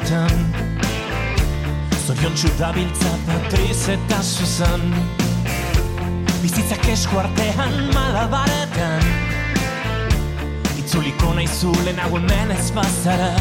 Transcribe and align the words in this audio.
lekuetan 0.00 0.54
Zorion 2.06 2.34
txudabiltza 2.34 3.10
patriz 3.26 3.88
eta 3.88 4.22
zuzan 4.22 4.94
Bizitzak 6.40 6.86
esku 6.88 7.18
artean 7.20 7.90
malabaretan. 7.92 9.02
Itzuliko 10.80 11.34
nahi 11.36 11.46
zule 11.46 11.92
nago 11.92 12.16
hemen 12.16 12.50
ez 12.50 12.70
bazara. 12.72 13.34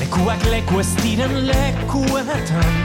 Lekuak 0.00 0.42
leku 0.48 0.80
ez 0.80 0.88
diren 1.02 1.36
lekuetan. 1.50 2.80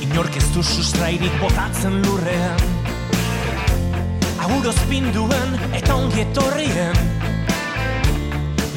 Inork 0.00 0.36
ez 0.36 0.48
du 0.54 0.62
sustrairik 0.62 1.36
botatzen 1.42 2.00
lurrean. 2.06 2.64
Aguroz 4.40 4.78
pinduen 4.88 5.58
eta 5.76 5.94
ongietorrien 5.94 7.27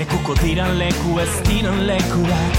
Lekuko 0.02 0.34
diran 0.42 0.80
leku 0.80 1.20
ez 1.22 1.30
diren 1.46 1.84
lekuak 1.86 2.56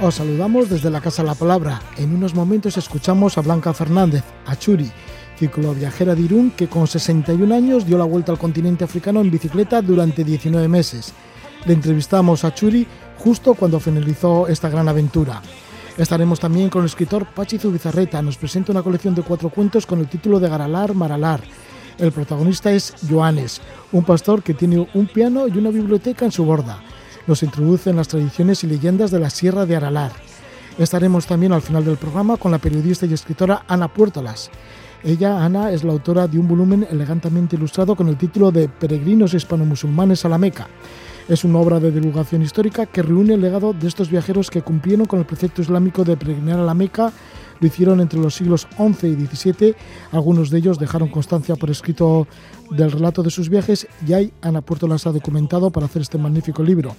Os 0.00 0.14
saludamos 0.14 0.68
desde 0.70 0.88
la 0.88 1.00
Casa 1.00 1.24
La 1.24 1.34
Palabra. 1.34 1.82
En 1.96 2.14
unos 2.14 2.32
momentos 2.32 2.76
escuchamos 2.76 3.38
a 3.38 3.40
Blanca 3.40 3.74
Fernández, 3.74 4.22
a 4.46 4.54
Churi, 4.54 4.88
ciclo 5.36 5.74
viajera 5.74 6.14
de 6.14 6.22
Irún 6.22 6.52
que 6.52 6.68
con 6.68 6.86
61 6.86 7.52
años 7.52 7.84
dio 7.84 7.98
la 7.98 8.04
vuelta 8.04 8.30
al 8.30 8.38
continente 8.38 8.84
africano 8.84 9.20
en 9.20 9.32
bicicleta 9.32 9.82
durante 9.82 10.22
19 10.22 10.68
meses. 10.68 11.12
Le 11.66 11.72
entrevistamos 11.72 12.44
a 12.44 12.54
Churi 12.54 12.86
justo 13.18 13.54
cuando 13.54 13.80
finalizó 13.80 14.46
esta 14.46 14.68
gran 14.68 14.88
aventura. 14.88 15.42
Estaremos 15.98 16.38
también 16.38 16.70
con 16.70 16.82
el 16.82 16.86
escritor 16.86 17.26
Pachi 17.34 17.58
Zubizarreta. 17.58 18.22
Nos 18.22 18.36
presenta 18.36 18.70
una 18.70 18.84
colección 18.84 19.16
de 19.16 19.22
cuatro 19.22 19.50
cuentos 19.50 19.86
con 19.86 19.98
el 19.98 20.06
título 20.06 20.38
de 20.38 20.48
Garalar 20.48 20.94
Maralar. 20.94 21.40
El 21.98 22.12
protagonista 22.12 22.72
es 22.72 22.94
Joanes, 23.08 23.60
un 23.92 24.04
pastor 24.04 24.42
que 24.42 24.54
tiene 24.54 24.88
un 24.94 25.06
piano 25.06 25.46
y 25.48 25.58
una 25.58 25.70
biblioteca 25.70 26.24
en 26.24 26.32
su 26.32 26.44
borda 26.44 26.82
nos 27.26 27.42
introduce 27.42 27.90
en 27.90 27.96
las 27.96 28.08
tradiciones 28.08 28.64
y 28.64 28.66
leyendas 28.66 29.10
de 29.10 29.20
la 29.20 29.30
Sierra 29.30 29.66
de 29.66 29.76
Aralar. 29.76 30.12
Estaremos 30.78 31.26
también 31.26 31.52
al 31.52 31.62
final 31.62 31.84
del 31.84 31.96
programa 31.96 32.36
con 32.36 32.50
la 32.50 32.58
periodista 32.58 33.06
y 33.06 33.12
escritora 33.12 33.64
Ana 33.68 33.88
Puertolas. 33.88 34.50
Ella, 35.04 35.44
Ana, 35.44 35.72
es 35.72 35.84
la 35.84 35.92
autora 35.92 36.28
de 36.28 36.38
un 36.38 36.48
volumen 36.48 36.86
elegantemente 36.90 37.56
ilustrado 37.56 37.94
con 37.94 38.08
el 38.08 38.16
título 38.16 38.50
de 38.50 38.68
Peregrinos 38.68 39.34
hispano-musulmanes 39.34 40.24
a 40.24 40.28
la 40.28 40.38
Meca. 40.38 40.68
Es 41.28 41.44
una 41.44 41.58
obra 41.58 41.78
de 41.78 41.90
divulgación 41.90 42.42
histórica 42.42 42.86
que 42.86 43.02
reúne 43.02 43.34
el 43.34 43.40
legado 43.40 43.72
de 43.72 43.86
estos 43.86 44.10
viajeros 44.10 44.50
que 44.50 44.62
cumplieron 44.62 45.06
con 45.06 45.18
el 45.18 45.26
precepto 45.26 45.62
islámico 45.62 46.04
de 46.04 46.16
peregrinar 46.16 46.58
a 46.58 46.64
la 46.64 46.74
Meca 46.74 47.12
lo 47.62 47.68
hicieron 47.68 48.00
entre 48.00 48.18
los 48.18 48.34
siglos 48.34 48.66
XI 48.76 49.06
y 49.06 49.26
XVII. 49.26 49.76
Algunos 50.10 50.50
de 50.50 50.58
ellos 50.58 50.80
dejaron 50.80 51.08
constancia 51.08 51.54
por 51.54 51.70
escrito 51.70 52.26
del 52.70 52.90
relato 52.90 53.22
de 53.22 53.30
sus 53.30 53.48
viajes 53.48 53.86
y 54.06 54.12
ahí 54.14 54.32
Ana 54.42 54.62
Puerto 54.62 54.88
las 54.88 55.06
ha 55.06 55.12
documentado 55.12 55.70
para 55.70 55.86
hacer 55.86 56.02
este 56.02 56.18
magnífico 56.18 56.64
libro. 56.64 56.96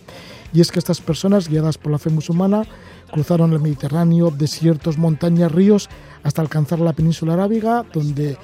Y 0.53 0.61
es 0.61 0.71
que 0.71 0.79
estas 0.79 1.01
personas, 1.01 1.49
guiadas 1.49 1.77
por 1.77 1.91
la 1.91 1.99
fe 1.99 2.09
musulmana, 2.11 2.63
cruzaron 3.11 3.51
el 3.51 3.59
Mediterráneo, 3.59 4.31
desiertos, 4.31 4.97
montañas, 4.97 5.51
ríos, 5.51 5.89
hasta 6.23 6.41
alcanzar 6.41 6.79
la 6.79 6.93
península 6.93 7.33
arábiga, 7.33 7.83
donde 7.91 8.37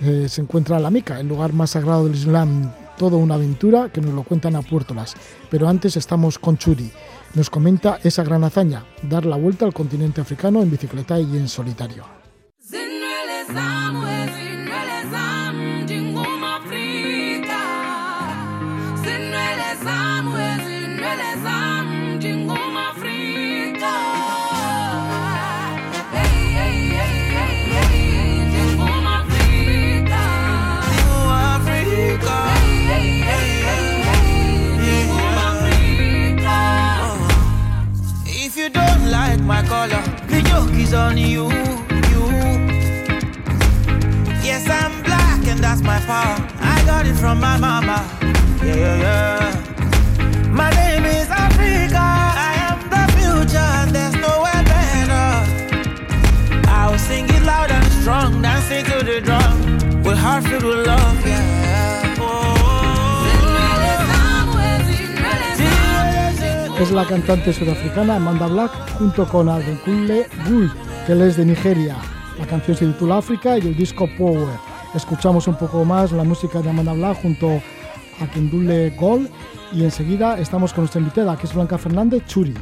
eh, 0.00 0.26
se 0.28 0.40
encuentra 0.40 0.80
la 0.80 0.90
Meca, 0.90 1.20
el 1.20 1.28
lugar 1.28 1.52
más 1.52 1.70
sagrado 1.70 2.06
del 2.06 2.16
Islam. 2.16 2.72
Todo 2.98 3.16
una 3.16 3.36
aventura 3.36 3.90
que 3.90 4.00
nos 4.00 4.12
lo 4.12 4.24
cuentan 4.24 4.56
a 4.56 4.62
Puertolas. 4.62 5.14
Pero 5.50 5.68
antes 5.68 5.96
estamos 5.96 6.38
con 6.38 6.58
Churi 6.58 6.90
nos 7.34 7.50
comenta 7.50 7.98
esa 8.02 8.24
gran 8.24 8.44
hazaña, 8.44 8.84
dar 9.02 9.24
la 9.24 9.36
vuelta 9.36 9.64
al 9.64 9.72
continente 9.72 10.20
africano 10.20 10.62
en 10.62 10.70
bicicleta 10.70 11.18
y 11.18 11.36
en 11.36 11.48
solitario. 11.48 12.04
Is 40.90 40.94
on 40.94 41.16
you, 41.16 41.44
you. 42.10 42.22
Yes, 44.42 44.68
I'm 44.68 45.02
black 45.02 45.46
and 45.46 45.60
that's 45.60 45.82
my 45.82 45.98
power. 46.00 46.36
I 46.60 46.82
got 46.84 47.06
it 47.06 47.14
from 47.14 47.40
my 47.40 47.56
mama. 47.58 47.98
Yeah, 48.64 48.74
yeah, 48.74 49.04
yeah. 49.04 50.50
My 50.50 50.70
name 50.70 51.04
is 51.04 51.28
Africa. 51.28 52.06
I 52.48 52.52
am 52.68 52.78
the 52.94 53.04
future. 53.16 53.74
There's 53.94 54.16
nowhere 54.26 54.62
better. 54.72 55.28
I'll 56.68 56.98
sing 56.98 57.26
it 57.28 57.42
loud 57.42 57.70
and 57.70 57.86
strong, 58.00 58.42
dancing 58.42 58.84
to 58.86 59.04
the 59.04 59.20
drum. 59.20 60.02
With 60.02 60.18
heart 60.18 60.44
filled 60.44 60.64
with 60.64 60.86
love, 60.86 61.26
yeah. 61.26 61.69
Es 66.82 66.92
la 66.92 67.04
cantante 67.04 67.52
sudafricana 67.52 68.16
Amanda 68.16 68.46
Black 68.46 68.70
junto 68.98 69.26
con 69.26 69.50
Adekunle 69.50 70.26
Gul, 70.46 70.72
que 71.06 71.12
él 71.12 71.20
es 71.22 71.36
de 71.36 71.44
Nigeria. 71.44 71.96
La 72.38 72.46
canción 72.46 72.74
se 72.74 72.86
titula 72.86 73.18
África 73.18 73.58
y 73.58 73.60
el 73.60 73.76
disco 73.76 74.08
Power. 74.16 74.56
Escuchamos 74.94 75.46
un 75.46 75.56
poco 75.56 75.84
más 75.84 76.10
la 76.12 76.24
música 76.24 76.62
de 76.62 76.70
Amanda 76.70 76.94
Black 76.94 77.20
junto 77.20 77.60
a 78.20 78.26
Kendule 78.32 78.90
Gol 78.98 79.28
y 79.72 79.84
enseguida 79.84 80.38
estamos 80.38 80.72
con 80.72 80.82
nuestra 80.82 81.00
invitada 81.00 81.36
que 81.36 81.46
es 81.46 81.54
Blanca 81.54 81.76
Fernández 81.76 82.24
Churi. 82.26 82.54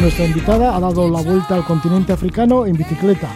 Nuestra 0.00 0.24
invitada 0.24 0.74
ha 0.74 0.80
dado 0.80 1.10
la 1.10 1.20
vuelta 1.20 1.54
al 1.54 1.64
continente 1.66 2.14
africano 2.14 2.64
en 2.64 2.74
bicicleta. 2.74 3.28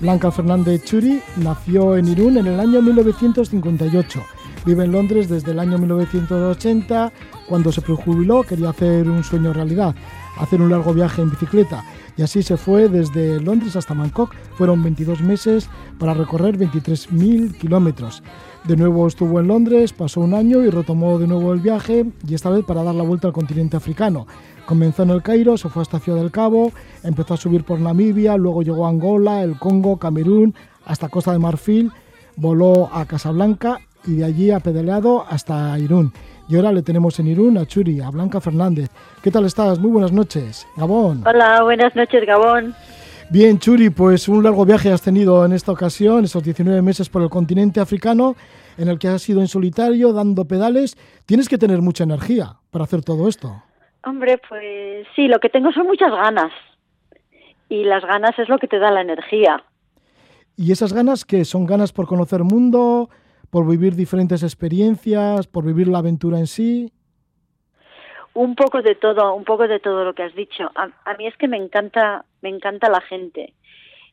Blanca 0.00 0.30
Fernández 0.30 0.82
Churi 0.82 1.20
nació 1.36 1.94
en 1.94 2.08
Irún 2.08 2.38
en 2.38 2.46
el 2.46 2.58
año 2.58 2.80
1958. 2.80 4.24
Vive 4.64 4.84
en 4.84 4.92
Londres 4.92 5.28
desde 5.28 5.50
el 5.50 5.58
año 5.58 5.76
1980. 5.76 7.12
Cuando 7.46 7.70
se 7.70 7.82
prejubiló 7.82 8.44
quería 8.44 8.70
hacer 8.70 9.10
un 9.10 9.24
sueño 9.24 9.52
realidad, 9.52 9.94
hacer 10.38 10.62
un 10.62 10.70
largo 10.70 10.94
viaje 10.94 11.20
en 11.20 11.28
bicicleta. 11.28 11.84
Y 12.16 12.22
así 12.22 12.42
se 12.42 12.56
fue 12.56 12.88
desde 12.88 13.38
Londres 13.38 13.76
hasta 13.76 13.92
Bangkok. 13.92 14.34
Fueron 14.56 14.82
22 14.82 15.20
meses 15.20 15.68
para 15.98 16.14
recorrer 16.14 16.56
23.000 16.56 17.58
kilómetros. 17.58 18.22
De 18.66 18.76
nuevo 18.76 19.06
estuvo 19.06 19.38
en 19.38 19.46
Londres, 19.46 19.92
pasó 19.92 20.20
un 20.20 20.34
año 20.34 20.64
y 20.64 20.70
retomó 20.70 21.20
de 21.20 21.28
nuevo 21.28 21.52
el 21.52 21.60
viaje, 21.60 22.04
y 22.26 22.34
esta 22.34 22.50
vez 22.50 22.64
para 22.64 22.82
dar 22.82 22.96
la 22.96 23.04
vuelta 23.04 23.28
al 23.28 23.32
continente 23.32 23.76
africano. 23.76 24.26
Comenzó 24.66 25.04
en 25.04 25.10
el 25.10 25.22
Cairo, 25.22 25.56
se 25.56 25.68
fue 25.68 25.82
hasta 25.82 26.00
Ciudad 26.00 26.18
del 26.18 26.32
Cabo, 26.32 26.72
empezó 27.04 27.34
a 27.34 27.36
subir 27.36 27.62
por 27.62 27.78
Namibia, 27.78 28.36
luego 28.36 28.62
llegó 28.62 28.86
a 28.86 28.88
Angola, 28.88 29.44
el 29.44 29.56
Congo, 29.56 29.98
Camerún, 29.98 30.52
hasta 30.84 31.08
Costa 31.08 31.30
de 31.30 31.38
Marfil, 31.38 31.92
voló 32.34 32.90
a 32.92 33.04
Casablanca 33.04 33.78
y 34.04 34.16
de 34.16 34.24
allí 34.24 34.50
ha 34.50 34.58
pedaleado 34.58 35.24
hasta 35.28 35.78
Irún. 35.78 36.12
Y 36.48 36.56
ahora 36.56 36.72
le 36.72 36.82
tenemos 36.82 37.20
en 37.20 37.28
Irún 37.28 37.58
a 37.58 37.66
Churi, 37.66 38.00
a 38.00 38.10
Blanca 38.10 38.40
Fernández. 38.40 38.90
¿Qué 39.22 39.30
tal 39.30 39.44
estás? 39.44 39.78
Muy 39.78 39.92
buenas 39.92 40.10
noches. 40.10 40.66
Gabón. 40.76 41.22
Hola, 41.24 41.62
buenas 41.62 41.94
noches, 41.94 42.26
Gabón. 42.26 42.74
Bien, 43.28 43.58
Churi, 43.58 43.90
pues 43.90 44.28
un 44.28 44.44
largo 44.44 44.64
viaje 44.64 44.92
has 44.92 45.02
tenido 45.02 45.44
en 45.44 45.52
esta 45.52 45.72
ocasión, 45.72 46.24
esos 46.24 46.44
19 46.44 46.80
meses 46.80 47.08
por 47.08 47.22
el 47.22 47.28
continente 47.28 47.80
africano, 47.80 48.36
en 48.78 48.86
el 48.86 49.00
que 49.00 49.08
has 49.08 49.28
ido 49.28 49.40
en 49.40 49.48
solitario, 49.48 50.12
dando 50.12 50.44
pedales. 50.44 50.96
Tienes 51.26 51.48
que 51.48 51.58
tener 51.58 51.82
mucha 51.82 52.04
energía 52.04 52.54
para 52.70 52.84
hacer 52.84 53.02
todo 53.02 53.26
esto. 53.28 53.64
Hombre, 54.04 54.40
pues 54.48 55.08
sí, 55.16 55.26
lo 55.26 55.40
que 55.40 55.48
tengo 55.48 55.72
son 55.72 55.88
muchas 55.88 56.12
ganas. 56.12 56.52
Y 57.68 57.82
las 57.82 58.04
ganas 58.04 58.38
es 58.38 58.48
lo 58.48 58.58
que 58.58 58.68
te 58.68 58.78
da 58.78 58.92
la 58.92 59.00
energía. 59.00 59.64
¿Y 60.56 60.70
esas 60.70 60.92
ganas 60.92 61.24
qué? 61.24 61.44
¿Son 61.44 61.66
ganas 61.66 61.92
por 61.92 62.06
conocer 62.06 62.44
mundo, 62.44 63.10
por 63.50 63.66
vivir 63.68 63.96
diferentes 63.96 64.44
experiencias, 64.44 65.48
por 65.48 65.64
vivir 65.64 65.88
la 65.88 65.98
aventura 65.98 66.38
en 66.38 66.46
sí? 66.46 66.92
Un 68.36 68.54
poco 68.54 68.82
de 68.82 68.94
todo, 68.94 69.34
un 69.34 69.44
poco 69.44 69.66
de 69.66 69.80
todo 69.80 70.04
lo 70.04 70.14
que 70.14 70.22
has 70.22 70.34
dicho. 70.34 70.70
A, 70.74 71.14
mí 71.14 71.26
es 71.26 71.34
que 71.38 71.48
me 71.48 71.56
encanta, 71.56 72.26
me 72.42 72.50
encanta 72.50 72.90
la 72.90 73.00
gente 73.00 73.54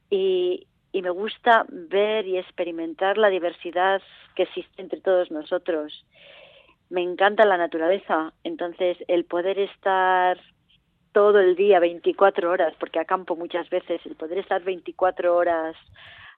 y, 0.09 0.65
me 0.93 1.09
gusta 1.09 1.65
ver 1.67 2.25
y 2.25 2.37
experimentar 2.37 3.17
la 3.17 3.27
diversidad 3.27 4.01
que 4.35 4.43
existe 4.43 4.81
entre 4.81 5.01
todos 5.01 5.29
nosotros 5.29 6.05
me 6.89 7.01
encanta 7.01 7.43
la 7.43 7.57
naturaleza, 7.57 8.31
entonces 8.43 8.97
el 9.07 9.25
poder 9.25 9.57
estar 9.57 10.39
todo 11.11 11.39
el 11.39 11.55
día, 11.55 11.79
24 11.79 12.49
horas, 12.49 12.73
porque 12.79 12.99
acampo 12.99 13.35
muchas 13.35 13.69
veces, 13.69 13.99
el 14.05 14.15
poder 14.15 14.37
estar 14.37 14.63
24 14.63 15.35
horas 15.35 15.75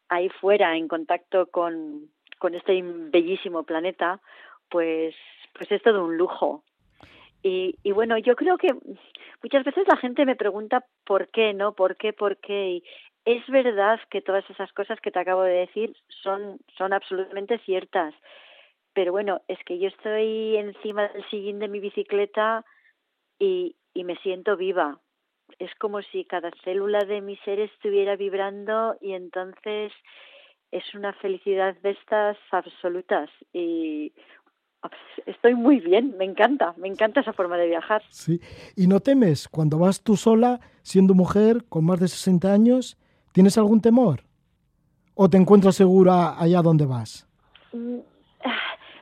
ahí 0.09 0.29
fuera 0.29 0.75
en 0.77 0.87
contacto 0.87 1.47
con, 1.47 2.09
con 2.39 2.55
este 2.55 2.81
bellísimo 2.81 3.63
planeta, 3.63 4.21
pues, 4.69 5.13
pues 5.53 5.71
es 5.71 5.83
todo 5.83 6.05
un 6.05 6.17
lujo. 6.17 6.63
Y, 7.47 7.75
y 7.83 7.91
bueno, 7.91 8.17
yo 8.17 8.35
creo 8.35 8.57
que 8.57 8.73
muchas 9.43 9.63
veces 9.63 9.87
la 9.87 9.97
gente 9.97 10.25
me 10.25 10.35
pregunta 10.35 10.83
por 11.05 11.27
qué, 11.27 11.53
¿no? 11.53 11.73
¿Por 11.75 11.95
qué? 11.95 12.11
¿Por 12.11 12.37
qué? 12.37 12.69
Y 12.69 12.83
es 13.23 13.45
verdad 13.45 13.99
que 14.09 14.23
todas 14.23 14.49
esas 14.49 14.73
cosas 14.73 14.99
que 14.99 15.11
te 15.11 15.19
acabo 15.19 15.43
de 15.43 15.53
decir 15.67 15.95
son, 16.23 16.57
son 16.75 16.91
absolutamente 16.91 17.59
ciertas. 17.59 18.15
Pero 18.93 19.11
bueno, 19.11 19.41
es 19.47 19.59
que 19.63 19.77
yo 19.77 19.89
estoy 19.89 20.57
encima 20.57 21.07
del 21.09 21.23
sillín 21.29 21.59
de 21.59 21.67
mi 21.67 21.79
bicicleta 21.79 22.65
y, 23.37 23.75
y 23.93 24.05
me 24.05 24.15
siento 24.23 24.57
viva. 24.57 24.99
Es 25.59 25.69
como 25.75 26.01
si 26.01 26.25
cada 26.25 26.49
célula 26.63 27.05
de 27.05 27.21
mi 27.21 27.37
ser 27.45 27.59
estuviera 27.59 28.15
vibrando 28.15 28.95
y 29.01 29.13
entonces 29.13 29.93
es 30.71 30.95
una 30.95 31.13
felicidad 31.13 31.75
de 31.83 31.91
estas 31.91 32.37
absolutas 32.49 33.29
y 33.53 34.13
estoy 35.25 35.55
muy 35.55 35.79
bien, 35.79 36.15
me 36.17 36.25
encanta, 36.25 36.73
me 36.77 36.87
encanta 36.87 37.21
esa 37.21 37.33
forma 37.33 37.57
de 37.57 37.67
viajar. 37.67 38.03
Sí, 38.09 38.39
y 38.75 38.87
no 38.87 38.99
temes 38.99 39.47
cuando 39.47 39.79
vas 39.79 40.03
tú 40.03 40.15
sola, 40.15 40.59
siendo 40.81 41.13
mujer 41.13 41.65
con 41.69 41.85
más 41.85 41.99
de 41.99 42.07
60 42.07 42.51
años, 42.51 42.97
¿tienes 43.31 43.57
algún 43.57 43.81
temor? 43.81 44.21
¿O 45.13 45.29
te 45.29 45.37
encuentras 45.37 45.75
segura 45.75 46.39
allá 46.39 46.61
donde 46.61 46.85
vas? 46.85 47.27
Mm, 47.71 47.99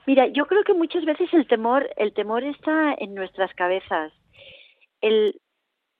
mira, 0.05 0.27
yo 0.27 0.45
creo 0.45 0.63
que 0.63 0.73
muchas 0.73 1.05
veces 1.05 1.33
el 1.33 1.47
temor, 1.47 1.89
el 1.97 2.13
temor 2.13 2.43
está 2.43 2.93
en 2.97 3.15
nuestras 3.15 3.53
cabezas. 3.55 4.13
El, 5.01 5.39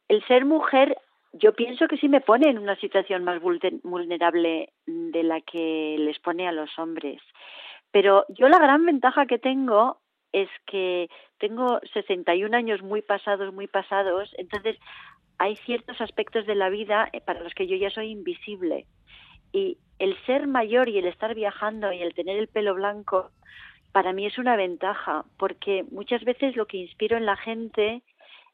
el 0.07 0.25
ser 0.27 0.45
mujer 0.45 0.97
yo 1.33 1.53
pienso 1.53 1.87
que 1.87 1.97
sí 1.97 2.07
me 2.07 2.21
pone 2.21 2.49
en 2.49 2.59
una 2.59 2.75
situación 2.75 3.23
más 3.23 3.41
vulnerable 3.41 4.69
de 4.85 5.23
la 5.23 5.41
que 5.41 5.95
les 5.99 6.19
pone 6.19 6.47
a 6.47 6.51
los 6.51 6.69
hombres. 6.77 7.21
Pero 7.93 8.25
yo 8.27 8.49
la 8.49 8.57
gran 8.57 8.85
ventaja 8.87 9.27
que 9.27 9.37
tengo 9.37 10.01
es 10.31 10.49
que 10.65 11.09
tengo 11.37 11.79
61 11.93 12.57
años 12.57 12.81
muy 12.81 13.03
pasados, 13.03 13.53
muy 13.53 13.67
pasados, 13.67 14.33
entonces 14.39 14.77
hay 15.37 15.55
ciertos 15.57 16.01
aspectos 16.01 16.47
de 16.47 16.55
la 16.55 16.69
vida 16.69 17.07
eh, 17.13 17.21
para 17.21 17.41
los 17.41 17.53
que 17.53 17.67
yo 17.67 17.75
ya 17.75 17.91
soy 17.91 18.09
invisible. 18.09 18.87
Y 19.51 19.77
el 19.99 20.17
ser 20.25 20.47
mayor 20.47 20.89
y 20.89 20.97
el 20.97 21.05
estar 21.05 21.35
viajando 21.35 21.93
y 21.93 22.01
el 22.01 22.15
tener 22.15 22.37
el 22.37 22.47
pelo 22.47 22.73
blanco, 22.73 23.29
para 23.91 24.11
mí 24.11 24.25
es 24.25 24.39
una 24.39 24.55
ventaja, 24.55 25.25
porque 25.37 25.85
muchas 25.91 26.23
veces 26.23 26.55
lo 26.55 26.65
que 26.65 26.77
inspiro 26.77 27.15
en 27.15 27.27
la 27.27 27.37
gente 27.37 28.01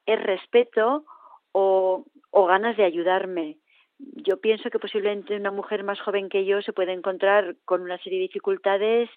es 0.06 0.21
respeto 0.21 1.06
o, 1.53 2.03
o 2.31 2.45
ganas 2.45 2.75
de 2.75 2.83
ayudarme. 2.83 3.56
Yo 3.99 4.37
pienso 4.37 4.69
que 4.69 4.79
posiblemente 4.79 5.35
una 5.35 5.51
mujer 5.51 5.83
más 5.83 5.99
joven 5.99 6.29
que 6.29 6.45
yo 6.45 6.61
se 6.61 6.73
puede 6.73 6.93
encontrar 6.93 7.55
con 7.65 7.81
una 7.81 7.97
serie 7.99 8.19
de 8.19 8.27
dificultades 8.27 9.09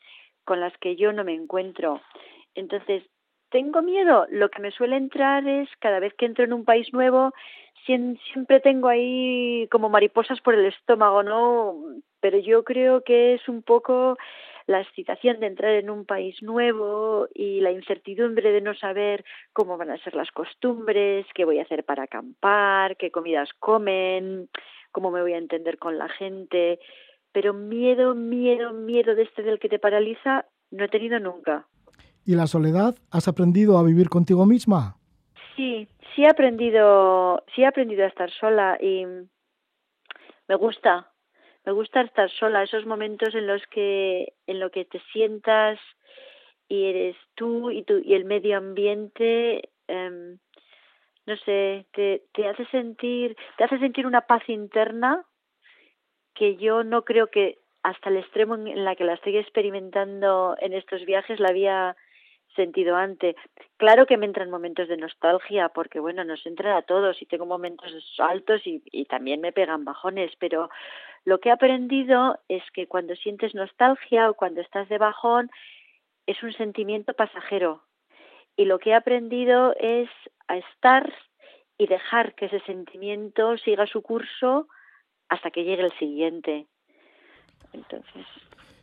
con 0.45 0.61
las 0.61 0.77
que 0.79 0.97
yo 0.97 1.13
no 1.13 1.25
me 1.25 1.35
encuentro. 1.35 2.01
Entonces, 2.55 3.05
¿tengo 3.51 3.81
miedo? 3.81 4.27
Lo 4.31 4.49
que 4.49 4.61
me 4.61 4.73
suele 4.73 4.97
entrar 4.97 5.47
es 5.47 5.69
cada 5.79 6.01
vez 6.01 6.13
que 6.15 6.27
entro 6.27 6.45
en 6.45 6.53
un 6.53 6.65
país 6.65 6.93
nuevo, 6.93 7.33
siempre 7.87 8.61
tengo 8.61 8.89
ahí 8.89 9.69
como 9.71 9.89
mariposas 9.89 10.41
por 10.41 10.55
el 10.55 10.67
estómago, 10.67 11.23
¿no? 11.23 11.77
Pero 12.21 12.39
yo 12.39 12.65
creo 12.65 13.03
que 13.03 13.35
es 13.35 13.49
un 13.49 13.63
poco 13.63 14.17
la 14.67 14.81
excitación 14.81 15.41
de 15.41 15.47
entrar 15.47 15.73
en 15.75 15.91
un 15.91 16.05
país 16.05 16.43
nuevo 16.43 17.29
y 17.35 17.61
la 17.61 17.73
incertidumbre 17.73 18.53
de 18.53 18.61
no 18.61 18.75
saber 18.75 19.25
cómo 19.53 19.77
van 19.77 19.91
a 19.91 19.99
ser 19.99 20.15
las 20.15 20.31
costumbres, 20.31 21.27
qué 21.35 21.45
voy 21.45 21.59
a 21.59 21.63
hacer 21.63 21.85
para 21.85 22.05
acampar, 22.05 22.97
qué 22.97 23.11
comidas 23.11 23.51
comen, 23.59 24.49
cómo 24.93 25.11
me 25.11 25.23
voy 25.23 25.33
a 25.33 25.39
entender 25.39 25.79
con 25.79 25.99
la 25.99 26.09
gente. 26.09 26.79
Pero 27.33 27.55
miedo, 27.55 28.15
miedo, 28.15 28.73
miedo 28.73 29.15
de 29.15 29.23
este 29.23 29.43
del 29.43 29.59
que 29.59 29.69
te 29.69 29.79
paraliza, 29.79 30.47
no 30.71 30.85
he 30.85 30.89
tenido 30.89 31.19
nunca. 31.19 31.67
¿Y 32.25 32.37
la 32.37 32.47
soledad? 32.47 32.95
¿Has 33.11 33.27
aprendido 33.27 33.79
a 33.79 33.83
vivir 33.83 34.09
contigo 34.09 34.47
misma? 34.47 34.97
Sí, 35.57 35.89
sí 36.15 36.23
he 36.25 36.29
aprendido, 36.29 37.43
sí 37.55 37.63
he 37.63 37.67
aprendido 37.67 38.05
a 38.05 38.09
estar 38.09 38.31
sola 38.31 38.79
y 38.81 39.05
me 40.49 40.55
gusta, 40.57 41.12
me 41.65 41.73
gusta 41.73 42.01
estar 42.01 42.31
sola, 42.31 42.63
esos 42.63 42.87
momentos 42.87 43.35
en 43.35 43.47
los 43.47 43.65
que, 43.69 44.33
en 44.47 44.61
lo 44.61 44.71
que 44.71 44.85
te 44.85 45.01
sientas 45.13 45.79
y 46.69 46.87
eres 46.87 47.17
tú 47.35 47.71
y, 47.71 47.83
tu, 47.85 47.99
y 47.99 48.15
el 48.15 48.25
medio 48.25 48.57
ambiente, 48.57 49.71
em, 49.87 50.39
no 51.27 51.37
sé, 51.37 51.87
te, 51.93 52.25
te 52.33 52.49
hace 52.49 52.67
sentir, 52.67 53.37
te 53.57 53.65
hace 53.65 53.79
sentir 53.79 54.07
una 54.07 54.23
paz 54.23 54.49
interna 54.49 55.25
que 56.35 56.57
yo 56.57 56.83
no 56.83 57.05
creo 57.05 57.29
que 57.29 57.59
hasta 57.83 58.11
el 58.11 58.17
extremo 58.17 58.55
en 58.55 58.85
la 58.85 58.97
que 58.97 59.05
la 59.05 59.15
estoy 59.15 59.37
experimentando 59.37 60.57
en 60.61 60.73
estos 60.73 61.05
viajes 61.05 61.41
la 61.41 61.49
había 61.49 61.97
sentido 62.55 62.97
antes. 62.97 63.35
Claro 63.77 64.07
que 64.07 64.17
me 64.17 64.27
entran 64.27 64.51
momentos 64.51 64.89
de 64.89 64.97
nostalgia, 64.97 65.69
porque 65.71 66.01
bueno, 66.01 66.25
nos 66.25 66.45
entran 66.47 66.77
a 66.77 66.83
todos 66.83 67.21
y 67.21 67.27
tengo 67.27 67.47
momentos 67.47 67.93
altos 68.19 68.67
y, 68.67 68.83
y 68.87 69.07
también 69.07 69.41
me 69.41 69.53
pegan 69.53 69.85
bajones, 69.85 70.33
pero 70.39 70.71
lo 71.25 71.39
que 71.39 71.49
he 71.49 71.53
aprendido 71.53 72.39
es 72.49 72.63
que 72.75 72.87
cuando 72.87 73.15
sientes 73.15 73.55
nostalgia 73.55 74.29
o 74.31 74.35
cuando 74.35 74.61
estás 74.61 74.89
de 74.89 74.99
bajón, 74.99 75.51
es 76.27 76.43
un 76.43 76.53
sentimiento 76.53 77.15
pasajero. 77.15 77.83
Y 78.57 78.65
lo 78.65 78.79
que 78.79 78.91
he 78.91 78.95
aprendido 78.95 79.75
es 79.79 80.09
a 80.49 80.57
estar 80.57 81.13
y 81.79 81.87
dejar 81.87 82.35
que 82.35 82.47
ese 82.47 82.61
sentimiento 82.61 83.57
siga 83.59 83.87
su 83.87 84.03
curso 84.03 84.69
hasta 85.29 85.51
que 85.51 85.65
llegue 85.65 85.85
el 85.85 85.99
siguiente. 85.99 86.67
Entonces. 87.73 88.27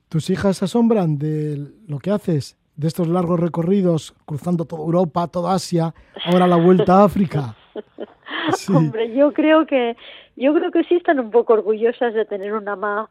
¿Tus 0.07 0.29
hijas 0.29 0.57
se 0.57 0.65
asombran 0.65 1.17
de 1.17 1.57
lo 1.87 1.99
que 1.99 2.11
haces? 2.11 2.57
De 2.75 2.87
estos 2.87 3.07
largos 3.07 3.39
recorridos, 3.39 4.15
cruzando 4.25 4.65
toda 4.65 4.83
Europa, 4.83 5.27
toda 5.27 5.53
Asia, 5.53 5.93
ahora 6.25 6.47
la 6.47 6.55
vuelta 6.55 7.01
a 7.01 7.03
África. 7.03 7.55
Hombre, 8.73 9.13
yo 9.13 9.33
creo 9.33 9.65
que 9.65 9.95
yo 10.35 10.53
creo 10.53 10.71
que 10.71 10.83
sí 10.83 10.95
están 10.95 11.19
un 11.19 11.31
poco 11.31 11.53
orgullosas 11.53 12.13
de 12.13 12.25
tener 12.25 12.53
una 12.53 12.75
mamá 12.75 13.09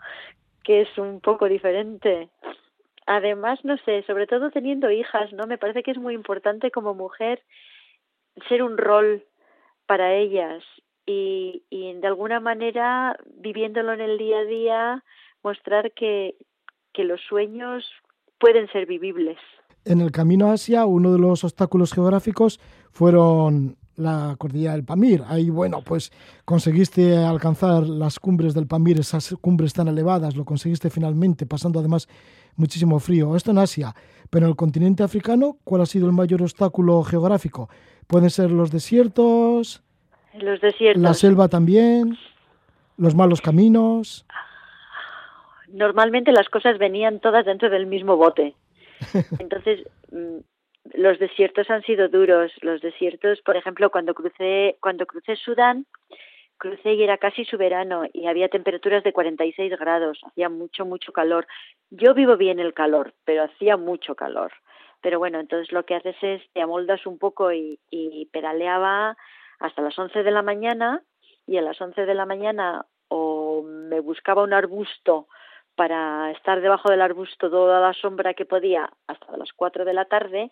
que 0.65 0.83
es 0.83 0.99
un 0.99 1.21
poco 1.21 1.49
diferente. 1.49 2.29
Además, 3.07 3.59
no 3.65 3.77
sé, 3.79 4.03
sobre 4.07 4.27
todo 4.27 4.51
teniendo 4.51 4.91
hijas, 4.91 5.33
¿no? 5.33 5.47
Me 5.47 5.59
parece 5.59 5.83
que 5.83 5.93
es 5.93 5.99
muy 5.99 6.15
importante 6.15 6.71
como 6.71 6.95
mujer 6.95 7.43
ser 8.49 8.63
un 8.63 8.77
rol 8.77 9.25
para 9.87 10.15
ellas 10.15 10.63
y, 11.07 11.63
y 11.71 11.95
de 11.95 12.07
alguna 12.07 12.41
manera 12.41 13.17
viviéndolo 13.37 13.95
en 13.95 14.01
el 14.01 14.19
día 14.19 14.39
a 14.39 14.45
día 14.45 15.05
mostrar 15.43 15.93
que, 15.93 16.37
que 16.93 17.05
los 17.05 17.21
sueños 17.23 17.85
pueden 18.39 18.71
ser 18.73 18.87
vivibles. 18.87 19.39
En 19.85 20.01
el 20.01 20.13
camino 20.13 20.51
a 20.51 20.53
Asia, 20.55 20.85
uno 20.85 21.13
de 21.13 21.19
los 21.19 21.45
obstáculos 21.45 21.95
geográficos 21.95 22.61
fueron 22.91 23.77
la 23.99 24.37
cordillera 24.39 24.73
del 24.73 24.85
Pamir. 24.85 25.23
Ahí, 25.27 25.51
bueno, 25.51 25.83
pues 25.83 26.13
conseguiste 26.45 27.17
alcanzar 27.17 27.87
las 27.87 28.19
cumbres 28.19 28.55
del 28.55 28.67
Pamir, 28.67 28.99
esas 29.01 29.35
cumbres 29.41 29.75
tan 29.75 29.89
elevadas, 29.89 30.37
lo 30.37 30.45
conseguiste 30.45 30.89
finalmente, 30.89 31.47
pasando 31.47 31.81
además 31.81 32.09
muchísimo 32.57 32.99
frío. 33.01 33.37
Esto 33.37 33.51
en 33.51 33.59
Asia, 33.59 33.95
pero 34.31 34.47
en 34.47 34.51
el 34.51 34.57
continente 34.57 35.03
africano, 35.03 35.59
¿cuál 35.65 35.83
ha 35.83 35.87
sido 35.87 36.07
el 36.07 36.13
mayor 36.13 36.43
obstáculo 36.43 37.03
geográfico? 37.03 37.69
Pueden 38.07 38.31
ser 38.31 38.51
los 38.51 38.71
desiertos, 38.71 39.83
los 40.35 40.61
desiertos, 40.61 41.03
la 41.03 41.15
selva 41.15 41.49
también, 41.49 42.17
los 42.97 43.15
malos 43.15 43.41
caminos. 43.41 44.25
Normalmente 45.69 46.33
las 46.33 46.49
cosas 46.49 46.79
venían 46.79 47.21
todas 47.21 47.45
dentro 47.45 47.69
del 47.69 47.87
mismo 47.87 48.17
bote. 48.17 48.55
Entonces, 49.39 49.81
mm, 50.11 50.39
los 50.95 51.19
desiertos 51.19 51.71
han 51.71 51.83
sido 51.83 52.09
duros. 52.09 52.53
Los 52.63 52.81
desiertos, 52.81 53.41
por 53.43 53.57
ejemplo, 53.57 53.91
cuando 53.91 54.15
crucé, 54.15 54.77
cuando 54.81 55.07
crucé 55.07 55.37
Sudán, 55.37 55.87
crucé 56.59 56.95
y 56.95 57.03
era 57.03 57.19
casi 57.19 57.45
su 57.45 57.57
verano 57.57 58.05
y 58.13 58.27
había 58.27 58.49
temperaturas 58.49 59.05
de 59.05 59.13
46 59.13 59.79
grados, 59.79 60.19
hacía 60.25 60.49
mucho, 60.49 60.85
mucho 60.85 61.13
calor. 61.13 61.47
Yo 61.91 62.15
vivo 62.15 62.37
bien 62.37 62.59
el 62.59 62.75
calor, 62.75 63.15
pero 63.25 63.45
hacía 63.45 63.77
mucho 63.77 64.15
calor. 64.15 64.53
Pero 65.01 65.19
bueno, 65.19 65.39
entonces 65.39 65.73
lo 65.73 65.85
que 65.85 65.95
haces 65.95 66.17
es 66.23 66.43
te 66.53 66.61
amoldas 66.61 67.07
un 67.07 67.19
poco 67.19 67.53
y, 67.53 67.79
y 67.91 68.27
pedaleaba 68.27 69.17
hasta 69.61 69.83
las 69.83 69.99
11 69.99 70.23
de 70.23 70.31
la 70.31 70.43
mañana 70.43 71.03
y 71.47 71.57
a 71.57 71.63
las 71.63 71.81
11 71.81 72.05
de 72.05 72.15
la 72.15 72.27
mañana 72.27 72.85
o 73.09 73.63
me 73.63 74.01
buscaba 74.01 74.43
un 74.43 74.53
arbusto 74.53 75.29
para 75.77 76.33
estar 76.33 76.61
debajo 76.61 76.91
del 76.91 77.01
arbusto 77.01 77.49
toda 77.49 77.81
la 77.81 77.95
sombra 77.95 78.35
que 78.35 78.45
podía 78.45 78.91
hasta 79.07 79.37
las 79.37 79.53
4 79.53 79.85
de 79.85 79.95
la 79.95 80.07
tarde 80.07 80.51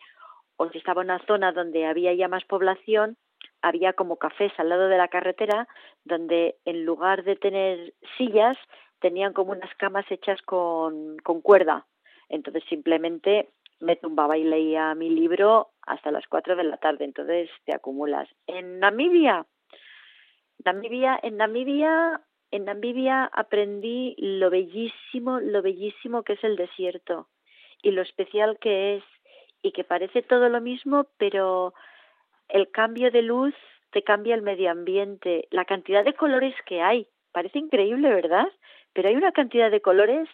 o 0.57 0.69
si 0.71 0.79
estaba 0.79 1.03
en 1.03 1.11
una 1.11 1.25
zona 1.27 1.53
donde 1.53 1.87
había 1.87 2.13
ya 2.15 2.29
más 2.29 2.45
población, 2.45 3.17
había 3.63 3.93
como 3.93 4.17
cafés 4.17 4.53
al 4.59 4.69
lado 4.69 4.89
de 4.89 4.99
la 4.99 5.09
carretera 5.09 5.69
donde 6.05 6.57
en 6.65 6.85
lugar 6.85 7.25
de 7.25 7.37
tener 7.37 7.95
sillas 8.17 8.57
tenían 9.01 9.33
como 9.33 9.53
unas 9.53 9.75
camas 9.77 10.11
hechas 10.11 10.41
con, 10.43 11.19
cuerda. 11.43 11.87
Entonces 12.29 12.65
simplemente 12.69 13.51
me 13.81 13.97
tumbaba 13.97 14.39
y 14.39 14.45
leía 14.45 14.95
mi 14.95 15.11
libro 15.11 15.71
hasta 15.83 16.11
las 16.11 16.27
cuatro 16.29 16.57
de 16.57 16.65
la 16.65 16.79
tarde, 16.79 17.05
entonces 17.05 17.51
te 17.65 17.75
acumulas. 17.75 18.29
En 18.47 18.81
Namibia, 18.81 19.47
Namibia, 20.65 21.19
en 21.23 21.37
Namibia, 21.37 22.21
en 22.51 22.65
Namibia 22.65 23.25
aprendí 23.33 24.15
lo 24.19 24.51
bellísimo, 24.51 25.41
lo 25.41 25.63
bellísimo 25.63 26.23
que 26.23 26.35
es 26.35 26.45
el 26.45 26.57
desierto 26.57 27.29
y 27.83 27.91
lo 27.91 28.03
especial 28.03 28.59
que 28.59 28.97
es 28.97 29.05
y 29.63 29.73
que 29.73 29.85
parece 29.85 30.23
todo 30.23 30.49
lo 30.49 30.61
mismo, 30.61 31.07
pero 31.19 31.75
el 32.49 32.71
cambio 32.71 33.11
de 33.11 33.23
luz 33.23 33.55
te 33.91 34.03
cambia 34.03 34.35
el 34.35 34.43
medio 34.43 34.71
ambiente, 34.71 35.49
la 35.51 35.65
cantidad 35.65 36.05
de 36.05 36.15
colores 36.15 36.55
que 36.67 36.83
hay. 36.83 37.09
Parece 37.33 37.59
increíble, 37.59 38.09
¿verdad? 38.13 38.47
Pero 38.93 39.09
hay 39.09 39.17
una 39.17 39.33
cantidad 39.33 39.71
de 39.71 39.81
colores 39.81 40.29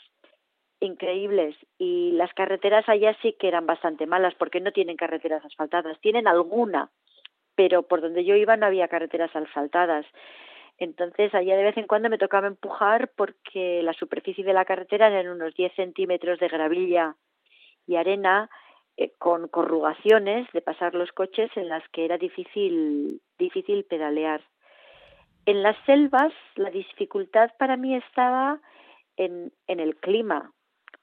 increíbles 0.80 1.56
y 1.78 2.12
las 2.12 2.32
carreteras 2.34 2.88
allá 2.88 3.16
sí 3.22 3.36
que 3.38 3.48
eran 3.48 3.66
bastante 3.66 4.06
malas 4.06 4.34
porque 4.34 4.60
no 4.60 4.72
tienen 4.72 4.96
carreteras 4.96 5.44
asfaltadas, 5.44 6.00
tienen 6.00 6.26
alguna, 6.26 6.90
pero 7.54 7.84
por 7.84 8.00
donde 8.00 8.24
yo 8.24 8.34
iba 8.34 8.56
no 8.56 8.66
había 8.66 8.88
carreteras 8.88 9.34
asfaltadas. 9.34 10.04
Entonces 10.78 11.32
allá 11.34 11.56
de 11.56 11.64
vez 11.64 11.76
en 11.76 11.86
cuando 11.86 12.10
me 12.10 12.18
tocaba 12.18 12.48
empujar 12.48 13.12
porque 13.16 13.82
la 13.82 13.92
superficie 13.92 14.44
de 14.44 14.52
la 14.52 14.64
carretera 14.64 15.06
eran 15.06 15.28
unos 15.28 15.54
10 15.54 15.72
centímetros 15.74 16.40
de 16.40 16.48
gravilla 16.48 17.14
y 17.86 17.96
arena 17.96 18.50
eh, 18.96 19.12
con 19.18 19.48
corrugaciones 19.48 20.46
de 20.52 20.60
pasar 20.60 20.94
los 20.94 21.12
coches 21.12 21.50
en 21.56 21.68
las 21.68 21.86
que 21.90 22.04
era 22.04 22.18
difícil, 22.18 23.20
difícil 23.38 23.84
pedalear. 23.84 24.42
En 25.46 25.62
las 25.62 25.76
selvas 25.86 26.32
la 26.56 26.70
dificultad 26.70 27.50
para 27.58 27.76
mí 27.76 27.96
estaba 27.96 28.60
en, 29.16 29.52
en 29.66 29.80
el 29.80 29.96
clima. 29.96 30.52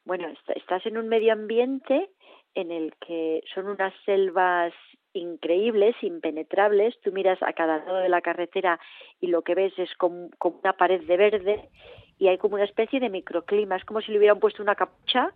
Bueno, 0.05 0.27
estás 0.55 0.85
en 0.85 0.97
un 0.97 1.07
medio 1.07 1.33
ambiente 1.33 2.09
en 2.55 2.71
el 2.71 2.93
que 3.05 3.43
son 3.53 3.67
unas 3.67 3.93
selvas 4.05 4.73
increíbles, 5.13 5.95
impenetrables. 6.01 6.99
Tú 7.01 7.11
miras 7.11 7.41
a 7.41 7.53
cada 7.53 7.77
lado 7.77 7.97
de 7.97 8.09
la 8.09 8.21
carretera 8.21 8.79
y 9.19 9.27
lo 9.27 9.41
que 9.41 9.55
ves 9.55 9.73
es 9.77 9.93
como, 9.95 10.29
una 10.41 10.73
pared 10.73 11.01
de 11.03 11.17
verde 11.17 11.69
y 12.17 12.27
hay 12.27 12.37
como 12.37 12.55
una 12.55 12.65
especie 12.65 12.99
de 12.99 13.09
microclima. 13.09 13.75
Es 13.75 13.85
como 13.85 14.01
si 14.01 14.11
le 14.11 14.19
hubieran 14.19 14.39
puesto 14.39 14.61
una 14.61 14.75
capucha 14.75 15.33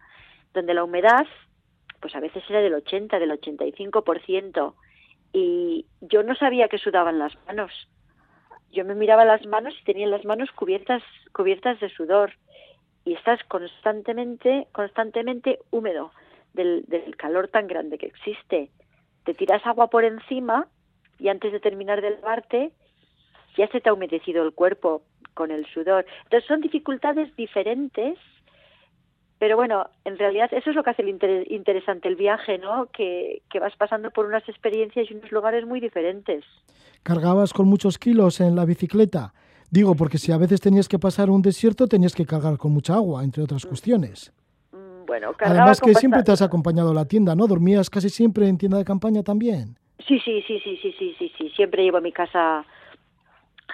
donde 0.53 0.73
la 0.73 0.83
humedad, 0.83 1.25
pues 2.03 2.15
a 2.15 2.19
veces 2.19 2.43
era 2.49 2.61
del 2.61 2.75
80, 2.75 3.17
del 3.17 3.31
85%. 3.31 4.73
Y 5.31 5.87
yo 6.01 6.21
no 6.21 6.35
sabía 6.35 6.67
que 6.67 6.77
sudaban 6.77 7.17
las 7.17 7.33
manos. 7.47 7.71
Yo 8.71 8.85
me 8.85 8.93
miraba 8.93 9.25
las 9.25 9.45
manos 9.47 9.73
y 9.81 9.85
tenía 9.85 10.05
las 10.05 10.25
manos 10.25 10.51
cubiertas, 10.51 11.01
cubiertas 11.31 11.79
de 11.79 11.89
sudor. 11.89 12.33
Y 13.05 13.13
estás 13.13 13.43
constantemente, 13.45 14.67
constantemente 14.73 15.59
húmedo 15.71 16.11
del, 16.53 16.83
del 16.87 17.15
calor 17.15 17.47
tan 17.47 17.67
grande 17.67 17.97
que 17.97 18.05
existe 18.07 18.69
te 19.23 19.33
tiras 19.33 19.65
agua 19.65 19.87
por 19.87 20.03
encima 20.03 20.67
y 21.19 21.29
antes 21.29 21.51
de 21.51 21.59
terminar 21.59 22.01
de 22.01 22.11
lavarte 22.11 22.71
ya 23.55 23.67
se 23.67 23.81
te 23.81 23.89
ha 23.89 23.93
humedecido 23.93 24.43
el 24.43 24.53
cuerpo 24.53 25.03
con 25.33 25.51
el 25.51 25.65
sudor. 25.67 26.05
Entonces 26.23 26.47
son 26.47 26.61
dificultades 26.61 27.35
diferentes, 27.35 28.17
pero 29.43 29.57
bueno, 29.57 29.87
en 30.05 30.17
realidad 30.17 30.49
eso 30.53 30.69
es 30.69 30.75
lo 30.77 30.83
que 30.85 30.91
hace 30.91 31.01
el 31.01 31.09
interesante 31.49 32.07
el 32.07 32.15
viaje, 32.15 32.57
¿no? 32.59 32.85
Que, 32.93 33.41
que 33.51 33.59
vas 33.59 33.75
pasando 33.75 34.09
por 34.09 34.25
unas 34.25 34.47
experiencias 34.47 35.11
y 35.11 35.15
unos 35.15 35.33
lugares 35.33 35.67
muy 35.67 35.81
diferentes. 35.81 36.45
¿Cargabas 37.03 37.51
con 37.51 37.67
muchos 37.67 37.97
kilos 37.97 38.39
en 38.39 38.55
la 38.55 38.63
bicicleta? 38.63 39.33
Digo, 39.69 39.95
porque 39.95 40.17
si 40.17 40.31
a 40.31 40.37
veces 40.37 40.61
tenías 40.61 40.87
que 40.87 40.97
pasar 40.97 41.29
un 41.29 41.41
desierto, 41.41 41.87
tenías 41.87 42.15
que 42.15 42.25
cargar 42.25 42.57
con 42.57 42.71
mucha 42.71 42.93
agua, 42.93 43.21
entre 43.21 43.43
otras 43.43 43.65
cuestiones. 43.65 44.31
Además 45.39 45.81
que 45.81 45.93
siempre 45.93 46.23
te 46.23 46.31
has 46.31 46.41
acompañado 46.41 46.91
a 46.91 46.93
la 46.93 47.03
tienda, 47.03 47.35
¿no? 47.35 47.45
¿Dormías 47.45 47.89
casi 47.89 48.07
siempre 48.07 48.47
en 48.47 48.57
tienda 48.57 48.77
de 48.77 48.85
campaña 48.85 49.23
también? 49.23 49.75
Sí, 50.07 50.21
sí, 50.23 50.41
sí, 50.47 50.61
sí, 50.63 50.79
sí, 50.81 50.95
sí, 50.97 51.15
sí, 51.19 51.33
sí. 51.37 51.49
Siempre 51.49 51.83
llevo 51.83 51.99
mi 51.99 52.13
casa 52.13 52.65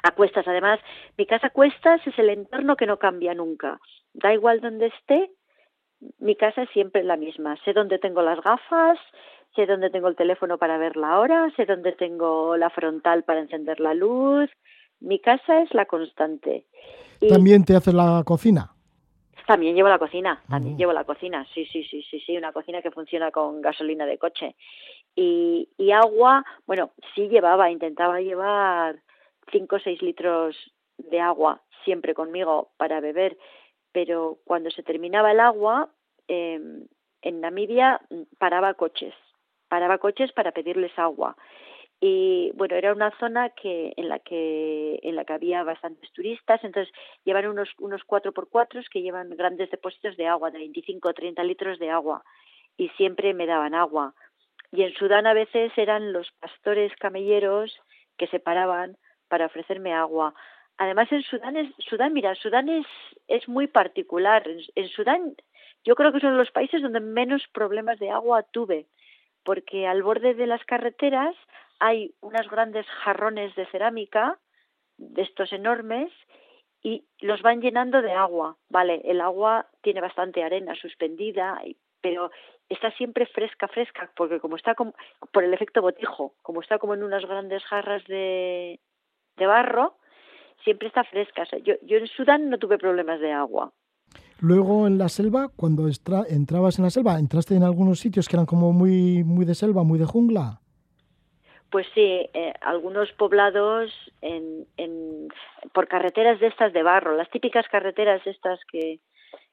a 0.01 0.11
cuestas. 0.15 0.47
Además, 0.47 0.79
mi 1.15 1.27
casa 1.27 1.47
a 1.47 1.51
cuestas 1.51 2.01
es 2.07 2.17
el 2.17 2.29
entorno 2.29 2.75
que 2.75 2.87
no 2.87 2.97
cambia 2.97 3.35
nunca. 3.35 3.79
Da 4.15 4.33
igual 4.33 4.61
donde 4.61 4.87
esté, 4.87 5.29
mi 6.19 6.35
casa 6.35 6.63
es 6.63 6.69
siempre 6.69 7.03
la 7.03 7.17
misma. 7.17 7.57
Sé 7.63 7.73
dónde 7.73 7.99
tengo 7.99 8.21
las 8.21 8.41
gafas, 8.41 8.97
sé 9.55 9.65
dónde 9.65 9.89
tengo 9.89 10.07
el 10.07 10.15
teléfono 10.15 10.57
para 10.57 10.77
ver 10.77 10.95
la 10.95 11.19
hora, 11.19 11.51
sé 11.55 11.65
dónde 11.65 11.91
tengo 11.93 12.57
la 12.57 12.69
frontal 12.69 13.23
para 13.23 13.41
encender 13.41 13.79
la 13.79 13.93
luz. 13.93 14.49
Mi 14.99 15.19
casa 15.19 15.61
es 15.61 15.73
la 15.73 15.85
constante. 15.85 16.65
¿También 17.27 17.65
te 17.65 17.75
hace 17.75 17.93
la 17.93 18.23
cocina? 18.25 18.71
También 19.47 19.75
llevo 19.75 19.89
la 19.89 19.97
cocina, 19.97 20.43
también 20.47 20.77
llevo 20.77 20.93
la 20.93 21.05
cocina, 21.05 21.43
sí, 21.55 21.65
sí, 21.65 21.83
sí, 21.83 22.03
sí, 22.03 22.19
sí, 22.19 22.37
una 22.37 22.51
cocina 22.51 22.83
que 22.83 22.91
funciona 22.91 23.31
con 23.31 23.61
gasolina 23.61 24.05
de 24.05 24.19
coche. 24.19 24.55
Y, 25.15 25.69
y 25.75 25.91
agua, 25.91 26.45
bueno, 26.67 26.91
sí 27.15 27.29
llevaba, 27.29 27.71
intentaba 27.71 28.21
llevar 28.21 28.99
5 29.51 29.75
o 29.75 29.79
6 29.79 30.03
litros 30.03 30.55
de 30.99 31.19
agua 31.19 31.63
siempre 31.83 32.13
conmigo 32.13 32.69
para 32.77 32.99
beber, 32.99 33.37
pero 33.91 34.37
cuando 34.45 34.71
se 34.71 34.83
terminaba 34.83 35.31
el 35.31 35.39
agua, 35.39 35.89
eh, 36.27 36.59
en 37.21 37.41
Namibia 37.41 37.99
paraba 38.37 38.73
coches, 38.73 39.13
paraba 39.67 39.97
coches 39.97 40.31
para 40.31 40.51
pedirles 40.51 40.97
agua. 40.97 41.35
Y 42.01 42.51
bueno 42.55 42.75
era 42.75 42.93
una 42.93 43.11
zona 43.19 43.49
que 43.49 43.93
en 43.97 44.07
la 44.07 44.19
que 44.19 44.99
en 45.03 45.15
la 45.15 45.25
que 45.25 45.33
había 45.33 45.63
bastantes 45.63 46.09
turistas 46.13 46.63
entonces 46.63 46.93
llevan 47.25 47.47
unos 47.47 47.67
unos 47.77 48.05
cuatro 48.05 48.31
por 48.31 48.47
cuatro 48.47 48.79
que 48.89 49.01
llevan 49.01 49.31
grandes 49.31 49.69
depósitos 49.69 50.15
de 50.15 50.25
agua 50.25 50.49
de 50.49 50.59
25 50.59 51.09
o 51.09 51.13
30 51.13 51.43
litros 51.43 51.77
de 51.77 51.89
agua 51.89 52.23
y 52.77 52.87
siempre 52.89 53.33
me 53.33 53.45
daban 53.45 53.75
agua. 53.75 54.13
Y 54.71 54.83
en 54.83 54.93
Sudán 54.93 55.27
a 55.27 55.33
veces 55.33 55.73
eran 55.75 56.13
los 56.13 56.31
pastores 56.39 56.95
camelleros 56.95 57.77
que 58.17 58.27
se 58.27 58.39
paraban 58.39 58.97
para 59.27 59.47
ofrecerme 59.47 59.93
agua 59.93 60.33
además 60.79 61.11
en 61.11 61.21
Sudán 61.21 61.55
es 61.55 61.71
Sudán 61.77 62.13
mira 62.13 62.33
Sudán 62.35 62.69
es 62.69 62.87
es 63.27 63.47
muy 63.47 63.67
particular 63.67 64.43
en, 64.75 64.89
Sudán 64.89 65.35
yo 65.85 65.95
creo 65.95 66.11
que 66.11 66.19
son 66.19 66.37
los 66.37 66.49
países 66.51 66.81
donde 66.81 66.99
menos 66.99 67.47
problemas 67.53 67.99
de 67.99 68.09
agua 68.09 68.43
tuve 68.43 68.87
porque 69.43 69.87
al 69.87 70.03
borde 70.03 70.33
de 70.33 70.47
las 70.47 70.63
carreteras 70.65 71.35
hay 71.79 72.13
unos 72.21 72.49
grandes 72.49 72.85
jarrones 73.03 73.55
de 73.55 73.65
cerámica, 73.67 74.37
de 74.97 75.21
estos 75.21 75.51
enormes, 75.53 76.11
y 76.83 77.05
los 77.19 77.41
van 77.41 77.61
llenando 77.61 78.01
de 78.01 78.11
agua. 78.11 78.57
Vale, 78.69 79.01
el 79.05 79.21
agua 79.21 79.67
tiene 79.81 80.01
bastante 80.01 80.43
arena 80.43 80.75
suspendida, 80.75 81.61
pero 82.01 82.31
está 82.69 82.91
siempre 82.91 83.25
fresca, 83.25 83.67
fresca, 83.67 84.11
porque 84.15 84.39
como 84.39 84.55
está 84.55 84.75
como, 84.75 84.93
por 85.31 85.43
el 85.43 85.53
efecto 85.53 85.81
botijo, 85.81 86.35
como 86.41 86.61
está 86.61 86.77
como 86.77 86.93
en 86.93 87.03
unas 87.03 87.25
grandes 87.25 87.63
jarras 87.65 88.03
de, 88.05 88.79
de 89.37 89.45
barro, 89.47 89.95
siempre 90.63 90.87
está 90.87 91.03
fresca. 91.03 91.43
yo, 91.63 91.75
yo 91.83 91.97
en 91.97 92.07
Sudán 92.07 92.49
no 92.49 92.57
tuve 92.57 92.77
problemas 92.77 93.19
de 93.19 93.31
agua. 93.31 93.71
Luego 94.41 94.87
en 94.87 94.97
la 94.97 95.09
selva, 95.09 95.49
cuando 95.53 95.87
entrabas 96.29 96.79
en 96.79 96.85
la 96.85 96.89
selva, 96.89 97.19
¿entraste 97.19 97.55
en 97.55 97.63
algunos 97.63 97.99
sitios 97.99 98.27
que 98.27 98.37
eran 98.37 98.45
como 98.45 98.71
muy, 98.71 99.23
muy 99.25 99.45
de 99.45 99.53
selva, 99.53 99.83
muy 99.83 99.99
de 99.99 100.05
jungla? 100.05 100.61
Pues 101.69 101.85
sí, 101.93 102.29
eh, 102.33 102.53
algunos 102.61 103.11
poblados 103.11 103.91
en, 104.21 104.65
en, 104.77 105.27
por 105.73 105.87
carreteras 105.87 106.39
de 106.39 106.47
estas 106.47 106.71
de 106.73 106.83
barro, 106.83 107.15
las 107.15 107.29
típicas 107.29 107.67
carreteras 107.67 108.25
estas 108.25 108.59
que, 108.71 108.99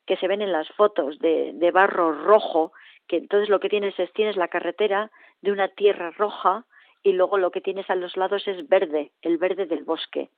que 0.07 0.17
se 0.17 0.29
ven 0.29 0.41
en 0.41 0.53
las 0.53 0.69
fotos 0.69 1.19
de, 1.19 1.53
de 1.55 1.71
barro 1.73 2.13
rojo, 2.13 2.73
que 3.09 3.17
entonces 3.17 3.49
lo 3.49 3.61
que 3.61 3.69
tienes 3.69 3.99
es 3.99 4.13
tienes 4.13 4.37
la 4.37 4.49
carretera 4.49 5.11
de 5.43 5.53
una 5.53 5.69
tierra 5.69 6.11
roja 6.13 6.65
y 7.03 7.13
luego 7.13 7.39
lo 7.39 7.51
que 7.51 7.61
tienes 7.61 7.91
a 7.91 7.95
los 7.97 8.17
lados 8.17 8.47
es 8.49 8.69
verde, 8.69 9.11
el 9.23 9.37
verde 9.37 9.67
del 9.67 9.85
bosque. 9.85 10.31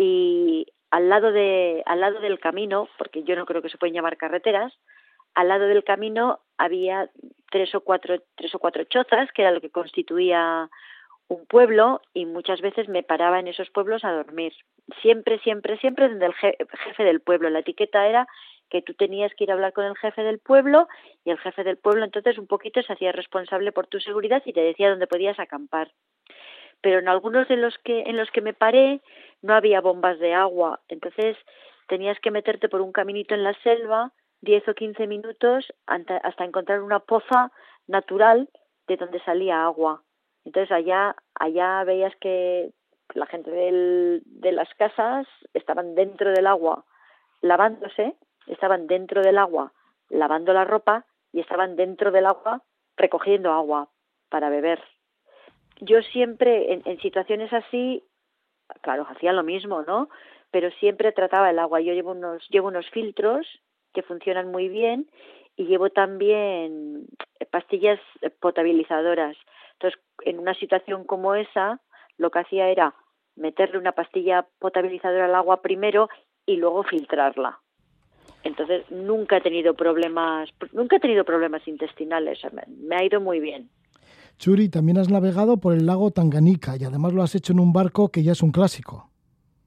Y 0.00 0.64
al 0.92 1.08
lado 1.08 1.32
de 1.32 1.82
al 1.84 2.00
lado 2.00 2.20
del 2.20 2.38
camino, 2.38 2.88
porque 2.98 3.24
yo 3.24 3.34
no 3.34 3.46
creo 3.46 3.62
que 3.62 3.68
se 3.68 3.78
pueden 3.78 3.94
llamar 3.94 4.16
carreteras, 4.16 4.72
al 5.34 5.48
lado 5.48 5.66
del 5.66 5.82
camino 5.82 6.38
había 6.56 7.10
tres 7.50 7.74
o 7.74 7.80
cuatro 7.80 8.22
tres 8.36 8.54
o 8.54 8.60
cuatro 8.60 8.84
chozas, 8.84 9.28
que 9.32 9.42
era 9.42 9.50
lo 9.50 9.60
que 9.60 9.70
constituía 9.70 10.70
un 11.26 11.46
pueblo 11.46 12.00
y 12.14 12.26
muchas 12.26 12.60
veces 12.60 12.88
me 12.88 13.02
paraba 13.02 13.40
en 13.40 13.48
esos 13.48 13.70
pueblos 13.70 14.04
a 14.04 14.12
dormir. 14.12 14.52
Siempre, 15.02 15.40
siempre, 15.40 15.76
siempre 15.78 16.08
donde 16.08 16.26
el 16.26 16.34
jefe 16.34 17.02
del 17.02 17.20
pueblo. 17.20 17.50
La 17.50 17.58
etiqueta 17.58 18.06
era 18.06 18.28
que 18.70 18.80
tú 18.80 18.94
tenías 18.94 19.34
que 19.34 19.44
ir 19.44 19.50
a 19.50 19.54
hablar 19.54 19.72
con 19.72 19.84
el 19.84 19.96
jefe 19.96 20.22
del 20.22 20.38
pueblo 20.38 20.86
y 21.24 21.30
el 21.30 21.38
jefe 21.38 21.64
del 21.64 21.76
pueblo 21.76 22.04
entonces 22.04 22.38
un 22.38 22.46
poquito 22.46 22.80
se 22.82 22.92
hacía 22.92 23.10
responsable 23.10 23.72
por 23.72 23.88
tu 23.88 23.98
seguridad 23.98 24.42
y 24.46 24.52
te 24.52 24.60
decía 24.60 24.90
dónde 24.90 25.08
podías 25.08 25.40
acampar. 25.40 25.90
Pero 26.80 26.98
en 27.00 27.08
algunos 27.08 27.48
de 27.48 27.56
los 27.56 27.76
que 27.78 28.02
en 28.02 28.16
los 28.16 28.30
que 28.30 28.40
me 28.40 28.54
paré 28.54 29.00
no 29.42 29.54
había 29.54 29.80
bombas 29.80 30.18
de 30.18 30.34
agua, 30.34 30.80
entonces 30.88 31.36
tenías 31.88 32.18
que 32.20 32.30
meterte 32.30 32.68
por 32.68 32.80
un 32.80 32.92
caminito 32.92 33.34
en 33.34 33.44
la 33.44 33.54
selva 33.62 34.12
10 34.42 34.68
o 34.68 34.74
15 34.74 35.06
minutos 35.06 35.72
hasta 35.86 36.44
encontrar 36.44 36.82
una 36.82 37.00
poza 37.00 37.50
natural 37.86 38.48
de 38.86 38.96
donde 38.96 39.20
salía 39.20 39.64
agua 39.64 40.02
entonces 40.48 40.72
allá, 40.72 41.14
allá 41.34 41.84
veías 41.84 42.16
que 42.22 42.72
la 43.12 43.26
gente 43.26 43.50
de 43.50 44.52
las 44.52 44.72
casas 44.76 45.26
estaban 45.52 45.94
dentro 45.94 46.30
del 46.30 46.46
agua 46.46 46.86
lavándose, 47.42 48.16
estaban 48.46 48.86
dentro 48.86 49.20
del 49.22 49.36
agua 49.36 49.74
lavando 50.08 50.54
la 50.54 50.64
ropa 50.64 51.04
y 51.32 51.40
estaban 51.40 51.76
dentro 51.76 52.10
del 52.12 52.24
agua 52.24 52.62
recogiendo 52.96 53.52
agua 53.52 53.90
para 54.30 54.48
beber. 54.48 54.82
Yo 55.80 56.02
siempre, 56.02 56.72
en, 56.72 56.82
en 56.84 57.00
situaciones 57.00 57.52
así, 57.52 58.02
claro, 58.82 59.06
hacía 59.08 59.32
lo 59.32 59.42
mismo, 59.42 59.82
¿no? 59.82 60.08
Pero 60.50 60.70
siempre 60.72 61.12
trataba 61.12 61.50
el 61.50 61.58
agua. 61.58 61.80
Yo 61.80 61.92
llevo 61.92 62.12
unos, 62.12 62.46
llevo 62.48 62.68
unos 62.68 62.88
filtros 62.90 63.46
que 63.92 64.02
funcionan 64.02 64.50
muy 64.50 64.68
bien 64.68 65.08
y 65.56 65.66
llevo 65.66 65.90
también 65.90 67.06
pastillas 67.50 68.00
potabilizadoras 68.40 69.36
Entonces, 69.72 70.00
en 70.24 70.38
una 70.38 70.54
situación 70.54 71.04
como 71.04 71.34
esa, 71.34 71.80
lo 72.16 72.30
que 72.30 72.38
hacía 72.40 72.68
era 72.68 72.94
meterle 73.36 73.78
una 73.78 73.92
pastilla 73.92 74.46
potabilizadora 74.58 75.26
al 75.26 75.34
agua 75.34 75.62
primero 75.62 76.08
y 76.46 76.56
luego 76.56 76.82
filtrarla. 76.82 77.58
Entonces 78.44 78.88
nunca 78.90 79.38
he 79.38 79.40
tenido 79.40 79.74
problemas, 79.74 80.48
nunca 80.72 80.96
he 80.96 81.00
tenido 81.00 81.24
problemas 81.24 81.66
intestinales, 81.66 82.40
me 82.78 82.96
ha 82.96 83.04
ido 83.04 83.20
muy 83.20 83.40
bien. 83.40 83.68
Churi, 84.38 84.68
también 84.68 84.98
has 84.98 85.10
navegado 85.10 85.56
por 85.58 85.74
el 85.74 85.86
lago 85.86 86.12
Tanganica 86.12 86.76
y 86.78 86.84
además 86.84 87.12
lo 87.12 87.22
has 87.22 87.34
hecho 87.34 87.52
en 87.52 87.60
un 87.60 87.72
barco 87.72 88.10
que 88.10 88.22
ya 88.22 88.32
es 88.32 88.42
un 88.42 88.52
clásico. 88.52 89.10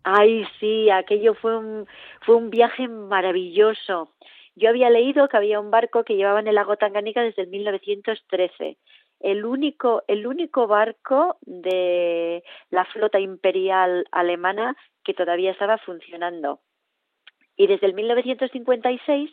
Ay, 0.04 0.46
sí, 0.60 0.90
aquello 0.90 1.34
fue 1.36 1.58
un, 1.58 1.88
fue 2.22 2.36
un 2.36 2.50
viaje 2.50 2.88
maravilloso. 2.88 4.14
Yo 4.56 4.70
había 4.70 4.90
leído 4.90 5.28
que 5.28 5.38
había 5.38 5.60
un 5.60 5.72
barco 5.72 6.04
que 6.04 6.16
llevaba 6.16 6.40
en 6.40 6.48
el 6.48 6.56
lago 6.56 6.78
Tanganica 6.78 7.22
desde 7.22 7.44
el 7.44 7.50
1913. 7.50 8.78
El 9.20 9.46
único, 9.46 10.04
el 10.08 10.26
único 10.26 10.68
barco 10.68 11.38
de 11.42 12.44
la 12.70 12.86
flota 12.86 13.20
imperial 13.20 14.06
alemana 14.12 14.76
que 15.04 15.14
todavía 15.14 15.52
estaba 15.52 15.78
funcionando. 15.80 16.60
Y 17.58 17.68
desde 17.68 17.88
el 17.88 17.94
1956 17.94 19.30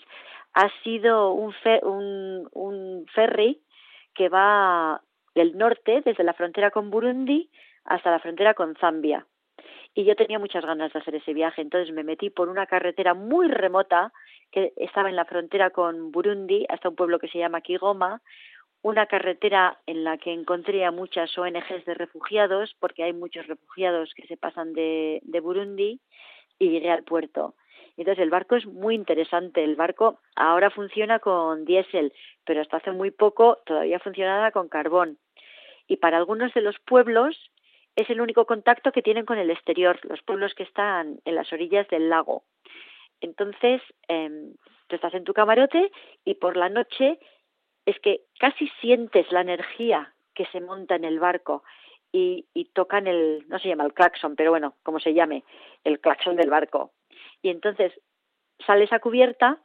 ha 0.54 0.68
sido 0.82 1.32
un, 1.32 1.54
un, 1.82 2.48
un 2.52 3.06
ferry 3.14 3.62
que 4.14 4.28
va 4.28 5.00
del 5.38 5.56
norte, 5.56 6.02
desde 6.04 6.24
la 6.24 6.34
frontera 6.34 6.72
con 6.72 6.90
Burundi 6.90 7.48
hasta 7.84 8.10
la 8.10 8.18
frontera 8.18 8.54
con 8.54 8.74
Zambia. 8.74 9.24
Y 9.94 10.04
yo 10.04 10.16
tenía 10.16 10.38
muchas 10.40 10.64
ganas 10.64 10.92
de 10.92 10.98
hacer 10.98 11.14
ese 11.14 11.32
viaje, 11.32 11.62
entonces 11.62 11.94
me 11.94 12.02
metí 12.02 12.28
por 12.28 12.48
una 12.48 12.66
carretera 12.66 13.14
muy 13.14 13.46
remota 13.46 14.12
que 14.50 14.72
estaba 14.76 15.08
en 15.08 15.16
la 15.16 15.24
frontera 15.24 15.70
con 15.70 16.10
Burundi 16.10 16.66
hasta 16.68 16.88
un 16.88 16.96
pueblo 16.96 17.20
que 17.20 17.28
se 17.28 17.38
llama 17.38 17.60
Kigoma, 17.60 18.20
una 18.82 19.06
carretera 19.06 19.78
en 19.86 20.02
la 20.02 20.18
que 20.18 20.32
encontré 20.32 20.84
a 20.84 20.90
muchas 20.90 21.36
ONGs 21.38 21.84
de 21.84 21.94
refugiados, 21.94 22.74
porque 22.80 23.04
hay 23.04 23.12
muchos 23.12 23.46
refugiados 23.46 24.12
que 24.14 24.26
se 24.26 24.36
pasan 24.36 24.72
de, 24.72 25.20
de 25.22 25.40
Burundi, 25.40 26.00
y 26.58 26.70
llegué 26.70 26.90
al 26.90 27.04
puerto. 27.04 27.54
Entonces 27.96 28.22
el 28.22 28.30
barco 28.30 28.54
es 28.54 28.64
muy 28.66 28.94
interesante. 28.94 29.64
El 29.64 29.74
barco 29.74 30.20
ahora 30.36 30.70
funciona 30.70 31.18
con 31.18 31.64
diésel, 31.64 32.12
pero 32.44 32.60
hasta 32.60 32.76
hace 32.76 32.92
muy 32.92 33.10
poco 33.10 33.58
todavía 33.66 33.98
funcionaba 33.98 34.52
con 34.52 34.68
carbón. 34.68 35.18
Y 35.88 35.96
para 35.96 36.18
algunos 36.18 36.54
de 36.54 36.60
los 36.60 36.78
pueblos 36.78 37.50
es 37.96 38.08
el 38.10 38.20
único 38.20 38.46
contacto 38.46 38.92
que 38.92 39.02
tienen 39.02 39.26
con 39.26 39.38
el 39.38 39.50
exterior, 39.50 39.98
los 40.04 40.22
pueblos 40.22 40.54
que 40.54 40.62
están 40.62 41.18
en 41.24 41.34
las 41.34 41.52
orillas 41.52 41.88
del 41.88 42.08
lago. 42.08 42.44
Entonces, 43.20 43.82
eh, 44.06 44.52
tú 44.86 44.94
estás 44.94 45.14
en 45.14 45.24
tu 45.24 45.34
camarote 45.34 45.90
y 46.24 46.34
por 46.34 46.56
la 46.56 46.68
noche 46.68 47.18
es 47.86 47.98
que 47.98 48.20
casi 48.38 48.68
sientes 48.80 49.32
la 49.32 49.40
energía 49.40 50.14
que 50.34 50.46
se 50.46 50.60
monta 50.60 50.94
en 50.94 51.04
el 51.04 51.18
barco 51.18 51.64
y, 52.12 52.46
y 52.54 52.66
tocan 52.66 53.08
el, 53.08 53.44
no 53.48 53.58
se 53.58 53.68
llama 53.68 53.84
el 53.84 53.94
claxon, 53.94 54.36
pero 54.36 54.50
bueno, 54.50 54.76
como 54.84 55.00
se 55.00 55.14
llame, 55.14 55.42
el 55.82 55.98
claxon 55.98 56.36
del 56.36 56.50
barco 56.50 56.92
y 57.42 57.50
entonces 57.50 57.92
sales 58.66 58.92
a 58.92 58.98
cubierta 58.98 59.58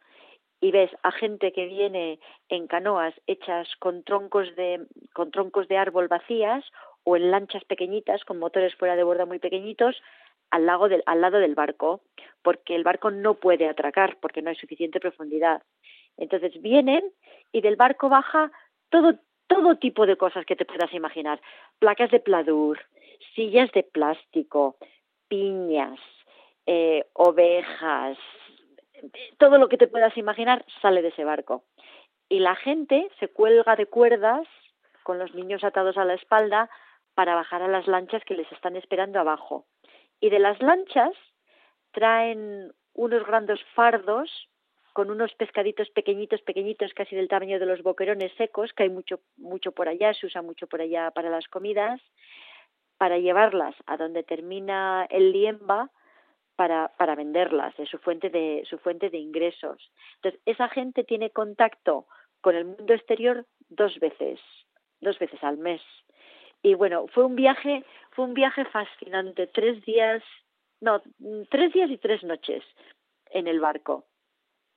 y 0.64 0.72
ves 0.72 0.90
a 1.04 1.12
gente 1.12 1.52
que 1.52 1.66
viene 1.66 2.20
en 2.48 2.68
canoas 2.68 3.14
hechas 3.28 3.68
con 3.80 4.02
troncos 4.04 4.56
de 4.56 4.88
con 5.14 5.30
troncos 5.30 5.68
de 5.68 5.76
árbol 5.76 6.08
vacías 6.08 6.64
o 7.04 7.18
en 7.18 7.32
lanchas 7.32 7.66
pequeñitas 7.66 8.24
con 8.24 8.40
motores 8.40 8.74
fuera 8.76 8.96
de 8.96 9.04
borda 9.04 9.26
muy 9.26 9.40
pequeñitos 9.40 10.02
al 10.52 10.66
lado 10.66 10.88
del 10.88 11.04
al 11.06 11.20
lado 11.20 11.40
del 11.40 11.54
barco 11.54 12.00
porque 12.44 12.78
el 12.78 12.86
barco 12.86 13.12
no 13.12 13.34
puede 13.34 13.68
atracar 13.68 14.16
porque 14.22 14.42
no 14.42 14.52
hay 14.52 14.56
suficiente 14.56 15.02
profundidad. 15.02 15.62
Entonces 16.16 16.54
vienen 16.62 17.04
y 17.52 17.60
del 17.60 17.76
barco 17.76 18.08
baja 18.08 18.50
todo 18.90 19.16
todo 19.48 19.76
tipo 19.76 20.06
de 20.06 20.16
cosas 20.16 20.46
que 20.46 20.56
te 20.56 20.64
puedas 20.64 20.94
imaginar. 20.94 21.42
Placas 21.78 22.10
de 22.10 22.22
pladur 22.22 22.80
sillas 23.36 23.70
de 23.74 23.84
plástico 23.84 24.78
piñas 25.28 26.00
eh, 26.66 27.06
ovejas, 27.12 28.18
todo 29.38 29.58
lo 29.58 29.70
que 29.70 29.78
te 29.78 29.88
puedas 29.88 30.16
imaginar 30.18 30.66
sale 30.82 31.02
de 31.02 31.10
ese 31.10 31.24
barco. 31.24 31.64
Y 32.30 32.40
la 32.40 32.56
gente 32.56 33.10
se 33.20 33.28
cuelga 33.28 33.76
de 33.76 33.86
cuerdas 33.86 34.48
con 35.04 35.20
los 35.20 35.34
niños 35.36 35.64
atados 35.64 35.98
a 35.98 36.06
la 36.06 36.14
espalda 36.14 36.70
para 37.14 37.36
bajar 37.36 37.62
a 37.62 37.68
las 37.68 37.88
lanchas 37.88 38.24
que 38.26 38.36
les 38.36 38.52
están 38.52 38.76
esperando 38.76 39.20
abajo. 39.20 39.66
Y 40.20 40.30
de 40.30 40.40
las 40.40 40.62
lanchas 40.62 41.14
traen 41.92 42.74
unos 42.94 43.26
grandes 43.26 43.60
fardos 43.76 44.50
con 44.94 45.10
unos 45.10 45.34
pescaditos 45.34 45.90
pequeñitos, 45.90 46.42
pequeñitos, 46.42 46.94
casi 46.94 47.16
del 47.16 47.28
tamaño 47.28 47.60
de 47.60 47.66
los 47.66 47.82
boquerones 47.82 48.32
secos, 48.38 48.72
que 48.74 48.84
hay 48.84 48.90
mucho, 48.90 49.20
mucho 49.38 49.72
por 49.72 49.90
allá, 49.90 50.14
se 50.14 50.28
usa 50.28 50.42
mucho 50.42 50.68
por 50.68 50.82
allá 50.82 51.10
para 51.12 51.30
las 51.30 51.48
comidas, 51.48 52.00
para 52.98 53.18
llevarlas 53.18 53.76
a 53.88 53.98
donde 53.98 54.24
termina 54.24 55.08
el 55.10 55.32
liemba, 55.32 55.90
para, 56.56 56.90
para 56.98 57.16
venderlas, 57.16 57.74
es 57.80 57.90
su 57.90 57.98
fuente 57.98 58.30
de, 58.30 58.64
su 58.70 58.78
fuente 58.78 59.10
de 59.10 59.18
ingresos. 59.18 59.78
Entonces, 60.16 60.42
esa 60.46 60.70
gente 60.70 61.04
tiene 61.04 61.32
contacto 61.32 62.06
con 62.42 62.56
el 62.56 62.66
mundo 62.66 62.94
exterior 62.94 63.46
dos 63.70 64.00
veces, 64.00 64.40
dos 65.02 65.18
veces 65.20 65.44
al 65.44 65.58
mes. 65.58 65.82
Y 66.62 66.76
bueno, 66.76 67.08
fue 67.14 67.26
un 67.26 67.36
viaje, 67.36 67.84
fue 68.12 68.26
un 68.26 68.34
viaje 68.34 68.66
fascinante, 68.66 69.48
tres 69.48 69.84
días, 69.86 70.24
no, 70.82 71.02
tres 71.50 71.74
días 71.74 71.90
y 71.90 71.98
tres 71.98 72.24
noches 72.24 72.64
en 73.32 73.48
el 73.48 73.60
barco. 73.60 74.06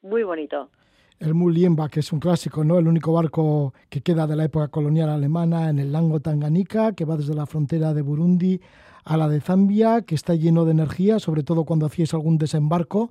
Muy 0.02 0.22
bonito. 0.22 0.70
El 1.18 1.34
Muliemba, 1.34 1.88
que 1.88 2.00
es 2.00 2.12
un 2.12 2.20
clásico, 2.20 2.62
¿no? 2.62 2.78
El 2.78 2.88
único 2.88 3.12
barco 3.12 3.72
que 3.88 4.02
queda 4.02 4.26
de 4.26 4.36
la 4.36 4.44
época 4.44 4.68
colonial 4.68 5.08
alemana 5.08 5.70
en 5.70 5.78
el 5.78 5.90
Lango 5.90 6.20
Tanganica, 6.20 6.92
que 6.92 7.06
va 7.06 7.16
desde 7.16 7.34
la 7.34 7.46
frontera 7.46 7.94
de 7.94 8.02
Burundi 8.02 8.60
a 9.06 9.16
la 9.16 9.28
de 9.28 9.40
Zambia, 9.40 10.02
que 10.02 10.16
está 10.16 10.34
lleno 10.34 10.64
de 10.64 10.72
energía, 10.72 11.20
sobre 11.20 11.44
todo 11.44 11.64
cuando 11.64 11.86
hacíais 11.86 12.12
algún 12.12 12.38
desembarco. 12.38 13.10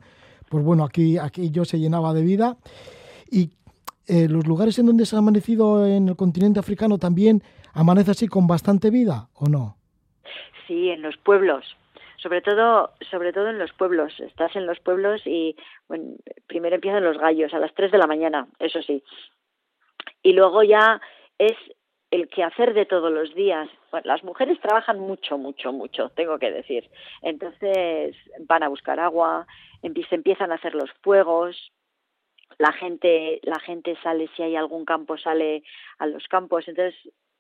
Pues 0.50 0.64
bueno, 0.64 0.84
aquí, 0.84 1.18
aquí 1.18 1.50
yo 1.52 1.64
se 1.64 1.80
llenaba 1.80 2.14
de 2.14 2.22
vida. 2.22 2.58
Y 3.32 3.52
eh, 4.08 4.28
los 4.30 4.46
lugares 4.46 4.78
en 4.78 4.88
donde 4.88 5.06
se 5.06 5.16
ha 5.16 5.20
amanecido 5.20 5.88
en 5.88 6.10
el 6.10 6.16
continente 6.18 6.60
africano 6.60 6.98
también 6.98 7.42
amanece 7.74 8.12
así 8.12 8.28
con 8.28 8.46
bastante 8.46 8.90
vida, 8.90 9.30
¿o 9.36 9.48
no? 9.48 9.78
Sí, 10.68 10.90
en 10.90 11.02
los 11.02 11.16
pueblos. 11.18 11.66
Sobre 12.18 12.42
todo, 12.42 12.92
sobre 13.10 13.32
todo 13.32 13.50
en 13.50 13.58
los 13.58 13.72
pueblos. 13.72 14.20
Estás 14.20 14.54
en 14.58 14.66
los 14.66 14.80
pueblos 14.82 15.22
y 15.26 15.56
bueno, 15.88 16.16
primero 16.48 16.76
empiezan 16.76 17.06
los 17.06 17.18
gallos 17.18 17.54
a 17.54 17.60
las 17.60 17.74
3 17.74 17.92
de 17.92 17.98
la 17.98 18.08
mañana, 18.08 18.48
eso 18.60 18.82
sí. 18.82 19.02
Y 20.24 20.34
luego 20.34 20.62
ya 20.64 21.00
es 21.38 21.56
el 22.16 22.30
quehacer 22.30 22.74
de 22.74 22.86
todos 22.86 23.12
los 23.12 23.34
días. 23.36 23.70
las 24.04 24.24
mujeres 24.24 24.60
trabajan 24.60 25.00
mucho, 25.00 25.38
mucho, 25.38 25.72
mucho, 25.72 26.10
tengo 26.10 26.40
que 26.40 26.52
decir. 26.52 26.90
Entonces 27.22 28.16
van 28.48 28.64
a 28.64 28.70
buscar 28.70 29.00
agua, 29.00 29.46
se 29.82 30.16
empiezan 30.16 30.52
a 30.52 30.56
hacer 30.56 30.76
los 30.76 30.92
fuegos, 31.04 31.72
la 32.58 32.72
gente, 32.72 33.40
la 33.44 33.60
gente 33.60 33.98
sale, 34.02 34.30
si 34.36 34.44
hay 34.44 34.56
algún 34.56 34.86
campo, 34.86 35.18
sale 35.18 35.64
a 35.98 36.08
los 36.08 36.28
campos. 36.28 36.68
Entonces, 36.68 36.96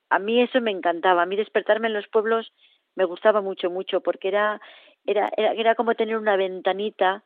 a 0.09 0.19
mí 0.19 0.41
eso 0.41 0.59
me 0.61 0.71
encantaba. 0.71 1.21
A 1.21 1.25
mí 1.25 1.35
despertarme 1.35 1.87
en 1.87 1.93
los 1.93 2.07
pueblos 2.07 2.51
me 2.95 3.05
gustaba 3.05 3.41
mucho, 3.41 3.69
mucho, 3.69 4.01
porque 4.01 4.27
era, 4.27 4.61
era, 5.05 5.31
era, 5.37 5.53
era 5.53 5.75
como 5.75 5.95
tener 5.95 6.17
una 6.17 6.35
ventanita 6.35 7.23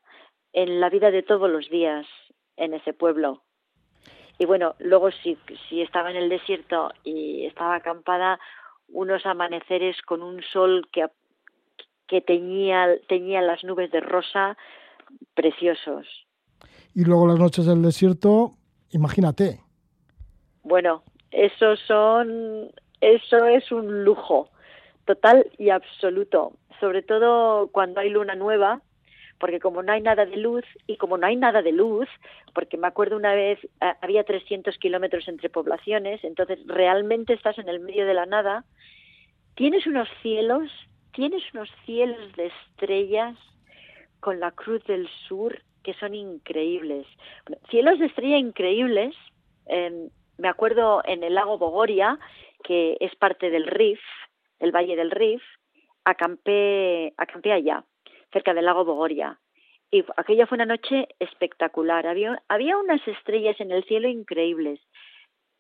en 0.54 0.80
la 0.80 0.90
vida 0.90 1.10
de 1.12 1.24
todos 1.24 1.50
los 1.50 1.70
días 1.70 2.06
en 2.58 2.74
ese 2.74 2.94
pueblo 2.94 3.44
y 4.40 4.46
bueno, 4.46 4.76
luego 4.80 5.12
si, 5.12 5.38
si 5.68 5.82
estaba 5.82 6.10
en 6.10 6.16
el 6.16 6.30
desierto 6.30 6.92
y 7.04 7.46
estaba 7.46 7.76
acampada, 7.76 8.40
unos 8.88 9.26
amaneceres 9.26 10.02
con 10.02 10.24
un 10.24 10.42
sol 10.54 10.88
que, 10.94 11.06
que 12.08 12.22
teñía, 12.22 12.88
teñía 13.10 13.42
las 13.42 13.66
nubes 13.66 13.92
de 13.92 14.00
rosa 14.00 14.58
preciosos. 15.34 16.08
Y 16.96 17.04
luego 17.04 17.28
las 17.28 17.38
noches 17.38 17.66
del 17.66 17.82
desierto, 17.82 18.54
imagínate. 18.92 19.60
Bueno, 20.64 21.04
eso 21.32 21.76
son, 21.76 22.72
eso 23.02 23.46
es 23.46 23.70
un 23.74 24.06
lujo 24.06 24.50
total 25.04 25.52
y 25.58 25.70
absoluto, 25.70 26.54
sobre 26.80 27.02
todo 27.02 27.68
cuando 27.68 28.00
hay 28.00 28.10
luna 28.10 28.36
nueva, 28.36 28.82
porque 29.40 29.60
como 29.60 29.82
no 29.82 29.94
hay 29.94 30.02
nada 30.02 30.26
de 30.26 30.38
luz 30.38 30.66
y 30.86 30.98
como 30.98 31.18
no 31.18 31.26
hay 31.26 31.36
nada 31.36 31.62
de 31.62 31.72
luz, 31.72 32.08
porque 32.54 32.78
me 32.78 32.88
acuerdo 32.88 33.16
una 33.16 33.34
vez 33.34 33.60
había 34.02 34.24
300 34.24 34.78
kilómetros 34.78 35.28
entre 35.28 35.50
poblaciones, 35.50 36.24
entonces 36.24 36.60
realmente 36.68 37.34
estás 37.34 37.58
en 37.58 37.70
el 37.70 37.80
medio 37.80 38.06
de 38.06 38.14
la 38.14 38.26
nada, 38.26 38.66
tienes 39.56 39.88
unos 39.88 40.10
cielos, 40.22 40.70
tienes 41.14 41.42
unos 41.54 41.70
cielos 41.86 42.34
de 42.36 42.48
estrellas 42.48 43.38
con 44.20 44.40
la 44.40 44.52
Cruz 44.52 44.84
del 44.86 45.08
Sur 45.28 45.62
que 45.84 45.94
son 45.94 46.14
increíbles. 46.14 47.08
cielos 47.70 47.98
de 48.00 48.08
estrella 48.08 48.38
increíbles, 48.38 49.16
me 50.38 50.50
acuerdo 50.50 51.02
en 51.06 51.24
el 51.24 51.36
lago 51.36 51.58
Bogoria, 51.58 52.20
que 52.64 52.98
es 53.00 53.16
parte 53.16 53.50
del 53.50 53.66
Rif, 53.66 54.00
el 54.60 54.74
Valle 54.74 54.98
del 54.98 55.12
Rif, 55.12 55.42
acampé, 56.04 57.14
acampé 57.18 57.54
allá 57.54 57.86
cerca 58.32 58.54
del 58.54 58.66
lago 58.66 58.86
Bogoria. 58.86 59.40
Y 59.92 60.04
aquella 60.18 60.46
fue 60.46 60.58
una 60.58 60.66
noche 60.66 61.08
espectacular. 61.20 62.06
Había, 62.06 62.78
unas 62.78 63.08
estrellas 63.08 63.60
en 63.60 63.72
el 63.72 63.84
cielo 63.86 64.08
increíbles. 64.08 64.80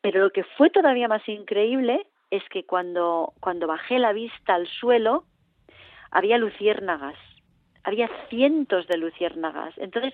Pero 0.02 0.22
lo 0.22 0.30
que 0.32 0.44
fue 0.44 0.70
todavía 0.70 1.08
más 1.08 1.28
increíble 1.28 2.06
es 2.30 2.44
que 2.50 2.64
cuando, 2.64 3.34
cuando 3.40 3.68
bajé 3.68 3.98
la 3.98 4.14
vista 4.14 4.56
al 4.56 4.68
suelo, 4.68 5.26
había 6.12 6.38
luciérnagas, 6.38 7.18
había 7.84 8.10
cientos 8.30 8.88
de 8.88 8.98
luciérnagas. 8.98 9.76
Entonces, 9.78 10.14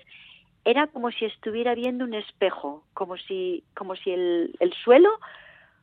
era 0.64 0.86
como 0.86 1.12
si 1.12 1.26
estuviera 1.26 1.74
viendo 1.74 2.04
un 2.04 2.14
espejo, 2.14 2.84
como 2.94 3.16
si, 3.16 3.64
como 3.74 3.94
si 3.96 4.10
el, 4.10 4.56
el 4.60 4.72
suelo 4.72 5.10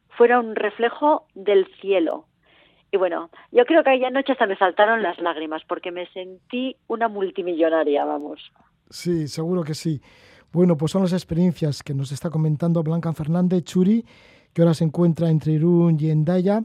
fuera 0.10 0.40
un 0.40 0.56
reflejo 0.56 1.28
del 1.36 1.68
cielo. 1.80 2.26
Y 2.94 2.98
bueno, 2.98 3.32
yo 3.52 3.66
creo 3.66 3.84
que 3.84 3.90
aquella 3.90 4.12
noche 4.12 4.34
hasta 4.34 4.46
me 4.46 4.56
saltaron 4.56 5.02
las 5.02 5.18
lágrimas 5.18 5.64
porque 5.68 5.90
me 5.90 6.06
sentí 6.12 6.76
una 6.88 7.08
multimillonaria, 7.08 8.06
vamos. 8.06 8.52
Sí, 8.88 9.28
seguro 9.28 9.64
que 9.64 9.74
sí. 9.74 10.00
Bueno, 10.52 10.78
pues 10.78 10.92
son 10.92 11.02
las 11.02 11.14
experiencias 11.14 11.82
que 11.82 11.96
nos 11.96 12.12
está 12.12 12.30
comentando 12.30 12.84
Blanca 12.84 13.12
Fernández 13.12 13.64
Churi, 13.64 14.06
que 14.54 14.62
ahora 14.62 14.76
se 14.76 14.84
encuentra 14.84 15.32
entre 15.32 15.54
Irún 15.54 15.98
y 16.00 16.12
Endaya. 16.12 16.62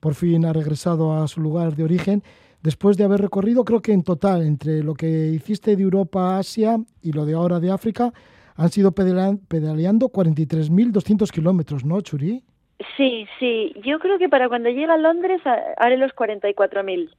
Por 0.00 0.16
fin 0.16 0.46
ha 0.46 0.52
regresado 0.52 1.12
a 1.12 1.28
su 1.28 1.40
lugar 1.40 1.76
de 1.76 1.84
origen 1.84 2.24
después 2.60 2.96
de 2.96 3.04
haber 3.04 3.20
recorrido, 3.20 3.64
creo 3.64 3.80
que 3.80 3.92
en 3.92 4.02
total, 4.02 4.42
entre 4.44 4.82
lo 4.82 4.94
que 4.94 5.28
hiciste 5.28 5.76
de 5.76 5.82
Europa 5.84 6.34
a 6.34 6.38
Asia 6.40 6.76
y 7.02 7.12
lo 7.12 7.24
de 7.24 7.34
ahora 7.34 7.60
de 7.60 7.70
África, 7.70 8.12
han 8.56 8.70
sido 8.70 8.90
pedaleando 8.90 10.08
43.200 10.08 11.30
kilómetros, 11.30 11.84
¿no, 11.84 12.00
Churi? 12.00 12.42
Sí, 12.96 13.26
sí. 13.40 13.74
Yo 13.84 13.98
creo 13.98 14.18
que 14.18 14.28
para 14.28 14.48
cuando 14.48 14.68
llegue 14.68 14.84
a 14.84 14.96
Londres 14.96 15.40
haré 15.76 15.96
los 15.96 16.12
44.000. 16.12 17.10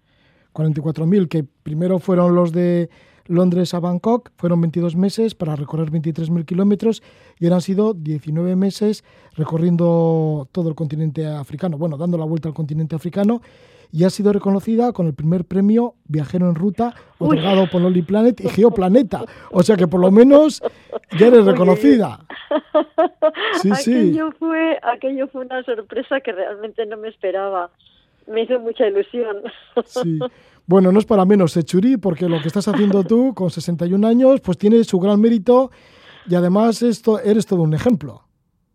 44.000, 0.54 1.28
que 1.28 1.44
primero 1.64 2.00
fueron 2.00 2.36
los 2.36 2.52
de 2.52 2.90
Londres 3.30 3.74
a 3.74 3.80
Bangkok, 3.80 4.32
fueron 4.38 4.60
22 4.60 4.96
meses 4.96 5.36
para 5.36 5.56
recorrer 5.56 5.92
23.000 5.92 6.46
kilómetros 6.46 7.04
y 7.40 7.46
ahora 7.46 7.58
han 7.58 7.62
sido 7.62 7.94
19 7.94 8.56
meses 8.56 9.04
recorriendo 9.36 10.50
todo 10.52 10.68
el 10.68 10.76
continente 10.76 11.26
africano, 11.28 11.78
bueno, 11.78 11.96
dando 11.96 12.18
la 12.18 12.26
vuelta 12.26 12.50
al 12.50 12.56
continente 12.56 12.96
africano 12.96 13.42
y 13.92 14.04
ha 14.04 14.10
sido 14.10 14.34
reconocida 14.34 14.92
con 14.94 15.08
el 15.08 15.14
primer 15.14 15.46
premio 15.46 15.96
Viajero 16.06 16.50
en 16.50 16.56
Ruta 16.56 16.94
otorgado 17.18 17.70
por 17.70 17.82
Lonely 17.82 18.02
Planet 18.02 18.40
y 18.42 18.50
Geoplaneta. 18.50 19.26
O 19.52 19.64
sea 19.64 19.76
que 19.78 19.88
por 19.88 20.00
lo 20.00 20.12
menos 20.12 20.62
ya 21.18 21.28
eres 21.28 21.46
reconocida. 21.46 22.20
Sí, 23.62 23.70
aquello, 23.72 24.32
Fue, 24.40 24.80
aquello 24.82 25.28
fue 25.28 25.46
una 25.46 25.62
sorpresa 25.64 26.20
que 26.22 26.32
realmente 26.32 26.84
no 26.88 26.98
me 26.98 27.10
esperaba. 27.10 27.70
Me 28.26 28.42
hizo 28.44 28.60
mucha 28.60 28.88
ilusión. 28.88 29.44
Sí. 29.86 30.18
Bueno, 30.70 30.92
no 30.92 31.00
es 31.00 31.06
para 31.08 31.26
menos, 31.26 31.58
Echuri, 31.58 31.98
porque 31.98 32.30
lo 32.30 32.40
que 32.42 32.48
estás 32.48 32.68
haciendo 32.68 33.04
tú 33.04 33.34
con 33.36 33.50
61 33.50 34.06
años, 34.08 34.40
pues 34.40 34.56
tiene 34.56 34.84
su 34.84 35.00
gran 35.00 35.20
mérito 35.20 35.72
y 36.30 36.36
además 36.36 36.84
esto, 36.84 37.20
eres 37.20 37.48
todo 37.48 37.64
un 37.64 37.74
ejemplo. 37.74 38.22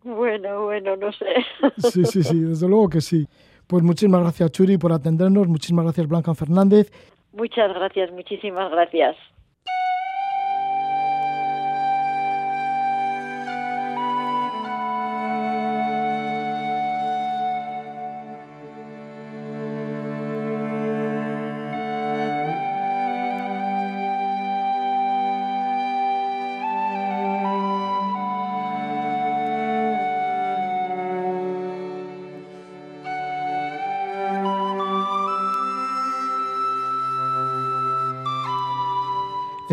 Bueno, 0.03 0.65
bueno, 0.65 0.97
no 0.97 1.13
sé. 1.13 1.25
Sí, 1.77 2.03
sí, 2.03 2.21
sí, 2.21 2.37
desde 2.41 2.67
luego 2.67 2.89
que 2.89 2.99
sí. 2.99 3.25
Pues 3.65 3.81
muchísimas 3.81 4.19
gracias, 4.23 4.51
Churi, 4.51 4.77
por 4.77 4.91
atendernos. 4.91 5.47
Muchísimas 5.47 5.85
gracias, 5.85 6.05
Blanca 6.09 6.35
Fernández. 6.35 6.91
Muchas 7.31 7.73
gracias, 7.73 8.11
muchísimas 8.11 8.69
gracias. 8.71 9.15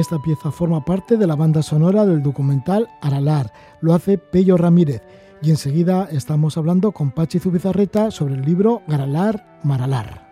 Esta 0.02 0.18
pieza 0.18 0.50
forma 0.50 0.84
parte 0.84 1.16
de 1.16 1.28
la 1.28 1.36
banda 1.36 1.62
sonora 1.62 2.04
del 2.04 2.24
documental 2.24 2.88
Aralar. 3.00 3.52
Lo 3.80 3.94
hace 3.94 4.18
Pello 4.18 4.56
Ramírez. 4.56 5.00
Y 5.40 5.50
enseguida 5.50 6.08
estamos 6.10 6.56
hablando 6.56 6.90
con 6.90 7.12
Pachi 7.12 7.38
Zubizarreta 7.38 8.10
sobre 8.10 8.34
el 8.34 8.42
libro 8.42 8.82
Garalar 8.88 9.60
Maralar. 9.62 10.31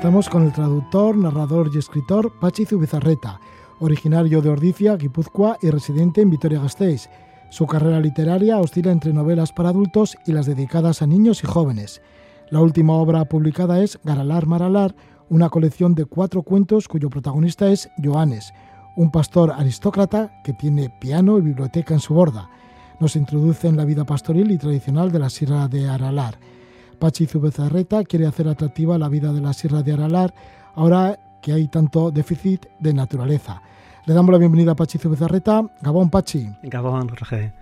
Estamos 0.00 0.30
con 0.30 0.44
el 0.44 0.52
traductor, 0.54 1.14
narrador 1.14 1.70
y 1.74 1.76
escritor 1.76 2.32
Pachi 2.40 2.64
Zubizarreta, 2.64 3.38
originario 3.80 4.40
de 4.40 4.48
Ordicia, 4.48 4.96
Guipúzcoa 4.96 5.58
y 5.60 5.68
residente 5.68 6.22
en 6.22 6.30
Vitoria-Gasteiz. 6.30 7.10
Su 7.50 7.66
carrera 7.66 8.00
literaria 8.00 8.58
oscila 8.60 8.92
entre 8.92 9.12
novelas 9.12 9.52
para 9.52 9.68
adultos 9.68 10.16
y 10.24 10.32
las 10.32 10.46
dedicadas 10.46 11.02
a 11.02 11.06
niños 11.06 11.44
y 11.44 11.46
jóvenes. 11.46 12.00
La 12.48 12.62
última 12.62 12.94
obra 12.94 13.26
publicada 13.26 13.82
es 13.82 14.00
Garalar 14.02 14.46
Maralar, 14.46 14.96
una 15.28 15.50
colección 15.50 15.94
de 15.94 16.06
cuatro 16.06 16.44
cuentos 16.44 16.88
cuyo 16.88 17.10
protagonista 17.10 17.68
es 17.68 17.90
Joanes, 18.02 18.54
un 18.96 19.10
pastor 19.10 19.52
aristócrata 19.52 20.40
que 20.44 20.54
tiene 20.54 20.88
piano 20.88 21.36
y 21.36 21.42
biblioteca 21.42 21.92
en 21.92 22.00
su 22.00 22.14
borda. 22.14 22.48
Nos 23.00 23.16
introduce 23.16 23.68
en 23.68 23.76
la 23.76 23.84
vida 23.84 24.06
pastoril 24.06 24.50
y 24.50 24.56
tradicional 24.56 25.12
de 25.12 25.18
la 25.18 25.28
Sierra 25.28 25.68
de 25.68 25.90
Aralar 25.90 26.38
Pachi 27.00 27.26
Zubezarreta 27.26 28.04
quiere 28.04 28.26
hacer 28.26 28.46
atractiva 28.46 28.98
la 28.98 29.08
vida 29.08 29.32
de 29.32 29.40
la 29.40 29.54
Sierra 29.54 29.82
de 29.82 29.94
Aralar 29.94 30.34
ahora 30.74 31.18
que 31.40 31.52
hay 31.52 31.66
tanto 31.66 32.10
déficit 32.10 32.66
de 32.78 32.92
naturaleza. 32.92 33.62
Le 34.04 34.12
damos 34.12 34.30
la 34.30 34.38
bienvenida 34.38 34.72
a 34.72 34.76
Pachi 34.76 34.98
Zubezarreta. 34.98 35.64
Gabón, 35.80 36.10
Pachi. 36.10 36.46
Gabón, 36.62 37.08
Jorge. 37.08 37.54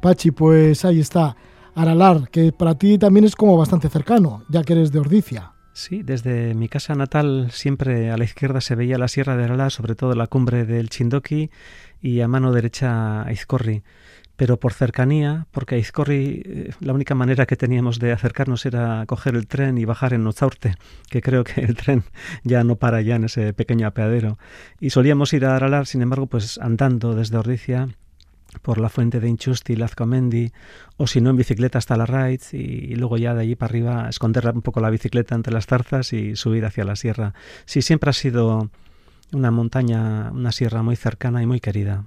Pachi, 0.00 0.30
pues 0.30 0.86
ahí 0.86 1.00
está. 1.00 1.36
Aralar, 1.74 2.30
que 2.30 2.50
para 2.50 2.74
ti 2.74 2.96
también 2.96 3.26
es 3.26 3.36
como 3.36 3.58
bastante 3.58 3.90
cercano, 3.90 4.42
ya 4.48 4.62
que 4.62 4.72
eres 4.72 4.90
de 4.90 5.00
Ordicia. 5.00 5.52
Sí, 5.74 6.02
desde 6.02 6.54
mi 6.54 6.68
casa 6.68 6.94
natal 6.94 7.48
siempre 7.50 8.10
a 8.10 8.16
la 8.16 8.24
izquierda 8.24 8.62
se 8.62 8.74
veía 8.74 8.96
la 8.96 9.08
Sierra 9.08 9.36
de 9.36 9.44
Aralar, 9.44 9.70
sobre 9.70 9.94
todo 9.94 10.14
la 10.14 10.28
cumbre 10.28 10.64
del 10.64 10.88
Chindoki 10.88 11.50
y 12.00 12.20
a 12.20 12.28
mano 12.28 12.52
derecha 12.52 13.26
Izcorri 13.30 13.82
pero 14.36 14.58
por 14.58 14.72
cercanía, 14.72 15.46
porque 15.50 15.74
a 15.74 15.78
Izcorri 15.78 16.42
eh, 16.44 16.70
la 16.80 16.92
única 16.92 17.14
manera 17.14 17.46
que 17.46 17.56
teníamos 17.56 17.98
de 17.98 18.12
acercarnos 18.12 18.66
era 18.66 19.04
coger 19.06 19.34
el 19.34 19.46
tren 19.46 19.78
y 19.78 19.84
bajar 19.84 20.14
en 20.14 20.24
Nozaurte, 20.24 20.74
que 21.10 21.20
creo 21.20 21.44
que 21.44 21.60
el 21.60 21.74
tren 21.76 22.04
ya 22.42 22.64
no 22.64 22.76
para 22.76 23.00
ya 23.02 23.16
en 23.16 23.24
ese 23.24 23.52
pequeño 23.52 23.86
apeadero. 23.86 24.38
Y 24.80 24.90
solíamos 24.90 25.32
ir 25.32 25.44
a 25.44 25.56
Aralar, 25.56 25.86
sin 25.86 26.02
embargo, 26.02 26.26
pues 26.26 26.58
andando 26.58 27.14
desde 27.14 27.36
Ordicia 27.36 27.88
por 28.60 28.78
la 28.78 28.88
fuente 28.88 29.18
de 29.20 29.28
Inchusti, 29.28 29.76
Lazcomendi, 29.76 30.52
o 30.96 31.06
si 31.06 31.20
no 31.20 31.30
en 31.30 31.36
bicicleta 31.36 31.78
hasta 31.78 31.96
la 31.96 32.04
Raids 32.04 32.52
y, 32.52 32.94
luego 32.96 33.16
ya 33.16 33.34
de 33.34 33.42
allí 33.42 33.54
para 33.54 33.70
arriba 33.70 34.08
esconder 34.08 34.50
un 34.54 34.62
poco 34.62 34.80
la 34.80 34.90
bicicleta 34.90 35.34
entre 35.34 35.52
las 35.52 35.66
zarzas 35.66 36.12
y 36.12 36.36
subir 36.36 36.64
hacia 36.66 36.84
la 36.84 36.96
sierra. 36.96 37.34
Sí, 37.64 37.80
siempre 37.80 38.10
ha 38.10 38.12
sido 38.12 38.70
una 39.32 39.50
montaña, 39.50 40.30
una 40.32 40.52
sierra 40.52 40.82
muy 40.82 40.96
cercana 40.96 41.42
y 41.42 41.46
muy 41.46 41.60
querida. 41.60 42.04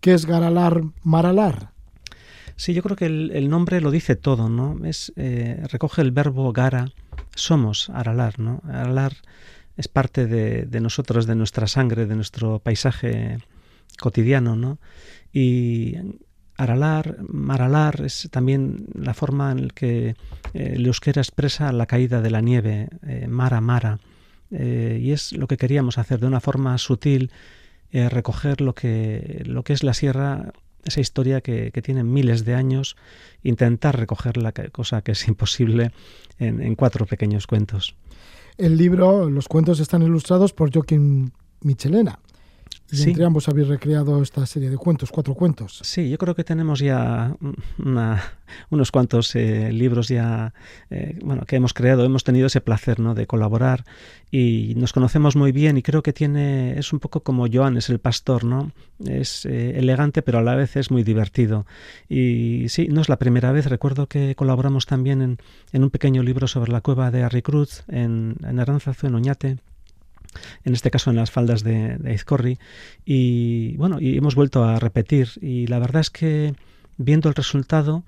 ¿Qué 0.00 0.14
es 0.14 0.24
Garalar 0.24 0.82
Maralar? 1.02 1.72
Sí, 2.56 2.72
yo 2.72 2.82
creo 2.82 2.96
que 2.96 3.04
el, 3.06 3.50
nombre 3.50 3.82
lo 3.82 3.90
dice 3.90 4.16
todo, 4.16 4.48
¿no? 4.48 4.82
Es, 4.84 5.12
eh, 5.16 5.62
recoge 5.70 6.00
el 6.00 6.10
verbo 6.10 6.52
gara, 6.54 6.90
somos 7.34 7.90
Aralar, 7.90 8.38
¿no? 8.38 8.62
Aralar 8.66 9.12
es 9.76 9.88
parte 9.88 10.26
de, 10.26 10.80
nosotros, 10.80 11.26
de 11.26 11.34
nuestra 11.34 11.66
sangre, 11.66 12.06
de 12.06 12.16
nuestro 12.16 12.60
paisaje 12.60 13.38
cotidiano, 13.98 14.56
¿no? 14.56 14.78
Y 15.34 15.96
Aralar, 16.56 17.18
Maralar 17.28 18.00
es 18.02 18.28
también 18.30 18.86
la 18.94 19.12
forma 19.12 19.52
en 19.52 19.68
la 19.68 19.74
que 19.74 20.08
eh, 20.08 20.72
el 20.76 20.86
euskera 20.86 21.20
expresa 21.20 21.72
la 21.72 21.84
caída 21.84 22.22
de 22.22 22.30
la 22.30 22.40
nieve, 22.40 22.88
eh, 23.06 23.26
Mara 23.28 23.60
Mara, 23.60 24.00
y 24.50 25.12
es 25.12 25.32
lo 25.32 25.46
que 25.46 25.56
queríamos 25.56 25.96
hacer 25.96 26.18
de 26.18 26.26
una 26.26 26.40
forma 26.40 26.76
sutil, 26.76 27.30
eh, 27.92 28.08
recoger 28.08 28.60
lo 28.60 28.74
que, 28.74 29.42
lo 29.46 29.62
que 29.64 29.72
es 29.72 29.82
la 29.82 29.94
sierra, 29.94 30.52
esa 30.84 31.00
historia 31.00 31.40
que, 31.40 31.70
tiene 31.82 32.04
miles 32.04 32.44
de 32.44 32.54
años, 32.54 32.96
intentar 33.42 33.98
recoger 33.98 34.36
la 34.36 34.52
cosa 34.52 35.02
que 35.02 35.12
es 35.12 35.28
imposible 35.28 35.92
en, 36.38 36.74
cuatro 36.74 37.06
pequeños 37.06 37.46
cuentos. 37.46 37.96
El 38.56 38.76
libro, 38.76 39.28
los 39.30 39.48
cuentos 39.48 39.80
están 39.80 40.02
ilustrados 40.02 40.52
por 40.52 40.72
Joaquín 40.72 41.32
Michelena. 41.62 42.18
Y 42.92 43.02
entre 43.02 43.24
ambos 43.24 43.48
habéis 43.48 43.68
recreado 43.68 44.22
esta 44.22 44.44
serie 44.46 44.70
de 44.70 44.76
cuentos, 44.76 45.10
cuatro 45.10 45.34
cuentos. 45.34 45.80
Sí, 45.82 46.10
yo 46.10 46.18
creo 46.18 46.34
que 46.34 46.44
tenemos 46.44 46.80
ya 46.80 47.36
unos 48.70 48.90
cuantos 48.90 49.34
eh, 49.36 49.72
libros 49.72 50.08
ya 50.08 50.52
eh, 50.90 51.18
bueno, 51.22 51.44
que 51.46 51.56
hemos 51.56 51.72
creado. 51.72 52.04
Hemos 52.04 52.24
tenido 52.24 52.46
ese 52.46 52.60
placer 52.60 52.98
¿no? 52.98 53.14
de 53.14 53.26
colaborar 53.26 53.84
y 54.30 54.74
nos 54.76 54.92
conocemos 54.92 55.36
muy 55.36 55.52
bien 55.52 55.76
y 55.76 55.82
creo 55.82 56.02
que 56.02 56.12
tiene 56.12 56.78
es 56.78 56.92
un 56.92 57.00
poco 57.00 57.20
como 57.22 57.46
Joan, 57.52 57.76
es 57.76 57.90
el 57.90 57.98
pastor, 57.98 58.44
¿no? 58.44 58.72
Es 59.04 59.46
eh, 59.46 59.78
elegante 59.78 60.22
pero 60.22 60.38
a 60.38 60.42
la 60.42 60.54
vez 60.54 60.76
es 60.76 60.90
muy 60.90 61.02
divertido. 61.02 61.66
Y 62.08 62.66
sí, 62.68 62.88
no 62.88 63.00
es 63.00 63.08
la 63.08 63.18
primera 63.18 63.52
vez. 63.52 63.66
Recuerdo 63.66 64.06
que 64.06 64.34
colaboramos 64.34 64.86
también 64.86 65.22
en, 65.22 65.38
en 65.72 65.84
un 65.84 65.90
pequeño 65.90 66.22
libro 66.22 66.48
sobre 66.48 66.72
la 66.72 66.80
cueva 66.80 67.10
de 67.10 67.22
Harry 67.22 67.42
Cruz 67.42 67.84
en, 67.88 68.36
en 68.44 68.58
Aranzazu, 68.58 69.06
en 69.06 69.14
Oñate 69.14 69.58
en 70.64 70.74
este 70.74 70.90
caso 70.90 71.10
en 71.10 71.16
las 71.16 71.30
faldas 71.30 71.62
de, 71.62 71.96
de 71.98 72.56
y 73.04 73.76
bueno, 73.76 73.98
y 74.00 74.16
hemos 74.16 74.34
vuelto 74.34 74.64
a 74.64 74.78
repetir 74.78 75.30
y 75.40 75.66
la 75.66 75.78
verdad 75.78 76.00
es 76.00 76.10
que 76.10 76.54
viendo 76.96 77.28
el 77.28 77.34
resultado, 77.34 78.04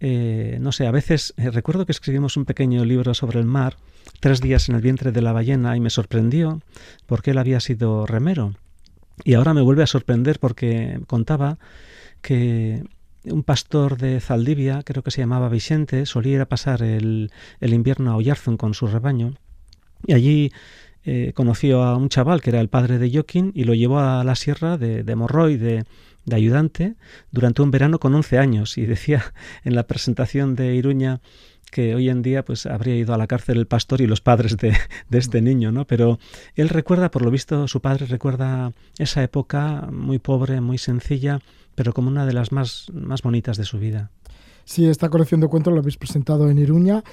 eh, 0.00 0.58
no 0.60 0.72
sé, 0.72 0.86
a 0.86 0.90
veces 0.90 1.34
eh, 1.36 1.50
recuerdo 1.50 1.86
que 1.86 1.92
escribimos 1.92 2.36
un 2.36 2.44
pequeño 2.44 2.84
libro 2.84 3.14
sobre 3.14 3.40
el 3.40 3.46
mar, 3.46 3.76
tres 4.20 4.40
días 4.40 4.68
en 4.68 4.74
el 4.74 4.82
vientre 4.82 5.10
de 5.10 5.22
la 5.22 5.32
ballena, 5.32 5.76
y 5.76 5.80
me 5.80 5.90
sorprendió 5.90 6.60
porque 7.06 7.30
él 7.30 7.38
había 7.38 7.60
sido 7.60 8.06
remero. 8.06 8.54
Y 9.24 9.34
ahora 9.34 9.54
me 9.54 9.62
vuelve 9.62 9.82
a 9.82 9.86
sorprender 9.86 10.38
porque 10.38 11.00
contaba 11.06 11.58
que 12.20 12.84
un 13.24 13.42
pastor 13.42 13.96
de 13.96 14.20
Zaldivia, 14.20 14.82
creo 14.84 15.02
que 15.02 15.10
se 15.10 15.22
llamaba 15.22 15.48
Vicente, 15.48 16.04
solía 16.04 16.46
pasar 16.46 16.82
el, 16.82 17.32
el 17.60 17.74
invierno 17.74 18.12
a 18.12 18.16
Oyarzun 18.16 18.58
con 18.58 18.74
su 18.74 18.86
rebaño. 18.86 19.34
Y 20.06 20.12
allí 20.12 20.52
eh, 21.08 21.32
conoció 21.34 21.84
a 21.84 21.96
un 21.96 22.08
chaval 22.08 22.40
que 22.40 22.50
era 22.50 22.60
el 22.60 22.68
padre 22.68 22.98
de 22.98 23.08
Joaquín 23.08 23.52
y 23.54 23.62
lo 23.62 23.74
llevó 23.74 24.00
a 24.00 24.24
la 24.24 24.34
sierra 24.34 24.76
de, 24.76 25.04
de 25.04 25.14
Morroy 25.14 25.56
de, 25.56 25.84
ayudante 26.32 26.96
durante 27.30 27.62
un 27.62 27.70
verano 27.70 28.00
con 28.00 28.12
11 28.12 28.38
años 28.38 28.76
y 28.76 28.86
decía 28.86 29.32
en 29.64 29.76
la 29.76 29.86
presentación 29.86 30.56
de 30.56 30.74
Iruña 30.74 31.20
que 31.70 31.94
hoy 31.94 32.08
en 32.08 32.22
día 32.22 32.44
pues 32.44 32.66
habría 32.66 32.96
ido 32.96 33.14
a 33.14 33.18
la 33.18 33.28
cárcel 33.28 33.58
el 33.58 33.68
pastor 33.68 34.00
y 34.00 34.08
los 34.08 34.20
padres 34.20 34.56
de, 34.58 34.76
este 35.12 35.42
niño, 35.42 35.70
¿no? 35.70 35.86
Pero 35.86 36.18
él 36.56 36.68
recuerda, 36.70 37.12
por 37.12 37.22
lo 37.22 37.30
visto, 37.30 37.68
su 37.68 37.80
padre 37.80 38.06
recuerda 38.06 38.72
esa 38.98 39.22
época 39.22 39.88
muy 39.92 40.18
pobre, 40.18 40.60
muy 40.60 40.78
sencilla, 40.78 41.38
pero 41.76 41.92
como 41.92 42.08
una 42.08 42.26
de 42.26 42.32
las 42.32 42.50
más, 42.50 42.90
más 42.92 43.22
bonitas 43.22 43.56
de 43.58 43.64
su 43.64 43.78
vida. 43.78 44.10
Sí, 44.64 44.86
esta 44.86 45.08
colección 45.08 45.40
de 45.40 45.46
cuentos 45.46 45.72
lo 45.72 45.78
habéis 45.78 45.98
presentado 45.98 46.50
en 46.50 46.58
Iruña 46.58 47.04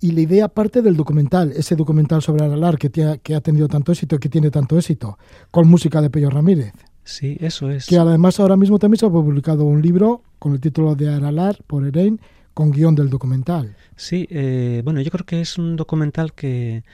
y 0.00 0.12
la 0.12 0.20
idea 0.20 0.48
parte 0.48 0.82
del 0.82 0.96
documental, 0.96 1.52
ese 1.52 1.76
documental 1.76 2.22
sobre 2.22 2.44
Aralar 2.44 2.78
que, 2.78 2.90
que 3.22 3.34
ha 3.34 3.40
tenido 3.40 3.68
tanto 3.68 3.92
éxito 3.92 4.16
y 4.16 4.18
que 4.18 4.28
tiene 4.28 4.50
tanto 4.50 4.76
éxito, 4.76 5.18
con 5.50 5.68
música 5.68 6.00
de 6.02 6.10
Pello 6.10 6.30
Ramírez. 6.30 6.72
Sí, 7.04 7.36
eso 7.40 7.70
es. 7.70 7.86
Que 7.86 7.98
además 7.98 8.40
ahora 8.40 8.56
mismo 8.56 8.78
también 8.78 8.98
se 8.98 9.06
ha 9.06 9.10
publicado 9.10 9.64
un 9.64 9.82
libro 9.82 10.22
con 10.38 10.52
el 10.52 10.60
título 10.60 10.94
de 10.94 11.12
Aralar 11.12 11.58
por 11.66 11.86
Erein, 11.86 12.20
con 12.54 12.70
guion 12.70 12.94
del 12.94 13.10
documental. 13.10 13.76
Sí, 13.96 14.26
eh, 14.30 14.80
bueno, 14.84 15.00
yo 15.00 15.10
creo 15.10 15.26
que 15.26 15.40
es 15.40 15.58
un 15.58 15.76
documental 15.76 16.32
que, 16.32 16.84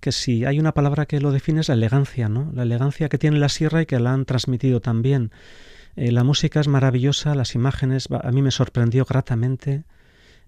que 0.00 0.12
si 0.12 0.44
hay 0.44 0.60
una 0.60 0.72
palabra 0.72 1.06
que 1.06 1.20
lo 1.20 1.32
define 1.32 1.60
es 1.60 1.68
la 1.68 1.74
elegancia, 1.74 2.28
¿no? 2.28 2.50
La 2.54 2.62
elegancia 2.62 3.08
que 3.08 3.18
tiene 3.18 3.38
la 3.38 3.48
sierra 3.48 3.82
y 3.82 3.86
que 3.86 3.98
la 3.98 4.12
han 4.12 4.24
transmitido 4.24 4.80
también. 4.80 5.32
Eh, 5.96 6.12
la 6.12 6.22
música 6.22 6.60
es 6.60 6.68
maravillosa, 6.68 7.34
las 7.34 7.54
imágenes, 7.54 8.08
a 8.10 8.30
mí 8.30 8.42
me 8.42 8.50
sorprendió 8.50 9.04
gratamente. 9.04 9.84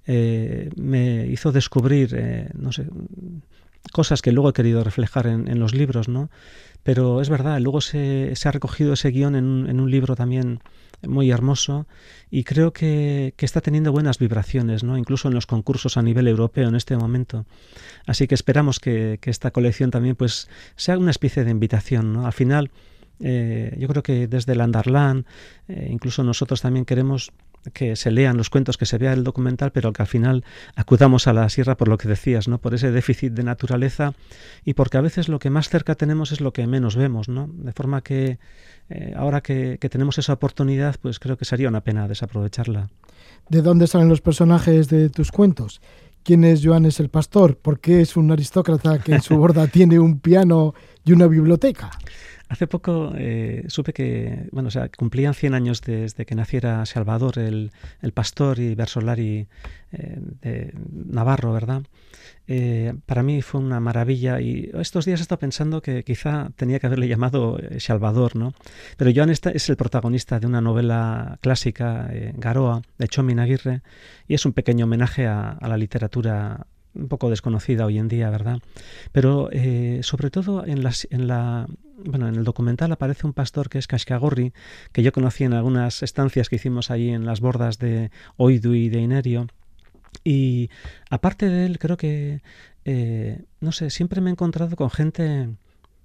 Eh, 0.06 0.70
me 0.76 1.26
hizo 1.26 1.52
descubrir, 1.52 2.14
eh, 2.16 2.48
no 2.54 2.72
sé, 2.72 2.86
cosas 3.92 4.22
que 4.22 4.32
luego 4.32 4.50
he 4.50 4.52
querido 4.52 4.82
reflejar 4.82 5.26
en, 5.26 5.58
los 5.58 5.74
libros, 5.74 6.08
¿no? 6.08 6.30
Pero 6.82 7.20
es 7.20 7.28
verdad, 7.28 7.60
luego 7.60 7.80
se, 7.80 8.32
ha 8.44 8.50
recogido 8.50 8.94
ese 8.94 9.10
guion 9.10 9.34
en, 9.34 9.80
un 9.80 9.90
libro 9.90 10.16
también 10.16 10.60
muy 11.06 11.30
hermoso 11.30 11.86
y 12.30 12.44
creo 12.44 12.72
que, 12.72 13.34
está 13.38 13.60
teniendo 13.60 13.92
buenas 13.92 14.18
vibraciones, 14.18 14.84
¿no? 14.84 14.96
incluso 14.96 15.28
en 15.28 15.34
los 15.34 15.46
concursos 15.46 15.96
a 15.96 16.02
nivel 16.02 16.28
europeo 16.28 16.68
en 16.68 16.74
este 16.74 16.96
momento. 16.96 17.46
Así 18.06 18.26
que 18.26 18.34
esperamos 18.34 18.80
que, 18.80 19.18
esta 19.22 19.50
colección 19.50 19.90
también 19.90 20.16
pues, 20.16 20.48
sea 20.76 20.98
una 20.98 21.10
especie 21.10 21.44
de 21.44 21.50
invitación. 21.50 22.12
¿no? 22.12 22.26
Al 22.26 22.32
final, 22.32 22.70
eh, 23.20 23.74
yo 23.78 23.88
creo 23.88 24.02
que 24.02 24.26
desde 24.26 24.52
el 24.52 24.60
Andarland, 24.60 25.26
incluso 25.68 26.24
nosotros 26.24 26.62
también 26.62 26.84
queremos 26.84 27.32
que 27.72 27.96
se 27.96 28.10
lean 28.10 28.36
los 28.36 28.50
cuentos, 28.50 28.76
que 28.76 28.86
se 28.86 28.98
vea 28.98 29.12
el 29.12 29.24
documental, 29.24 29.72
pero 29.72 29.92
que 29.92 30.02
al 30.02 30.08
final 30.08 30.44
acudamos 30.76 31.26
a 31.26 31.32
la 31.32 31.48
sierra 31.48 31.76
por 31.76 31.88
lo 31.88 31.98
que 31.98 32.08
decías, 32.08 32.48
¿no? 32.48 32.58
Por 32.58 32.74
ese 32.74 32.90
déficit 32.90 33.32
de 33.32 33.42
naturaleza 33.42 34.14
y 34.64 34.74
porque 34.74 34.96
a 34.96 35.00
veces 35.00 35.28
lo 35.28 35.38
que 35.38 35.50
más 35.50 35.68
cerca 35.68 35.94
tenemos 35.94 36.32
es 36.32 36.40
lo 36.40 36.52
que 36.52 36.66
menos 36.66 36.96
vemos, 36.96 37.28
¿no? 37.28 37.48
De 37.52 37.72
forma 37.72 38.02
que 38.02 38.38
eh, 38.88 39.14
ahora 39.16 39.40
que, 39.40 39.78
tenemos 39.78 40.18
esa 40.18 40.32
oportunidad, 40.32 40.96
pues 41.00 41.18
creo 41.18 41.36
que 41.36 41.44
sería 41.44 41.68
una 41.68 41.82
pena 41.82 42.08
desaprovecharla. 42.08 42.88
¿De 43.48 43.62
dónde 43.62 43.86
salen 43.86 44.08
los 44.08 44.20
personajes 44.20 44.88
de 44.88 45.10
tus 45.10 45.30
cuentos? 45.30 45.80
¿Quién 46.24 46.44
es 46.44 46.60
Joanes 46.64 47.00
el 47.00 47.08
Pastor? 47.08 47.56
¿Por 47.56 47.80
qué 47.80 48.00
es 48.00 48.16
un 48.16 48.30
aristócrata 48.30 48.98
que 48.98 49.12
en 49.12 49.22
su 49.22 49.36
borda 49.38 49.68
tiene 49.68 49.98
un 49.98 50.18
piano 50.18 50.74
y 51.04 51.12
una 51.12 51.28
biblioteca? 51.28 51.90
Hace 52.50 52.66
poco 52.66 53.12
eh, 53.16 53.62
supe 53.68 53.92
que, 53.92 54.48
bueno, 54.50 54.66
o 54.66 54.70
sea, 54.72 54.88
cumplían 54.88 55.34
100 55.34 55.54
años 55.54 55.82
desde 55.82 56.26
que 56.26 56.34
naciera 56.34 56.84
Salvador, 56.84 57.38
el, 57.38 57.70
el 58.02 58.12
pastor 58.12 58.58
y 58.58 58.74
versolari 58.74 59.46
eh, 59.92 60.18
de 60.42 60.74
Navarro, 60.90 61.52
¿verdad? 61.52 61.82
Eh, 62.48 62.92
para 63.06 63.22
mí 63.22 63.40
fue 63.40 63.60
una 63.60 63.78
maravilla 63.78 64.40
y 64.40 64.68
estos 64.74 65.04
días 65.04 65.20
he 65.20 65.22
estado 65.22 65.38
pensando 65.38 65.80
que 65.80 66.02
quizá 66.02 66.50
tenía 66.56 66.80
que 66.80 66.88
haberle 66.88 67.06
llamado 67.06 67.56
Salvador, 67.78 68.34
¿no? 68.34 68.52
Pero 68.96 69.12
Joan 69.14 69.30
esta 69.30 69.50
es 69.50 69.68
el 69.70 69.76
protagonista 69.76 70.40
de 70.40 70.48
una 70.48 70.60
novela 70.60 71.38
clásica, 71.42 72.10
Garoa, 72.34 72.82
de 72.98 73.06
Chomin 73.06 73.38
Aguirre, 73.38 73.82
y 74.26 74.34
es 74.34 74.44
un 74.44 74.54
pequeño 74.54 74.86
homenaje 74.86 75.28
a, 75.28 75.56
la 75.60 75.76
literatura 75.76 76.66
un 76.94 77.06
poco 77.06 77.30
desconocida 77.30 77.86
hoy 77.86 77.98
en 77.98 78.08
día, 78.08 78.28
¿verdad? 78.28 78.58
Pero 79.12 79.50
sobre 80.02 80.30
todo 80.30 80.66
en, 80.66 80.82
la, 80.82 81.68
bueno, 82.04 82.28
en 82.28 82.36
el 82.36 82.44
documental 82.44 82.92
aparece 82.92 83.26
un 83.26 83.32
pastor 83.32 83.68
que 83.68 83.78
es 83.78 83.86
Cascagorri, 83.86 84.52
que 84.92 85.02
yo 85.02 85.12
conocí 85.12 85.44
en 85.44 85.52
algunas 85.52 86.02
estancias 86.02 86.48
que 86.48 86.56
hicimos 86.56 86.90
allí 86.90 87.10
en 87.10 87.26
las 87.26 87.40
bordas 87.40 87.78
de 87.78 88.10
Oidu 88.36 88.74
y 88.74 88.88
de 88.88 89.00
Inerio. 89.00 89.46
Y 90.24 90.70
aparte 91.08 91.48
de 91.48 91.66
él, 91.66 91.78
creo 91.78 91.96
que, 91.96 92.42
eh, 92.84 93.44
no 93.60 93.72
sé, 93.72 93.90
siempre 93.90 94.20
me 94.20 94.30
he 94.30 94.32
encontrado 94.32 94.76
con 94.76 94.90
gente 94.90 95.48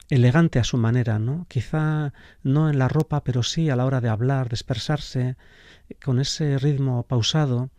elegante 0.10 0.60
a 0.60 0.64
su 0.64 0.78
manera, 0.78 1.20
¿no? 1.20 1.46
Quizá 1.50 2.14
no 2.44 2.70
en 2.70 2.78
la 2.78 2.88
ropa, 2.88 3.24
pero 3.24 3.44
sí 3.44 3.70
a 3.70 3.76
la 3.76 3.86
hora 3.86 4.02
de 4.02 4.10
hablar, 4.10 4.50
de 4.50 4.56
expresarse, 4.56 5.36
con 6.04 6.20
ese 6.20 6.58
ritmo 6.58 7.04
pausado, 7.04 7.70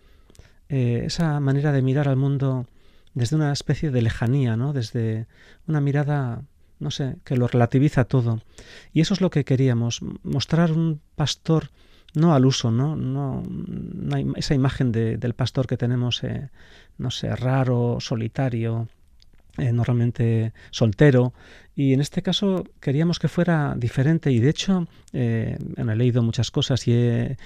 eh, 0.69 1.05
esa 1.07 1.39
manera 1.41 1.73
de 1.73 1.83
mirar 1.83 2.09
al 2.09 2.17
mundo 2.17 2.67
desde 3.15 3.37
una 3.37 3.53
especie 3.53 3.91
de 3.91 4.03
lejanía, 4.03 4.57
¿no? 4.57 4.73
Desde 4.73 5.27
una 5.67 5.81
mirada, 5.81 6.43
no 6.79 6.91
sé, 6.91 7.17
que 7.25 7.37
lo 7.37 7.49
relativiza 7.49 8.05
todo. 8.05 8.43
Y 8.93 9.01
eso 9.01 9.15
es 9.15 9.21
lo 9.21 9.31
que 9.31 9.45
queríamos, 9.45 10.01
mostrar 10.23 10.73
un 10.73 11.01
pastor 11.15 11.71
no 12.17 12.35
al 12.35 12.47
uso, 12.47 12.71
¿no? 12.71 12.97
no, 12.97 13.43
esa 14.37 14.55
imagen 14.55 14.91
del 14.91 15.35
pastor 15.35 15.67
que 15.67 15.77
tenemos, 15.77 16.25
eh, 16.25 16.49
no 16.97 17.11
sé, 17.11 17.35
raro, 17.37 17.99
solitario, 18.01 18.89
eh, 19.59 19.71
normalmente 19.71 20.55
soltero, 20.71 21.35
y 21.75 21.93
en 21.93 22.01
este 22.01 22.23
caso 22.23 22.65
queríamos 22.81 23.19
que 23.19 23.29
fuera 23.29 23.75
diferente 23.77 24.33
y 24.33 24.39
de 24.39 24.49
hecho 24.49 24.89
eh, 25.13 25.59
he 25.77 25.85
leído 25.95 26.23
muchas 26.23 26.51
cosas 26.51 26.89
y 26.89 26.95
he, 26.95 27.37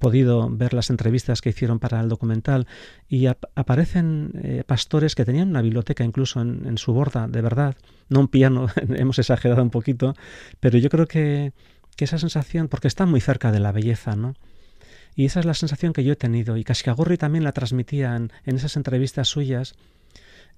podido 0.00 0.50
ver 0.50 0.74
las 0.74 0.90
entrevistas 0.90 1.40
que 1.40 1.50
hicieron 1.50 1.78
para 1.78 2.00
el 2.00 2.08
documental 2.08 2.66
y 3.08 3.26
aparecen 3.26 4.64
pastores 4.66 5.14
que 5.14 5.24
tenían 5.24 5.50
una 5.50 5.62
biblioteca 5.62 6.02
incluso 6.02 6.40
en, 6.40 6.78
su 6.78 6.92
borda, 6.92 7.28
de 7.28 7.42
verdad, 7.42 7.76
no 8.08 8.20
un 8.20 8.28
piano, 8.28 8.68
hemos 8.96 9.18
exagerado 9.18 9.62
un 9.62 9.70
poquito, 9.70 10.14
pero 10.60 10.78
yo 10.78 10.88
creo 10.88 11.06
que, 11.06 11.52
esa 11.98 12.18
sensación, 12.18 12.68
porque 12.68 12.86
está 12.86 13.06
muy 13.06 13.20
cerca 13.20 13.50
de 13.50 13.58
la 13.58 13.72
belleza, 13.72 14.14
¿no? 14.14 14.34
Y 15.16 15.24
esa 15.24 15.40
es 15.40 15.46
la 15.46 15.54
sensación 15.54 15.92
que 15.92 16.04
yo 16.04 16.12
he 16.12 16.16
tenido 16.16 16.56
y 16.56 16.62
Cascagorri 16.62 17.16
también 17.16 17.42
la 17.42 17.50
transmitía 17.50 18.14
en 18.14 18.30
esas 18.44 18.76
entrevistas 18.76 19.26
suyas 19.26 19.74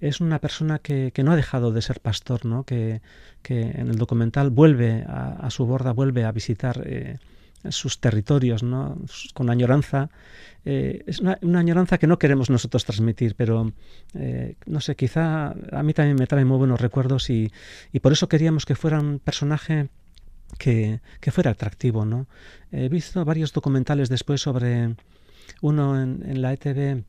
es 0.01 0.19
una 0.19 0.39
persona 0.39 0.79
que, 0.79 1.13
no 1.23 1.31
ha 1.31 1.35
dejado 1.35 1.71
de 1.71 1.81
ser 1.81 2.01
pastor, 2.01 2.45
¿no? 2.45 2.63
que, 2.65 3.01
en 3.43 3.87
el 3.87 3.97
documental 3.97 4.49
vuelve 4.49 5.05
a, 5.07 5.47
su 5.51 5.65
borda, 5.65 5.93
vuelve 5.93 6.25
a 6.25 6.31
visitar 6.31 6.81
eh, 6.85 7.19
sus 7.69 7.99
territorios 7.99 8.63
¿no? 8.63 8.97
con 9.33 9.49
añoranza. 9.49 10.09
Eh, 10.65 11.03
es 11.07 11.19
una, 11.19 11.37
añoranza 11.59 11.97
que 11.97 12.07
no 12.07 12.19
queremos 12.19 12.49
nosotros 12.49 12.85
transmitir, 12.85 13.35
pero 13.35 13.73
eh, 14.13 14.55
no 14.65 14.81
sé, 14.81 14.95
quizá 14.95 15.55
a 15.71 15.83
mí 15.83 15.93
también 15.93 16.17
me 16.17 16.27
trae 16.27 16.45
muy 16.45 16.57
buenos 16.57 16.81
recuerdos 16.81 17.29
y, 17.29 17.51
por 18.01 18.11
eso 18.11 18.29
queríamos 18.29 18.65
que 18.65 18.75
fuera 18.75 18.99
un 18.99 19.19
personaje 19.19 19.89
que, 20.57 20.99
fuera 21.31 21.51
atractivo. 21.51 22.05
¿no? 22.05 22.27
He 22.71 22.89
visto 22.89 23.23
varios 23.25 23.53
documentales 23.53 24.09
después 24.09 24.41
sobre 24.41 24.95
uno 25.61 26.01
en, 26.01 26.41
la 26.41 26.53
ETV 26.53 27.03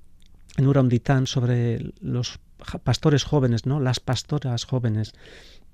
en 0.58 0.66
Uramditán 0.66 1.26
sobre 1.26 1.92
los 2.00 2.38
pastores 2.84 3.24
jóvenes, 3.24 3.66
¿no? 3.66 3.80
Las 3.80 4.00
pastoras 4.00 4.64
jóvenes. 4.64 5.14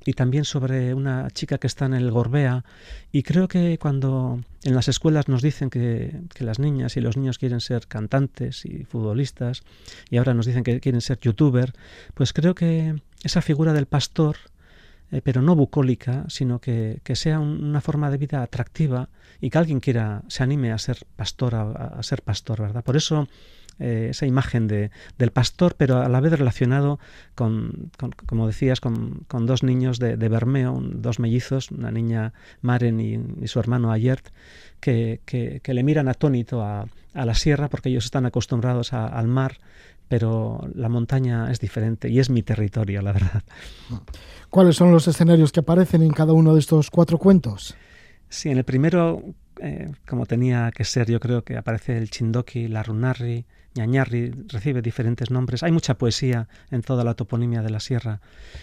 Y 0.05 0.13
también 0.13 0.45
sobre 0.45 0.95
una 0.95 1.31
chica 1.31 1.59
que 1.59 1.67
está 1.67 1.87
en 1.87 1.95
el 1.95 2.11
Gorbea. 2.11 2.65
Y 3.13 3.23
creo 3.23 3.49
que 3.49 3.79
cuando 3.79 4.41
en 4.63 4.75
las 4.75 4.89
escuelas 4.89 5.29
nos 5.29 5.43
dicen 5.43 5.71
que, 5.71 6.21
las 6.39 6.59
niñas 6.59 6.97
y 6.97 7.01
los 7.01 7.17
niños 7.17 7.39
quieren 7.39 7.61
ser 7.61 7.87
cantantes 7.87 8.65
y 8.65 8.85
futbolistas, 8.85 9.63
y 10.11 10.19
ahora 10.19 10.35
nos 10.35 10.47
dicen 10.47 10.65
que 10.65 10.81
quieren 10.81 11.01
ser 11.01 11.19
youtuber, 11.21 11.73
pues 12.15 12.33
creo 12.33 12.55
que 12.55 13.01
esa 13.23 13.43
figura 13.43 13.73
del 13.73 13.87
pastor, 13.87 14.37
eh, 15.11 15.21
pero 15.23 15.43
no 15.43 15.57
bucólica, 15.57 16.25
sino 16.29 16.61
que, 16.61 17.01
sea 17.15 17.41
una 17.41 17.81
forma 17.81 18.11
de 18.11 18.19
vida 18.19 18.43
atractiva 18.43 19.09
y 19.41 19.51
que 19.51 19.59
alguien 19.59 19.81
quiera, 19.81 20.23
se 20.29 20.43
anime 20.43 20.73
a 20.73 20.79
ser 20.79 20.99
pastor, 21.17 21.55
a 21.55 22.03
ser 22.03 22.23
pastor, 22.23 22.61
¿verdad? 22.61 22.85
Por 22.85 22.97
eso 22.97 23.29
eh, 23.79 24.09
esa 24.11 24.27
imagen 24.27 24.67
de, 24.67 24.91
del 25.19 25.31
pastor, 25.31 25.75
pero 25.77 25.99
a 25.99 26.09
la 26.09 26.21
vez 26.21 26.33
relacionado 26.33 26.99
con, 27.35 27.91
como 28.27 28.47
decías, 28.47 28.81
con, 28.81 29.27
dos 29.29 29.63
niños 29.63 29.99
de, 29.99 30.17
Bermeo, 30.17 30.81
dos 30.83 31.19
mellizos, 31.19 31.71
una 31.71 31.91
niña 31.91 32.33
Maren 32.61 33.01
y, 33.01 33.47
su 33.47 33.61
hermano 33.61 33.93
Ayert, 33.93 34.29
que, 34.81 35.21
que, 35.25 35.75
le 35.75 35.83
miran 35.83 36.09
atónito 36.09 36.63
a, 36.63 36.87
a, 37.15 37.25
la 37.25 37.35
sierra 37.35 37.69
porque 37.69 37.89
ellos 37.89 38.05
están 38.05 38.27
acostumbrados 38.27 38.93
al 38.93 39.29
mar, 39.29 39.59
pero 40.09 40.69
la 40.75 40.89
montaña 40.89 41.51
es 41.51 41.61
diferente 41.61 42.09
y 42.09 42.19
es 42.19 42.31
mi 42.31 42.43
territorio, 42.43 43.03
la 43.03 43.13
verdad. 43.13 43.43
¿Cuáles 44.51 44.77
son 44.77 44.91
los 44.91 45.07
escenarios 45.07 45.53
que 45.53 45.61
aparecen 45.61 46.03
en 46.03 46.13
cada 46.13 46.33
uno 46.33 46.55
de 46.55 46.61
estos 46.61 46.91
cuatro 46.91 47.19
cuentos? 47.19 47.77
Sí, 48.29 48.51
en 48.51 48.59
el 48.59 48.65
primero, 48.65 49.23
eh, 49.61 49.93
como 50.07 50.27
tenía 50.27 50.71
que 50.75 50.85
ser, 50.85 51.11
yo 51.11 51.21
creo 51.21 51.45
que 51.45 51.57
aparece 51.57 51.97
el 51.97 52.11
Chindoki, 52.11 52.69
la 52.69 52.83
Runarri, 52.83 53.47
Ñañarri 53.79 54.33
recibe 54.49 54.83
diferentes 54.83 55.31
nombres. 55.31 55.63
Hay 55.63 55.73
mucha 55.73 55.99
poesía 55.99 56.49
en 56.71 56.83
toda 56.83 57.05
la 57.05 57.15
toponimia 57.15 57.63
de 57.63 57.71
la 57.71 57.81
sierra. 57.81 58.21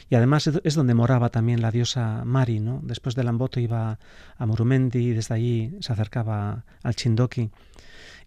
Y 0.10 0.16
además 0.16 0.48
es 0.48 0.76
donde 0.76 0.94
moraba 0.94 1.30
también 1.30 1.62
la 1.62 1.72
diosa 1.72 2.24
Mari, 2.26 2.60
¿no? 2.60 2.82
Después 2.84 3.16
de 3.16 3.24
Lamboto 3.24 3.60
iba 3.60 3.98
a 4.38 4.46
Murumendi 4.46 5.00
y 5.00 5.14
desde 5.14 5.36
allí 5.36 5.78
se 5.80 5.94
acercaba 5.94 6.66
al 6.84 6.96
Chindoki. 6.96 7.50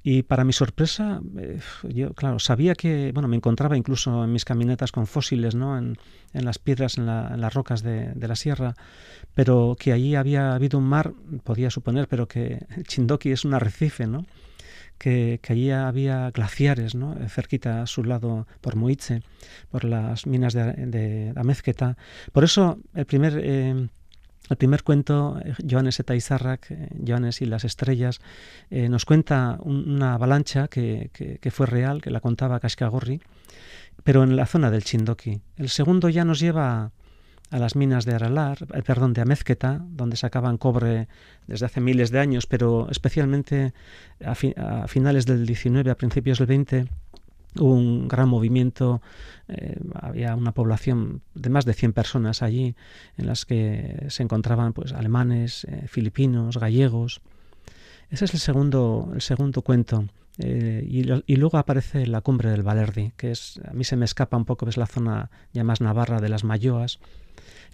Y 0.03 0.22
para 0.22 0.44
mi 0.44 0.53
sorpresa, 0.53 1.20
eh, 1.37 1.59
yo, 1.83 2.14
claro, 2.14 2.38
sabía 2.38 2.74
que, 2.74 3.11
bueno, 3.12 3.29
me 3.29 3.37
encontraba 3.37 3.77
incluso 3.77 4.24
en 4.24 4.33
mis 4.33 4.44
caminatas 4.44 4.92
con 4.92 5.07
fósiles, 5.07 5.55
¿no? 5.55 5.77
En, 5.77 5.98
las 6.33 6.59
piedras, 6.59 6.96
en, 6.98 7.07
las 7.07 7.53
rocas 7.53 7.83
de, 7.83 8.12
de, 8.14 8.29
la 8.29 8.37
sierra, 8.37 8.74
pero 9.35 9.77
que 9.79 9.92
allí 9.92 10.14
había 10.14 10.55
habido 10.55 10.79
un 10.79 10.85
mar, 10.85 11.12
podía 11.42 11.68
suponer, 11.68 12.07
pero 12.07 12.29
que 12.29 12.64
Chindoki 12.87 13.33
es 13.33 13.44
un 13.44 13.55
arrecife, 13.55 14.07
¿no? 14.07 14.24
Que, 14.98 15.40
allí 15.48 15.70
había 15.70 16.30
glaciares, 16.30 16.94
¿no? 16.94 17.16
cerquita 17.28 17.82
a 17.82 17.87
su 17.87 18.04
lado 18.04 18.46
por 18.61 18.76
Moitze, 18.76 19.22
por 19.70 19.84
las 19.84 20.26
minas 20.26 20.52
de, 20.52 21.32
Amezqueta. 21.37 21.96
Por 22.32 22.44
eso 22.44 22.78
el 22.94 23.06
primer, 23.06 23.40
eh, 23.42 23.88
el 24.50 24.56
primer 24.56 24.82
cuento, 24.82 25.40
eh, 25.44 25.54
Johannes 25.68 26.00
eta 26.00 26.14
Izarrak, 26.14 26.70
eh, 26.70 26.88
Johannes 27.06 27.40
y 27.40 27.46
las 27.46 27.64
estrellas, 27.64 28.20
nos 28.70 29.04
cuenta 29.04 29.58
una 29.62 30.14
avalancha 30.14 30.68
que, 30.68 31.11
que, 31.12 31.50
fue 31.50 31.66
real, 31.66 32.02
que 32.02 32.11
la 32.11 32.20
contaba 32.20 32.61
Cascagorri, 32.61 33.20
pero 34.04 34.22
en 34.24 34.37
la 34.37 34.46
zona 34.46 34.70
del 34.70 34.84
Chindoki. 34.84 35.40
El 35.56 35.68
segundo 35.68 36.08
ya 36.08 36.24
nos 36.24 36.40
lleva 36.40 36.92
a 37.50 37.58
las 37.58 37.76
minas 37.76 38.04
de 38.04 38.14
Aralar, 38.14 38.66
eh, 38.74 38.82
perdón, 38.82 39.14
de 39.14 39.22
Amezqueta, 39.22 39.84
donde 39.90 40.16
sacaban 40.16 40.58
cobre 40.58 41.08
desde 41.46 41.66
hace 41.66 41.80
miles 41.80 42.11
de 42.11 42.20
años, 42.20 42.46
pero 42.46 42.88
especialmente 42.90 43.72
a, 44.24 44.34
finales 44.87 45.26
del 45.26 45.46
19, 45.46 45.90
a 45.90 45.94
principios 45.96 46.38
del 46.38 46.46
20, 46.46 46.87
hubo 47.56 47.72
un 47.72 48.08
gran 48.08 48.28
movimiento, 48.28 49.00
eh, 49.48 49.78
había 49.94 50.34
una 50.34 50.52
población 50.52 51.22
de 51.34 51.50
más 51.50 51.64
de 51.64 51.74
100 51.74 51.92
personas 51.92 52.42
allí, 52.42 52.74
en 53.16 53.26
las 53.26 53.46
que 53.46 54.06
se 54.08 54.22
encontraban 54.22 54.72
pues 54.72 54.92
alemanes, 54.92 55.64
eh, 55.64 55.87
filipinos, 55.88 56.58
gallegos. 56.58 57.20
Ese 58.11 58.26
es 58.26 58.34
el 58.34 58.40
segundo, 58.40 59.11
el 59.14 59.22
segundo 59.22 59.62
cuento. 59.62 60.04
Y, 60.38 61.11
y, 61.27 61.37
luego 61.37 61.59
aparece 61.59 62.07
la 62.07 62.20
cumbre 62.20 62.51
del 62.51 62.62
Valerdi, 62.62 63.12
que 63.16 63.33
es, 63.33 63.61
a 63.68 63.72
mí 63.72 63.83
se 63.83 63.96
me 63.96 64.05
escapa 64.05 64.37
un 64.37 64.44
poco, 64.44 64.68
es 64.68 64.77
la 64.77 64.87
zona 64.87 65.31
ya 65.53 65.64
más 65.64 65.81
navarra 65.81 66.20
de 66.20 66.29
las 66.29 66.44
Mayoas, 66.44 67.01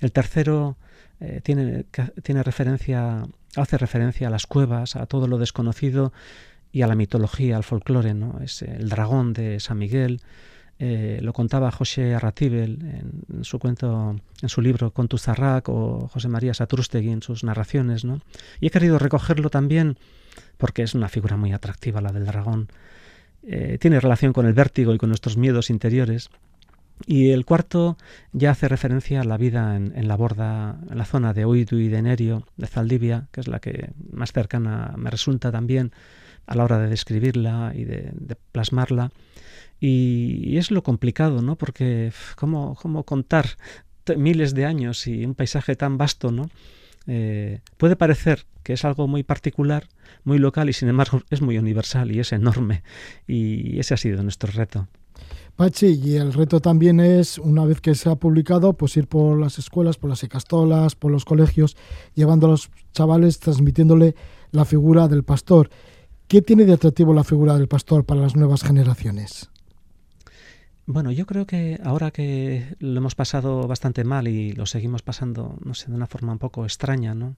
el 0.01 0.13
tercero 0.13 0.77
eh, 1.21 1.41
tiene, 1.43 1.85
tiene 2.23 2.43
referencia, 2.43 3.23
hace 3.57 3.79
referencia 3.79 4.29
a 4.29 4.31
las 4.31 4.47
cuevas, 4.47 4.97
a 4.97 5.07
todo 5.07 5.27
lo 5.27 5.39
desconocido 5.39 6.13
y 6.73 6.83
a 6.83 6.87
la 6.87 6.97
mitología, 6.97 7.57
al 7.57 7.65
folclore, 7.65 8.15
¿no? 8.15 8.41
Es 8.43 8.63
el 8.63 8.89
dragón 8.89 9.33
de 9.33 9.61
San 9.61 9.79
Miguel. 9.79 10.21
Eh, 10.81 11.21
lo 11.23 11.33
contaba 11.33 11.71
José 11.71 12.15
Arratibel 12.15 13.23
en, 13.33 13.45
su 13.45 13.61
cuento, 13.61 14.17
en 14.43 14.49
su 14.49 14.61
libro 14.61 14.91
Contuzarrac 14.91 15.69
o 15.69 16.09
José 16.09 16.29
María 16.29 16.53
Satrústegui 16.53 17.11
en 17.11 17.23
sus 17.23 17.45
narraciones, 17.45 18.05
¿no? 18.05 18.21
Y 18.61 18.67
he 18.67 18.71
querido 18.71 18.99
recogerlo 18.99 19.51
también 19.51 19.99
porque 20.57 20.83
es 20.83 20.95
una 20.95 21.09
figura 21.09 21.37
muy 21.37 21.53
atractiva 21.53 22.01
la 22.01 22.13
del 22.13 22.27
dragón. 22.27 22.69
Eh, 23.43 23.79
tiene 23.81 24.01
relación 24.01 24.33
con 24.33 24.47
el 24.47 24.55
vértigo 24.55 24.95
y 24.95 24.99
con 24.99 25.11
nuestros 25.11 25.37
miedos 25.37 25.71
interiores. 25.71 26.31
Y 27.07 27.31
el 27.31 27.45
cuarto 27.45 27.99
ya 28.33 28.53
hace 28.53 28.69
referencia 28.69 29.21
a 29.21 29.25
la 29.25 29.37
vida 29.37 29.77
en, 29.77 30.09
la 30.09 30.17
borda, 30.17 30.79
en 30.91 30.97
la 30.97 31.05
zona 31.05 31.35
de 31.35 31.45
Oidu 31.45 31.79
y 31.79 31.89
de 31.89 32.03
Nerio, 32.03 32.47
de 32.57 32.67
Zaldivia, 32.69 33.27
que 33.33 33.41
es 33.41 33.49
la 33.49 33.59
que 33.59 33.91
más 34.13 34.33
cercana 34.33 34.95
me 34.97 35.11
resulta 35.11 35.51
también 35.51 35.93
a 36.47 36.55
la 36.55 36.65
hora 36.65 36.79
de 36.79 36.89
describirla 36.89 37.73
y 37.75 37.85
de, 37.85 38.37
plasmarla. 38.53 39.11
Y, 39.81 40.57
es 40.57 40.71
lo 40.71 40.83
complicado, 40.83 41.43
¿no? 41.43 41.57
Porque 41.57 42.13
cómo, 42.37 42.77
cómo 42.81 43.03
contar 43.03 43.47
miles 44.17 44.55
de 44.55 44.65
años 44.65 45.07
y 45.07 45.25
un 45.25 45.35
paisaje 45.35 45.75
tan 45.77 45.99
vasto, 45.99 46.31
¿no? 46.31 46.49
Eh, 47.07 47.61
puede 47.77 47.97
parecer 47.97 48.47
que 48.63 48.73
es 48.73 48.85
algo 48.85 49.07
muy 49.07 49.23
particular, 49.23 49.89
muy 50.25 50.39
local 50.39 50.71
y 50.71 50.73
sin 50.73 50.89
embargo 50.89 51.21
es 51.31 51.43
muy 51.43 51.59
universal 51.59 52.11
y 52.13 52.21
es 52.21 52.33
enorme. 52.33 52.83
Y 53.27 53.79
ese 53.79 53.95
ha 53.95 53.97
sido 53.97 54.23
nuestro 54.23 54.51
reto. 54.53 54.89
Pachi, 55.57 56.01
y 56.03 56.17
el 56.17 56.33
reto 56.33 56.61
también 56.61 56.99
es, 56.99 57.39
una 57.39 57.65
vez 57.65 57.81
que 57.81 57.95
se 57.95 58.11
ha 58.11 58.17
publicado, 58.17 58.73
pues 58.73 58.97
ir 58.97 59.07
por 59.07 59.39
las 59.39 59.59
escuelas, 59.59 59.97
por 59.97 60.11
las 60.11 60.25
ecastolas, 60.25 60.97
por 60.97 61.13
los 61.13 61.25
colegios, 61.25 61.77
llevando 62.15 62.49
a 62.49 62.51
los 62.51 62.71
chavales, 62.93 63.39
transmitiéndole 63.39 64.17
la 64.51 64.65
figura 64.65 65.07
del 65.07 65.23
pastor. 65.23 65.71
¿Qué 66.27 66.43
tiene 66.43 66.65
de 66.65 66.73
atractivo 66.73 67.15
la 67.15 67.23
figura 67.23 67.55
del 67.57 67.69
pastor 67.69 68.05
para 68.05 68.21
las 68.21 68.35
nuevas 68.35 68.65
generaciones? 68.65 69.51
Bueno, 70.87 71.11
yo 71.13 71.25
creo 71.25 71.47
que 71.47 71.81
ahora 71.83 72.11
que 72.11 72.77
lo 72.79 72.99
hemos 72.99 73.15
pasado 73.15 73.67
bastante 73.67 74.05
mal 74.05 74.29
y 74.29 74.53
lo 74.53 74.67
seguimos 74.67 75.03
pasando, 75.03 75.57
no 75.65 75.73
sé, 75.73 75.89
de 75.89 75.97
una 75.97 76.07
forma 76.07 76.33
un 76.33 76.39
poco 76.39 76.65
extraña, 76.65 77.15
¿no? 77.15 77.37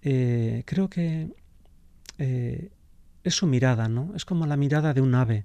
Eh, 0.00 0.62
creo 0.64 0.88
que 0.88 1.28
eh, 2.16 2.70
es 3.24 3.34
su 3.34 3.46
mirada, 3.46 3.88
¿no? 3.88 4.12
Es 4.16 4.24
como 4.24 4.46
la 4.46 4.56
mirada 4.56 4.94
de 4.94 5.02
un 5.02 5.14
ave. 5.14 5.44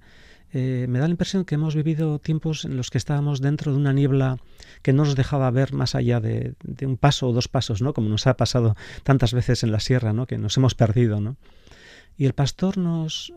Eh, 0.54 0.86
me 0.88 1.00
da 1.00 1.08
la 1.08 1.12
impresión 1.12 1.44
que 1.44 1.56
hemos 1.56 1.76
vivido 1.76 2.20
tiempos 2.20 2.63
en 2.63 2.78
los 2.78 2.90
que 2.90 2.98
estábamos 2.98 3.42
dentro 3.42 3.74
de 3.74 3.78
una 3.78 3.92
niebla 3.92 4.38
que 4.82 4.94
no 4.94 5.04
nos 5.04 5.16
dejaba 5.16 5.52
ver 5.52 5.74
más 5.74 5.96
allá 5.96 6.22
de, 6.22 6.56
un 6.82 6.96
paso 6.96 7.28
o 7.28 7.34
dos 7.34 7.50
pasos, 7.50 7.82
¿no? 7.82 7.94
Como 7.94 8.08
nos 8.08 8.26
ha 8.28 8.38
pasado 8.38 8.78
tantas 9.04 9.34
veces 9.34 9.63
en 9.63 9.74
la 9.74 9.82
sierra, 9.82 10.13
¿no? 10.13 10.28
Que 10.28 10.38
nos 10.38 10.56
hemos 10.56 10.76
perdido, 10.76 11.20
¿no? 11.20 11.36
Y 12.18 12.24
el 12.24 12.34
pastor 12.34 12.78
nos, 12.78 13.34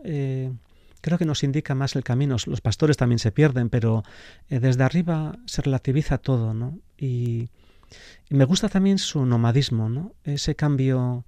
creo 1.01 1.17
que 1.17 1.25
nos 1.25 1.43
indica 1.43 1.75
más 1.75 1.95
el 1.95 2.03
camino. 2.03 2.37
Los 2.45 2.61
pastores 2.61 2.97
también 2.97 3.19
se 3.19 3.31
pierden, 3.31 3.69
pero 3.69 4.03
eh, 4.49 4.59
desde 4.59 4.83
arriba 4.83 5.37
se 5.45 5.61
relativiza 5.61 6.17
todo, 6.17 6.53
¿no? 6.53 6.79
Y, 6.97 7.49
me 8.29 8.45
gusta 8.45 8.69
también 8.69 8.99
su 8.99 9.25
nomadismo, 9.25 9.89
¿no? 9.89 10.13
Ese 10.23 10.55
cambio 10.55 11.25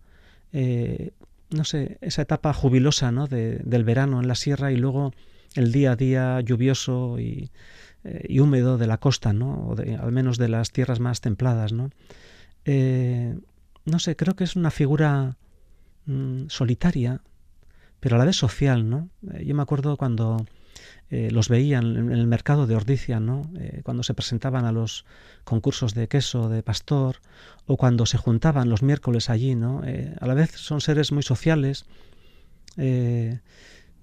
no 1.54 1.64
sé, 1.64 1.98
esa 2.02 2.24
etapa 2.24 2.54
jubilosa 2.54 3.12
¿no? 3.12 3.28
del 3.28 3.84
verano 3.84 4.20
en 4.22 4.28
la 4.28 4.36
sierra 4.36 4.72
y 4.72 4.76
luego 4.76 5.14
el 5.56 5.72
día 5.72 5.92
a 5.92 5.96
día 5.96 6.42
lluvioso 6.42 7.20
y, 7.20 7.52
eh, 8.04 8.40
húmedo 8.40 8.78
de 8.78 8.88
la 8.88 8.98
costa, 8.98 9.34
¿no? 9.34 9.68
O 9.68 9.76
de, 9.76 9.96
al 9.96 10.12
menos 10.12 10.38
de 10.38 10.50
las 10.50 10.72
tierras 10.72 11.00
más 11.00 11.22
templadas, 11.22 11.72
¿no? 11.72 11.90
Eh, 12.66 13.38
no 13.86 14.00
sé, 14.00 14.16
creo 14.16 14.36
que 14.36 14.44
es 14.44 14.56
una 14.56 14.72
figura 14.72 15.38
mm, 16.06 16.48
solitaria, 16.48 17.22
pero 18.04 18.18
a 18.18 18.20
la 18.20 18.26
vez 18.26 18.36
social, 18.36 18.90
¿no? 18.90 19.10
Eh, 19.34 19.46
yo 19.46 19.56
me 19.56 19.64
acuerdo 19.64 19.98
cuando 19.98 20.46
los 21.10 21.48
veían 21.48 21.96
en 21.96 22.12
el 22.12 22.26
mercado 22.26 22.66
de 22.66 22.76
Ordicia, 22.76 23.20
¿no? 23.20 23.48
cuando 23.84 24.02
se 24.02 24.16
presentaban 24.16 24.66
a 24.66 24.72
los 24.72 25.06
concursos 25.44 25.94
de 25.94 26.08
queso, 26.08 26.50
de 26.50 26.64
pastor, 26.64 27.18
o 27.68 27.78
cuando 27.78 28.08
se 28.08 28.18
juntaban 28.18 28.68
los 28.68 28.82
miércoles 28.82 29.30
allí, 29.30 29.54
¿no? 29.54 29.84
a 30.20 30.26
la 30.26 30.34
vez 30.34 30.50
son 30.56 30.82
seres 30.82 31.12
muy 31.12 31.22
sociales, 31.22 31.86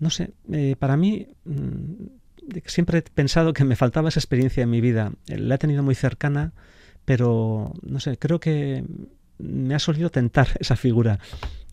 no 0.00 0.08
sé, 0.08 0.32
eh, 0.50 0.74
para 0.78 0.96
mí 0.96 1.28
mm, 1.44 2.62
siempre 2.64 2.98
he 2.98 3.02
pensado 3.02 3.52
que 3.52 3.64
me 3.64 3.76
faltaba 3.76 4.08
esa 4.08 4.18
experiencia 4.18 4.62
en 4.62 4.70
mi 4.70 4.80
vida. 4.80 5.12
La 5.26 5.54
he 5.54 5.58
tenido 5.58 5.82
muy 5.82 5.94
cercana, 5.94 6.52
pero 7.04 7.74
no 7.82 8.00
sé, 8.00 8.16
creo 8.16 8.40
que 8.40 8.82
me 9.38 9.74
ha 9.74 9.78
solido 9.78 10.10
tentar 10.10 10.48
esa 10.58 10.74
figura 10.74 11.20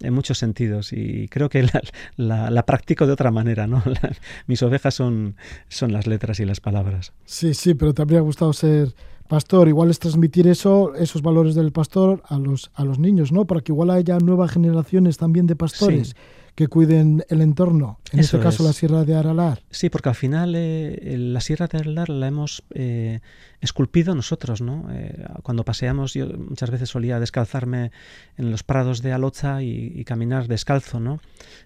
en 0.01 0.13
muchos 0.13 0.37
sentidos 0.37 0.93
y 0.93 1.27
creo 1.27 1.49
que 1.49 1.67
la, 2.17 2.65
practico 2.65 3.07
de 3.07 3.13
otra 3.13 3.31
manera, 3.31 3.67
¿no? 3.67 3.83
mis 4.47 4.61
ovejas 4.63 4.93
son, 4.93 5.35
son 5.69 5.91
las 5.91 6.07
letras 6.07 6.39
y 6.39 6.45
las 6.45 6.59
palabras. 6.59 7.13
Sí, 7.25 7.53
sí, 7.53 7.73
pero 7.73 7.93
te 7.93 8.01
habría 8.01 8.19
gustado 8.21 8.53
ser 8.53 8.93
pastor, 9.27 9.67
igual 9.67 9.89
es 9.89 9.99
transmitir 9.99 10.47
eso, 10.47 10.95
esos 10.95 11.21
valores 11.21 11.53
del 11.53 11.71
pastor 11.71 12.23
a 12.27 12.37
los, 12.39 12.71
a 12.75 12.85
los 12.85 12.97
niños, 12.97 13.31
¿no? 13.31 13.45
Para 13.45 13.61
que 13.61 13.71
igual 13.71 13.89
haya 13.89 14.17
nuevas 14.19 14.51
generaciones 14.51 15.17
también 15.17 15.47
de 15.47 15.55
pastores 15.55 16.15
que 16.57 16.69
cuiden 16.69 17.23
el 17.29 17.41
entorno, 17.41 17.99
en 18.11 18.17
este 18.17 18.39
caso 18.39 18.63
la 18.63 18.73
Sierra 18.73 19.05
de 19.05 19.13
Aralar. 19.13 19.61
Sí, 19.69 19.91
porque 19.91 20.09
al 20.09 20.15
final 20.15 20.55
eh, 20.55 21.15
la 21.15 21.39
Sierra 21.39 21.67
de 21.67 21.77
Aralar 21.77 22.09
la 22.09 22.27
hemos 22.27 22.63
eh, 22.73 23.19
esculpido 23.61 24.15
nosotros, 24.15 24.63
¿no? 24.63 24.87
Eh, 24.89 25.23
cuando 25.43 25.63
paseamos 25.63 26.15
yo 26.15 26.25
muchas 26.25 26.71
veces 26.71 26.89
solía 26.89 27.19
descalzarme 27.19 27.91
en 28.37 28.49
los 28.49 28.63
prados 28.63 29.03
de 29.03 29.13
Alocha 29.13 29.61
y, 29.61 30.03
caminar 30.03 30.47
descalzo, 30.47 30.99
¿no? 30.99 31.19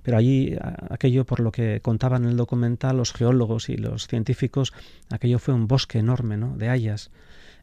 Pero 0.04 0.18
allí, 0.18 0.58
aquello 0.90 1.26
por 1.26 1.40
lo 1.40 1.54
que 1.54 1.80
contaban 1.80 2.26
en 2.26 2.32
el 2.32 2.36
documental 2.36 2.98
los 2.98 3.14
geólogos 3.14 3.70
y 3.70 3.78
los 3.78 4.08
científicos, 4.08 4.74
aquello 5.10 5.40
fue 5.40 5.54
un 5.54 5.68
bosque 5.70 6.00
enorme, 6.00 6.36
¿no? 6.36 6.58
De 6.58 6.68
hayas. 6.68 7.12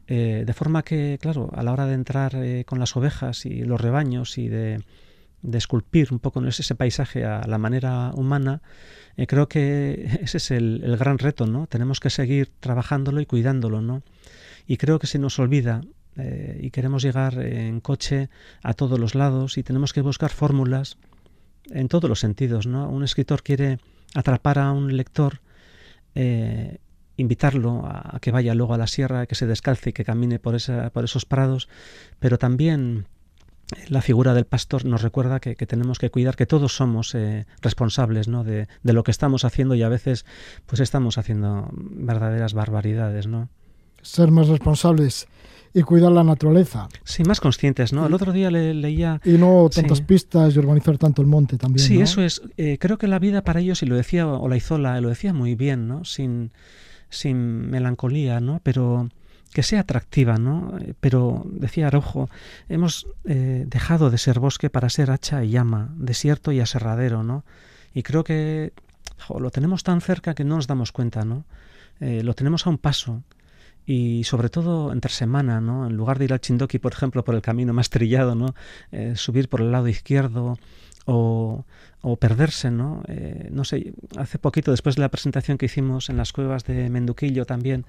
de 0.07 0.53
forma 0.55 0.81
que, 0.81 1.19
claro, 1.21 1.51
a 1.53 1.61
la 1.61 1.73
hora 1.73 1.85
de 1.85 1.93
entrar 1.93 2.35
con 2.65 2.79
las 2.79 2.97
ovejas 2.97 3.45
y 3.45 3.61
los 3.61 3.79
rebaños 3.79 4.39
y 4.39 4.47
de 4.47 4.81
de 5.41 5.57
esculpir 5.57 6.09
un 6.11 6.19
poco 6.19 6.45
ese 6.45 6.75
paisaje 6.75 7.25
a 7.25 7.45
la 7.47 7.57
manera 7.57 8.11
humana, 8.15 8.61
eh, 9.17 9.27
creo 9.27 9.47
que 9.47 10.19
ese 10.21 10.37
es 10.37 10.51
el, 10.51 10.97
gran 10.97 11.17
reto, 11.17 11.45
¿no? 11.45 11.67
Tenemos 11.67 11.99
que 11.99 12.09
seguir 12.09 12.51
trabajándolo 12.59 13.21
y 13.21 13.25
cuidándolo, 13.25 13.81
¿no? 13.81 14.03
Y 14.67 14.77
creo 14.77 14.99
que 14.99 15.07
se 15.07 15.19
nos 15.19 15.39
olvida 15.39 15.81
eh, 16.15 16.59
y 16.61 16.71
queremos 16.71 17.03
llegar 17.03 17.39
en 17.39 17.79
coche 17.79 18.29
a 18.63 18.73
todos 18.73 18.99
los 18.99 19.15
lados 19.15 19.57
y 19.57 19.63
tenemos 19.63 19.93
que 19.93 20.01
buscar 20.01 20.31
fórmulas 20.31 20.97
en 21.71 21.87
todos 21.87 22.09
los 22.09 22.19
sentidos, 22.19 22.67
¿no? 22.67 22.89
Un 22.89 23.03
escritor 23.03 23.43
quiere 23.43 23.79
atrapar 24.15 24.59
a 24.59 24.71
un 24.71 24.95
lector, 24.95 25.41
eh, 26.15 26.79
invitarlo 27.17 27.85
a, 27.85 28.19
que 28.21 28.31
vaya 28.31 28.55
luego 28.55 28.73
a 28.73 28.77
la 28.77 28.87
sierra, 28.87 29.25
que 29.25 29.35
se 29.35 29.47
descalce 29.47 29.91
y 29.91 29.93
que 29.93 30.05
camine 30.05 30.39
por, 30.39 30.55
esa, 30.55 30.89
por 30.91 31.03
esos 31.03 31.25
prados, 31.25 31.67
pero 32.19 32.37
también 32.37 33.07
la 33.87 34.01
figura 34.01 34.33
del 34.33 34.45
pastor 34.45 34.85
nos 34.85 35.01
recuerda 35.01 35.39
que, 35.39 35.55
tenemos 35.55 35.99
que 35.99 36.09
cuidar, 36.09 36.35
que 36.35 36.45
todos 36.45 36.75
somos 36.75 37.13
eh, 37.15 37.45
responsables 37.61 38.27
¿no? 38.27 38.43
de, 38.43 38.67
lo 38.83 39.03
que 39.03 39.11
estamos 39.11 39.45
haciendo 39.45 39.75
y 39.75 39.83
a 39.83 39.89
veces 39.89 40.25
pues 40.65 40.79
estamos 40.79 41.17
haciendo 41.17 41.69
verdaderas 41.71 42.53
barbaridades, 42.53 43.27
¿no? 43.27 43.49
Ser 44.01 44.31
más 44.31 44.47
responsables 44.47 45.27
y 45.73 45.81
cuidar 45.83 46.11
la 46.11 46.23
naturaleza. 46.23 46.87
Sí, 47.03 47.23
más 47.23 47.39
conscientes, 47.39 47.93
¿no? 47.93 48.07
El 48.07 48.13
otro 48.13 48.31
día 48.31 48.49
le, 48.49 48.73
leía... 48.73 49.21
Y 49.23 49.33
no 49.33 49.69
tantas 49.69 50.01
pistas 50.01 50.55
y 50.55 50.59
urbanizar 50.59 50.97
tanto 50.97 51.21
el 51.21 51.27
monte 51.27 51.57
también, 51.57 51.85
Sí, 51.85 52.01
eso 52.01 52.23
es. 52.23 52.41
Eh, 52.57 52.77
creo 52.79 52.97
que 52.97 53.07
la 53.07 53.19
vida 53.19 53.43
para 53.43 53.59
ellos, 53.59 53.83
y 53.83 53.85
lo 53.85 53.95
decía 53.95 54.25
Olaizola, 54.25 54.99
lo 55.01 55.09
decía 55.09 55.33
muy 55.33 55.55
bien, 55.55 55.87
¿no? 55.87 56.05
Sin, 56.05 56.51
sin 57.09 57.69
melancolía, 57.69 58.39
¿no? 58.39 58.61
Pero 58.63 59.09
que 59.53 59.63
sea 59.63 59.81
atractiva, 59.81 60.37
¿no? 60.37 60.77
Eh, 60.79 60.93
pero, 60.99 61.43
decía 61.45 61.87
Araujo, 61.87 62.29
hemos 62.67 63.07
eh, 63.25 63.65
dejado 63.67 64.09
de 64.09 64.17
ser 64.17 64.39
bosque 64.39 64.69
para 64.69 64.89
ser 64.89 65.11
hacha 65.11 65.43
y 65.43 65.51
llama, 65.51 65.89
desierto 65.97 66.51
y 66.51 66.59
aserradero, 66.59 67.23
¿no? 67.23 67.43
Y 67.93 68.03
creo 68.03 68.23
que 68.23 68.73
lo 69.37 69.51
tenemos 69.51 69.83
tan 69.83 70.01
cerca 70.01 70.33
que 70.33 70.43
no 70.43 70.55
nos 70.55 70.67
damos 70.67 70.91
cuenta, 70.91 71.25
¿no? 71.25 71.45
Eh, 71.99 72.23
lo 72.23 72.33
tenemos 72.35 72.65
a 72.67 72.69
un 72.69 72.77
paso 72.77 73.23
y 73.85 74.23
sobre 74.23 74.49
todo 74.49 74.93
entre 74.93 75.11
semana, 75.11 75.59
¿no? 75.61 75.87
En 75.87 75.97
lugar 75.97 76.19
de 76.19 76.25
ir 76.25 76.33
al 76.33 76.41
Chindoki, 76.41 76.77
por 76.77 76.93
ejemplo, 76.93 77.23
por 77.23 77.33
el 77.33 77.41
camino 77.41 77.73
más 77.73 77.89
trillado, 77.89 78.35
¿no? 78.35 78.53
subir 79.15 79.49
por 79.49 79.61
el 79.61 79.71
lado 79.71 79.87
izquierdo 79.87 80.59
o, 81.05 81.65
perderse, 82.19 82.69
¿no? 82.69 83.01
no 83.49 83.63
sé, 83.65 83.93
hace 84.15 84.37
poquito, 84.37 84.69
después 84.69 84.95
de 84.95 85.01
la 85.01 85.09
presentación 85.09 85.57
que 85.57 85.65
hicimos 85.65 86.09
en 86.11 86.17
las 86.17 86.33
cuevas 86.33 86.65
de 86.65 86.87
Menduquillo 86.91 87.45
también, 87.45 87.85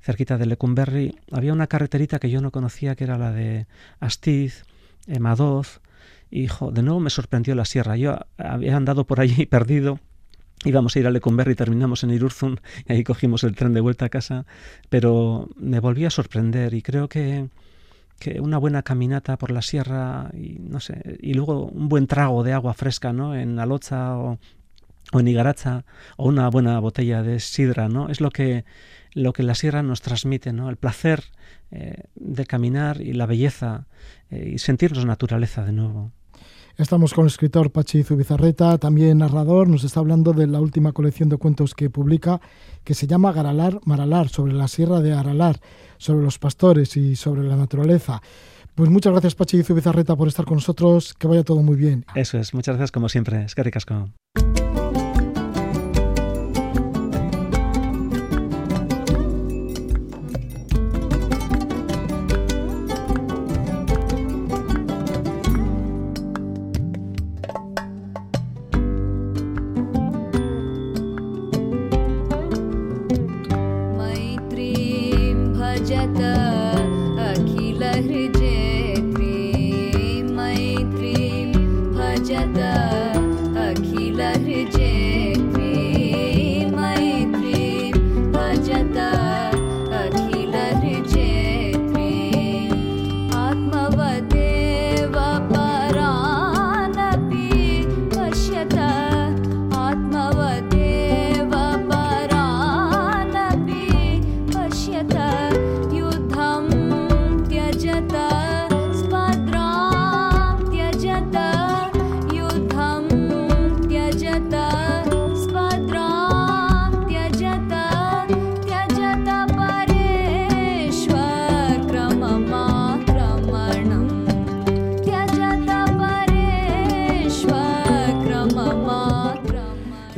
cerquita 0.00 0.38
de 0.38 0.46
Lecumberri, 0.46 1.16
había 1.32 1.52
una 1.52 1.66
carreterita 1.66 2.18
que 2.18 2.30
yo 2.30 2.40
no 2.40 2.50
conocía, 2.50 2.96
que 2.96 3.04
era 3.04 3.18
la 3.18 3.32
de 3.32 3.66
Astiz, 4.00 4.64
Madoz, 5.18 5.80
y 6.30 6.46
de 6.46 6.82
nuevo 6.82 7.00
me 7.00 7.10
sorprendió 7.10 7.54
la 7.54 7.64
sierra. 7.64 7.96
Yo 7.96 8.18
había 8.36 8.76
andado 8.76 9.06
por 9.06 9.20
allí 9.20 9.46
perdido, 9.46 10.00
íbamos 10.64 10.94
a 10.94 10.98
ir 10.98 11.06
a 11.06 11.10
Lecumberri, 11.10 11.54
terminamos 11.54 12.04
en 12.04 12.10
Irurzun, 12.10 12.60
y 12.86 12.92
ahí 12.92 13.04
cogimos 13.04 13.44
el 13.44 13.54
tren 13.54 13.72
de 13.72 13.80
vuelta 13.80 14.06
a 14.06 14.08
casa, 14.08 14.46
pero 14.88 15.48
me 15.56 15.80
volví 15.80 16.04
a 16.04 16.10
sorprender 16.10 16.74
y 16.74 16.82
creo 16.82 17.08
que, 17.08 17.48
que 18.18 18.40
una 18.40 18.58
buena 18.58 18.82
caminata 18.82 19.36
por 19.38 19.50
la 19.50 19.62
sierra 19.62 20.30
y 20.34 20.58
no 20.60 20.80
sé, 20.80 21.18
y 21.20 21.34
luego 21.34 21.66
un 21.66 21.88
buen 21.88 22.06
trago 22.06 22.42
de 22.42 22.52
agua 22.52 22.74
fresca, 22.74 23.12
¿no? 23.12 23.34
En 23.34 23.58
Alocha 23.58 24.16
o, 24.18 24.38
o 25.12 25.20
en 25.20 25.28
Igaracha, 25.28 25.84
o 26.16 26.28
una 26.28 26.48
buena 26.48 26.78
botella 26.80 27.22
de 27.22 27.40
sidra, 27.40 27.88
¿no? 27.88 28.08
Es 28.08 28.20
lo 28.20 28.30
que 28.30 28.64
lo 29.14 29.32
que 29.32 29.42
la 29.42 29.54
sierra 29.54 29.82
nos 29.82 30.00
transmite, 30.00 30.52
¿no? 30.52 30.68
El 30.70 30.76
placer 30.76 31.24
eh, 31.70 32.04
de 32.14 32.46
caminar 32.46 33.00
y 33.00 33.12
la 33.12 33.26
belleza 33.26 33.86
eh, 34.30 34.52
y 34.54 34.58
sentirnos 34.58 35.04
naturaleza 35.04 35.64
de 35.64 35.72
nuevo. 35.72 36.12
Estamos 36.76 37.12
con 37.12 37.24
el 37.24 37.28
escritor 37.28 37.72
Pachi 37.72 38.04
Zubizarreta, 38.04 38.78
también 38.78 39.18
narrador, 39.18 39.68
nos 39.68 39.82
está 39.82 39.98
hablando 39.98 40.32
de 40.32 40.46
la 40.46 40.60
última 40.60 40.92
colección 40.92 41.28
de 41.28 41.36
cuentos 41.36 41.74
que 41.74 41.90
publica, 41.90 42.40
que 42.84 42.94
se 42.94 43.08
llama 43.08 43.32
Garalar 43.32 43.80
Maralar, 43.84 44.28
sobre 44.28 44.52
la 44.52 44.68
sierra 44.68 45.00
de 45.00 45.12
Aralar, 45.12 45.58
sobre 45.96 46.22
los 46.22 46.38
pastores 46.38 46.96
y 46.96 47.16
sobre 47.16 47.42
la 47.42 47.56
naturaleza. 47.56 48.22
Pues 48.76 48.90
muchas 48.90 49.10
gracias 49.10 49.34
Pachi 49.34 49.64
Zubizarreta 49.64 50.14
por 50.14 50.28
estar 50.28 50.44
con 50.44 50.58
nosotros, 50.58 51.14
que 51.14 51.26
vaya 51.26 51.42
todo 51.42 51.62
muy 51.62 51.74
bien. 51.74 52.04
Eso 52.14 52.38
es, 52.38 52.54
muchas 52.54 52.76
gracias 52.76 52.92
como 52.92 53.08
siempre, 53.08 53.42
es 53.42 53.56
que 53.56 53.64
ricasco. 53.64 54.10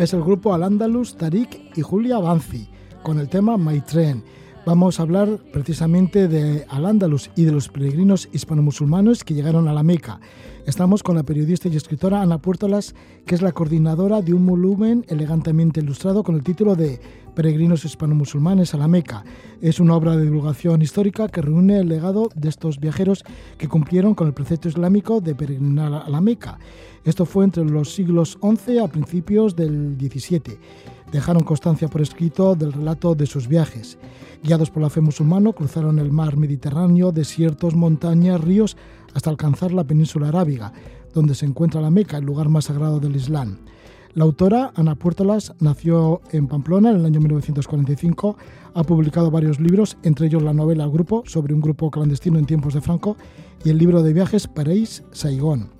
Es 0.02 0.14
el 0.14 0.22
grupo 0.22 0.54
Al-Andalus, 0.54 1.16
Tariq 1.18 1.76
y 1.76 1.82
Julia 1.82 2.18
Banzi, 2.18 2.68
con 3.02 3.18
el 3.18 3.28
tema 3.28 3.58
My 3.58 3.82
Train. 3.82 4.24
Vamos 4.64 4.98
a 4.98 5.02
hablar 5.02 5.38
precisamente 5.52 6.26
de 6.26 6.64
Al-Andalus 6.70 7.30
y 7.36 7.44
de 7.44 7.52
los 7.52 7.68
peregrinos 7.68 8.26
hispano-musulmanes 8.32 9.24
que 9.24 9.34
llegaron 9.34 9.68
a 9.68 9.74
la 9.74 9.82
Meca. 9.82 10.18
Estamos 10.70 11.02
con 11.02 11.16
la 11.16 11.24
periodista 11.24 11.68
y 11.68 11.74
escritora 11.74 12.22
Ana 12.22 12.38
Puertolas, 12.38 12.94
que 13.26 13.34
es 13.34 13.42
la 13.42 13.50
coordinadora 13.50 14.22
de 14.22 14.34
un 14.34 14.46
volumen 14.46 15.04
elegantemente 15.08 15.80
ilustrado 15.80 16.22
con 16.22 16.36
el 16.36 16.44
título 16.44 16.76
de 16.76 17.00
Peregrinos 17.34 17.84
hispano-musulmanes 17.84 18.72
a 18.72 18.76
la 18.76 18.86
Meca. 18.86 19.24
Es 19.60 19.80
una 19.80 19.96
obra 19.96 20.16
de 20.16 20.22
divulgación 20.22 20.80
histórica 20.80 21.26
que 21.26 21.42
reúne 21.42 21.80
el 21.80 21.88
legado 21.88 22.28
de 22.36 22.48
estos 22.48 22.78
viajeros 22.78 23.24
que 23.58 23.66
cumplieron 23.66 24.14
con 24.14 24.28
el 24.28 24.32
precepto 24.32 24.68
islámico 24.68 25.20
de 25.20 25.34
peregrinar 25.34 25.92
a 25.92 26.08
la 26.08 26.20
Meca. 26.20 26.56
Esto 27.04 27.26
fue 27.26 27.46
entre 27.46 27.64
los 27.64 27.92
siglos 27.92 28.38
XI 28.40 28.78
a 28.78 28.86
principios 28.86 29.56
del 29.56 29.96
XVII. 29.98 30.56
Dejaron 31.10 31.42
constancia 31.42 31.88
por 31.88 32.00
escrito 32.00 32.54
del 32.54 32.72
relato 32.72 33.16
de 33.16 33.26
sus 33.26 33.48
viajes. 33.48 33.98
Guiados 34.42 34.70
por 34.70 34.82
la 34.82 34.90
fe 34.90 35.00
musulmana, 35.00 35.52
cruzaron 35.52 35.98
el 35.98 36.12
mar 36.12 36.36
Mediterráneo, 36.36 37.10
desiertos, 37.10 37.74
montañas, 37.74 38.40
ríos, 38.40 38.76
hasta 39.14 39.30
alcanzar 39.30 39.72
la 39.72 39.84
península 39.84 40.28
arábiga, 40.28 40.72
donde 41.14 41.34
se 41.34 41.46
encuentra 41.46 41.80
la 41.80 41.90
Meca, 41.90 42.18
el 42.18 42.24
lugar 42.24 42.48
más 42.48 42.66
sagrado 42.66 43.00
del 43.00 43.16
Islam. 43.16 43.58
La 44.14 44.24
autora, 44.24 44.72
Ana 44.74 44.96
Puertolas, 44.96 45.54
nació 45.60 46.20
en 46.32 46.48
Pamplona 46.48 46.90
en 46.90 46.96
el 46.96 47.04
año 47.04 47.20
1945, 47.20 48.36
ha 48.74 48.82
publicado 48.82 49.30
varios 49.30 49.60
libros, 49.60 49.96
entre 50.02 50.26
ellos 50.26 50.42
la 50.42 50.52
novela 50.52 50.86
Grupo, 50.88 51.22
sobre 51.26 51.54
un 51.54 51.60
grupo 51.60 51.90
clandestino 51.92 52.38
en 52.38 52.46
tiempos 52.46 52.74
de 52.74 52.80
Franco, 52.80 53.16
y 53.64 53.70
el 53.70 53.78
libro 53.78 54.02
de 54.02 54.12
viajes 54.12 54.48
París-Saigón. 54.48 55.70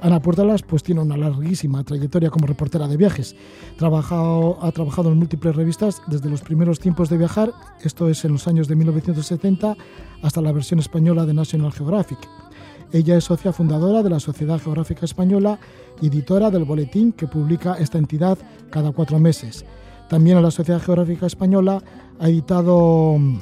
Ana 0.00 0.20
Puertolas 0.20 0.62
pues, 0.62 0.82
tiene 0.82 1.00
una 1.00 1.16
larguísima 1.16 1.82
trayectoria 1.82 2.30
como 2.30 2.46
reportera 2.46 2.86
de 2.86 2.96
viajes. 2.96 3.34
Trabajado, 3.78 4.58
ha 4.62 4.70
trabajado 4.70 5.10
en 5.10 5.18
múltiples 5.18 5.56
revistas 5.56 6.02
desde 6.06 6.28
los 6.28 6.42
primeros 6.42 6.78
tiempos 6.78 7.08
de 7.08 7.16
viajar, 7.16 7.52
esto 7.82 8.08
es 8.08 8.24
en 8.24 8.32
los 8.32 8.46
años 8.46 8.68
de 8.68 8.76
1970, 8.76 9.76
hasta 10.22 10.40
la 10.40 10.52
versión 10.52 10.78
española 10.78 11.24
de 11.24 11.34
National 11.34 11.72
Geographic. 11.72 12.18
Ella 12.92 13.16
es 13.16 13.24
socia 13.24 13.52
fundadora 13.52 14.02
de 14.02 14.10
la 14.10 14.20
Sociedad 14.20 14.60
Geográfica 14.60 15.04
Española 15.04 15.58
y 16.00 16.08
editora 16.08 16.50
del 16.50 16.64
boletín 16.64 17.12
que 17.12 17.26
publica 17.26 17.74
esta 17.74 17.98
entidad 17.98 18.38
cada 18.70 18.92
cuatro 18.92 19.18
meses. 19.18 19.64
También 20.08 20.40
la 20.42 20.50
Sociedad 20.50 20.80
Geográfica 20.80 21.26
Española 21.26 21.82
ha 22.18 22.28
editado 22.28 23.16
mm, 23.18 23.38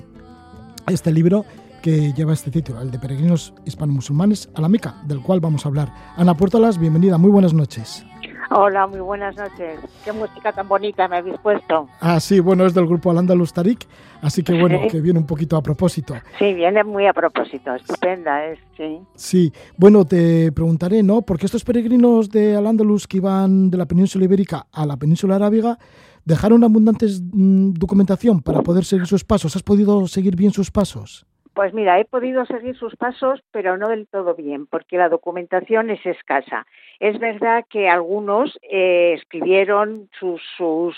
este 0.89 1.13
libro 1.13 1.45
que 1.83 2.15
lleva 2.15 2.33
este 2.33 2.51
título, 2.51 2.81
el 2.81 2.91
de 2.91 2.99
Peregrinos 2.99 3.53
Hispano-Musulmanes 3.67 4.49
a 4.55 4.63
la 4.63 4.71
Meca, 4.71 5.03
del 5.07 5.21
cual 5.21 5.41
vamos 5.41 5.67
a 5.67 5.69
hablar. 5.69 5.93
Ana 6.17 6.35
Puertolas, 6.35 6.79
bienvenida, 6.79 7.19
muy 7.19 7.31
buenas 7.31 7.53
noches. 7.53 8.05
Hola, 8.51 8.87
muy 8.87 9.01
buenas 9.01 9.37
noches. 9.37 9.81
Qué 10.05 10.13
música 10.13 10.53
tan 10.53 10.69
bonita 10.69 11.09
me 11.09 11.17
habéis 11.17 11.39
puesto. 11.39 11.89
Ah, 12.01 12.21
sí, 12.21 12.41
bueno, 12.41 12.67
es 12.67 12.75
del 12.75 12.87
grupo 12.87 13.11
Al-Andalus 13.11 13.53
Tarik, 13.53 13.87
así 14.23 14.43
que 14.43 14.59
bueno, 14.59 14.81
que 14.91 15.01
viene 15.01 15.19
un 15.19 15.27
poquito 15.27 15.57
a 15.57 15.63
propósito. 15.63 16.15
Sí, 16.39 16.53
viene 16.53 16.85
muy 16.85 17.07
a 17.07 17.13
propósito, 17.13 17.75
estupenda 17.75 18.45
es, 18.47 18.59
sí. 18.77 19.01
Sí, 19.15 19.53
bueno, 19.77 20.05
te 20.05 20.53
preguntaré, 20.53 21.03
¿no? 21.03 21.23
Porque 21.23 21.47
estos 21.47 21.65
peregrinos 21.65 22.29
de 22.31 22.57
Al-Andalus 22.57 23.07
que 23.07 23.19
iban 23.19 23.71
de 23.71 23.79
la 23.79 23.87
península 23.87 24.25
ibérica 24.25 24.67
a 24.73 24.85
la 24.87 24.97
península 24.97 25.37
arábiga 25.37 25.79
dejaron 26.25 26.65
abundante 26.65 27.07
mm, 27.07 27.75
documentación 27.75 28.41
para 28.41 28.63
poder 28.63 28.85
seguir 28.85 29.07
sus 29.07 29.25
pasos. 29.25 29.57
¿Has 29.57 29.63
podido 29.63 30.07
seguir 30.07 30.37
bien 30.37 30.53
sus 30.53 30.71
pasos? 30.71 31.27
Pues 31.55 31.73
mira, 31.73 32.01
he 32.01 32.05
podido 32.05 32.45
seguir 32.47 32.77
sus 32.77 32.97
pasos, 32.97 33.41
pero 33.53 33.77
no 33.77 33.89
del 33.89 34.09
todo 34.09 34.35
bien, 34.35 34.67
porque 34.67 34.99
la 34.99 35.09
documentación 35.09 35.89
es 35.89 36.05
escasa. 36.05 36.67
Es 36.99 37.21
verdad 37.21 37.65
que 37.71 37.89
algunos 37.89 38.59
eh, 38.63 39.15
escribieron 39.17 40.11
sus, 40.19 40.43
sus, 40.57 40.97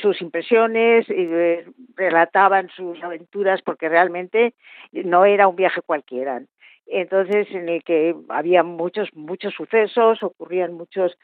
sus 0.00 0.22
impresiones 0.22 1.08
y 1.08 1.26
eh, 1.28 1.66
relataban 1.96 2.68
sus 2.68 3.02
aventuras, 3.02 3.60
porque 3.62 3.88
realmente 3.88 4.54
no 4.92 5.24
era 5.24 5.48
un 5.48 5.56
viaje 5.56 5.82
cualquiera. 5.82 6.42
Entonces, 6.86 7.48
en 7.50 7.68
el 7.68 7.82
que 7.82 8.14
había 8.28 8.62
muchos, 8.62 9.08
muchos 9.14 9.52
sucesos, 9.54 10.22
ocurrían 10.22 10.74
muchos, 10.74 11.16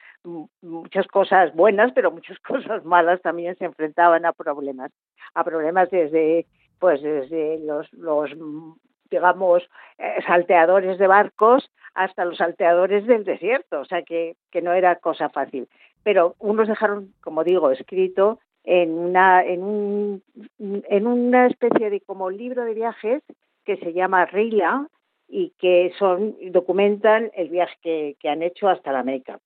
muchas 0.63 1.07
cosas 1.07 1.55
buenas, 1.55 1.93
pero 1.93 2.11
muchas 2.11 2.39
cosas 2.41 2.85
malas 2.85 3.23
también 3.23 3.57
se 3.57 3.67
enfrentaban 3.67 4.27
a 4.27 4.33
problemas, 4.33 4.91
a 5.35 5.45
problemas 5.45 5.91
desde 5.91 6.47
pues 6.79 7.03
desde 7.03 7.59
los, 7.61 7.93
los 7.93 8.31
digamos, 9.11 9.63
eh, 9.99 10.17
salteadores 10.27 10.99
de 10.99 11.07
barcos 11.07 11.71
hasta 11.95 12.25
los 12.25 12.39
salteadores 12.39 13.07
del 13.07 13.25
desierto, 13.25 13.81
o 13.81 13.85
sea 13.85 14.03
que, 14.03 14.37
que 14.51 14.63
no 14.63 14.73
era 14.73 14.97
cosa 14.97 15.29
fácil. 15.29 15.69
Pero 16.03 16.37
unos 16.39 16.69
dejaron, 16.69 17.13
como 17.21 17.45
digo, 17.45 17.71
escrito 17.71 18.39
en 18.65 18.91
una, 18.93 19.45
en, 19.45 19.63
un, 19.63 20.23
en 20.59 21.07
una 21.07 21.47
especie 21.47 21.91
de 21.91 22.01
como 22.03 22.31
libro 22.31 22.65
de 22.65 22.75
viajes 22.75 23.23
que 23.65 23.77
se 23.79 23.93
llama 23.93 24.27
Rila 24.27 24.87
y 25.29 25.53
que 25.59 25.93
son 25.99 26.37
documentan 26.53 27.31
el 27.35 27.49
viaje 27.49 27.77
que, 27.83 28.17
que 28.21 28.29
han 28.29 28.43
hecho 28.43 28.69
hasta 28.69 28.93
la 28.93 29.03
Meca. 29.03 29.41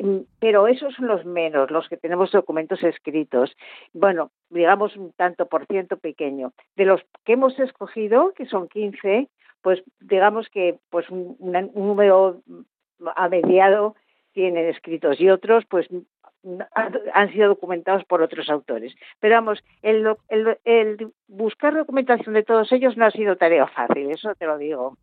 Mm, 0.00 0.20
pero 0.40 0.66
esos 0.66 0.94
son 0.94 1.06
los 1.06 1.24
menos, 1.24 1.70
los 1.70 1.88
que 1.88 1.96
tenemos 1.96 2.32
documentos 2.32 2.82
escritos. 2.82 3.56
Bueno, 3.92 4.30
digamos 4.50 4.96
un 4.96 5.12
tanto 5.12 5.46
por 5.46 5.66
ciento 5.66 5.96
pequeño. 5.96 6.52
De 6.76 6.84
los 6.84 7.00
que 7.24 7.34
hemos 7.34 7.58
escogido, 7.58 8.32
que 8.32 8.46
son 8.46 8.68
15, 8.68 9.28
pues 9.62 9.82
digamos 10.00 10.48
que 10.50 10.78
pues 10.90 11.08
un, 11.10 11.36
número 11.74 12.42
a 13.16 13.28
mediado 13.28 13.94
tienen 14.32 14.68
escritos 14.68 15.20
y 15.20 15.30
otros 15.30 15.64
pues 15.66 15.88
han 17.14 17.32
sido 17.32 17.48
documentados 17.48 18.04
por 18.04 18.20
otros 18.20 18.50
autores. 18.50 18.94
Pero 19.20 19.36
vamos, 19.36 19.64
el, 19.80 20.14
el 20.64 21.12
buscar 21.26 21.74
documentación 21.74 22.34
de 22.34 22.42
todos 22.42 22.70
ellos 22.72 22.96
no 22.96 23.06
ha 23.06 23.10
sido 23.10 23.36
tarea 23.36 23.66
fácil, 23.68 24.10
eso 24.10 24.34
te 24.34 24.44
lo 24.44 24.58
digo. 24.58 24.98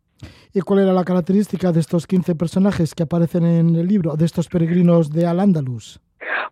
¿Y 0.54 0.60
cuál 0.60 0.80
era 0.80 0.92
la 0.92 1.04
característica 1.04 1.72
de 1.72 1.80
estos 1.80 2.06
15 2.06 2.34
personajes 2.34 2.94
que 2.94 3.04
aparecen 3.04 3.44
en 3.44 3.76
el 3.76 3.86
libro, 3.86 4.16
de 4.16 4.24
estos 4.24 4.48
peregrinos 4.48 5.10
de 5.10 5.26
Al-Ándalus? 5.26 6.00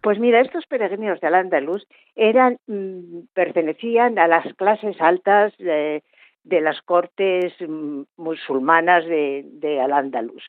Pues 0.03 0.19
mira, 0.19 0.41
estos 0.41 0.67
peregrinos 0.67 1.21
de 1.21 1.27
Al-Ándalus 1.27 1.87
eran, 2.17 2.59
mm, 2.67 3.27
pertenecían 3.35 4.19
a 4.19 4.27
las 4.27 4.55
clases 4.55 5.01
altas 5.01 5.53
de, 5.59 6.03
las 6.45 6.81
cortes 6.83 7.53
mm, 7.61 8.03
musulmanas 8.17 9.05
de, 9.05 9.81
Al-Ándalus, 9.83 10.45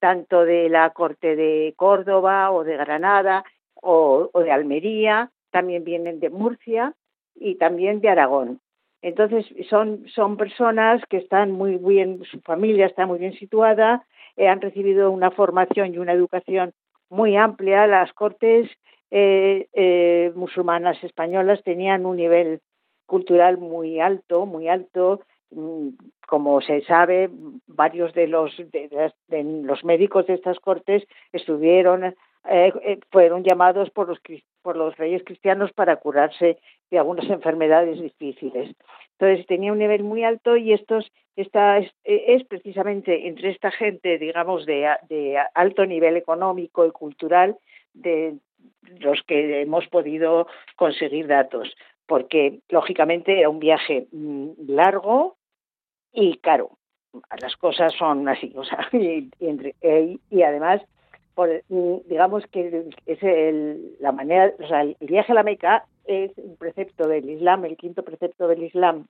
tanto 0.00 0.44
de 0.44 0.68
la 0.68 0.90
corte 0.90 1.36
de 1.36 1.74
Córdoba 1.76 2.50
o 2.50 2.64
de 2.64 2.76
Granada 2.76 3.44
o 3.80 4.30
de 4.34 4.50
Almería, 4.50 5.30
también 5.50 5.84
vienen 5.84 6.18
de 6.18 6.30
Murcia 6.30 6.94
y 7.34 7.54
también 7.54 8.00
de 8.00 8.08
Aragón. 8.08 8.60
Entonces, 9.02 9.46
son, 9.68 10.06
son 10.08 10.36
personas 10.36 11.02
que 11.08 11.18
están 11.18 11.52
muy 11.52 11.76
bien, 11.76 12.22
su 12.24 12.40
familia 12.40 12.86
está 12.86 13.06
muy 13.06 13.18
bien 13.18 13.34
situada, 13.34 14.04
eh, 14.36 14.48
han 14.48 14.60
recibido 14.60 15.10
una 15.10 15.30
formación 15.30 15.94
y 15.94 15.98
una 15.98 16.12
educación 16.12 16.72
muy 17.08 17.36
amplia. 17.36 17.86
Las 17.86 18.12
cortes 18.12 18.68
eh, 19.10 19.68
eh, 19.72 20.32
musulmanas 20.34 21.02
españolas 21.04 21.62
tenían 21.62 22.06
un 22.06 22.16
nivel 22.16 22.60
cultural 23.06 23.58
muy 23.58 24.00
alto, 24.00 24.46
muy 24.46 24.68
alto. 24.68 25.20
Mm, 25.50 25.90
como 26.26 26.60
se 26.60 26.80
sabe, 26.82 27.30
varios 27.68 28.12
de 28.14 28.26
los, 28.26 28.52
de, 28.56 29.12
los 29.62 29.84
médicos 29.84 30.26
de 30.26 30.34
estas 30.34 30.58
cortes 30.58 31.04
estuvieron, 31.32 32.16
fueron 33.12 33.44
llamados 33.44 33.90
por 33.90 34.08
los, 34.08 34.18
por 34.66 34.76
los 34.76 34.96
reyes 34.96 35.22
cristianos 35.24 35.72
para 35.72 35.94
curarse 35.94 36.58
de 36.90 36.98
algunas 36.98 37.30
enfermedades 37.30 38.00
difíciles. 38.00 38.74
Entonces 39.12 39.46
tenía 39.46 39.70
un 39.70 39.78
nivel 39.78 40.02
muy 40.02 40.24
alto 40.24 40.56
y 40.56 40.72
estos 40.72 41.12
esta 41.36 41.78
es, 41.78 42.44
precisamente 42.48 43.28
entre 43.28 43.50
esta 43.50 43.70
gente, 43.70 44.18
digamos, 44.18 44.66
de, 44.66 44.88
de, 45.08 45.38
alto 45.54 45.86
nivel 45.86 46.16
económico 46.16 46.84
y 46.84 46.90
cultural 46.90 47.56
de 47.92 48.38
los 48.98 49.22
que 49.22 49.60
hemos 49.60 49.86
podido 49.86 50.48
conseguir 50.74 51.28
datos, 51.28 51.76
porque 52.06 52.60
lógicamente 52.68 53.38
era 53.38 53.50
un 53.50 53.60
viaje 53.60 54.08
mm, 54.10 54.50
largo 54.66 55.36
y 56.12 56.38
caro. 56.38 56.70
Las 57.40 57.54
cosas 57.56 57.92
son 57.92 58.28
así, 58.28 58.52
o 58.56 58.64
sea, 58.64 58.88
y 58.92 60.42
además 60.42 60.82
por, 61.36 61.50
mm, 61.68 62.08
digamos 62.08 62.44
que 62.50 62.88
es 63.04 63.22
el, 63.22 63.94
la 64.00 64.10
manera, 64.10 64.54
o 64.58 64.66
sea, 64.66 64.80
el 64.82 64.96
viaje 65.00 65.32
a 65.32 65.34
la 65.34 65.42
Meca 65.42 65.84
es 66.06 66.32
un 66.38 66.56
precepto 66.56 67.06
del 67.06 67.28
Islam, 67.28 67.66
el 67.66 67.76
quinto 67.76 68.02
precepto 68.02 68.48
del 68.48 68.62
Islam, 68.62 69.06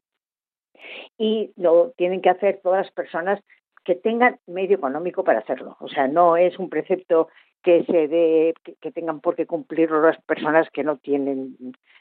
y 1.16 1.52
lo 1.56 1.92
tienen 1.96 2.20
que 2.20 2.30
hacer 2.30 2.58
todas 2.64 2.84
las 2.84 2.92
personas 2.92 3.40
que 3.84 3.94
tengan 3.94 4.40
medio 4.48 4.76
económico 4.76 5.22
para 5.22 5.38
hacerlo. 5.38 5.76
O 5.78 5.88
sea, 5.88 6.08
no 6.08 6.36
es 6.36 6.58
un 6.58 6.68
precepto 6.68 7.28
que 7.62 7.84
se 7.84 8.08
dé, 8.08 8.54
que, 8.80 8.90
tengan 8.90 9.20
por 9.20 9.36
qué 9.36 9.46
cumplir 9.46 9.92
las 9.92 10.20
personas 10.22 10.68
que 10.72 10.82
no 10.82 10.96
tienen 10.96 11.56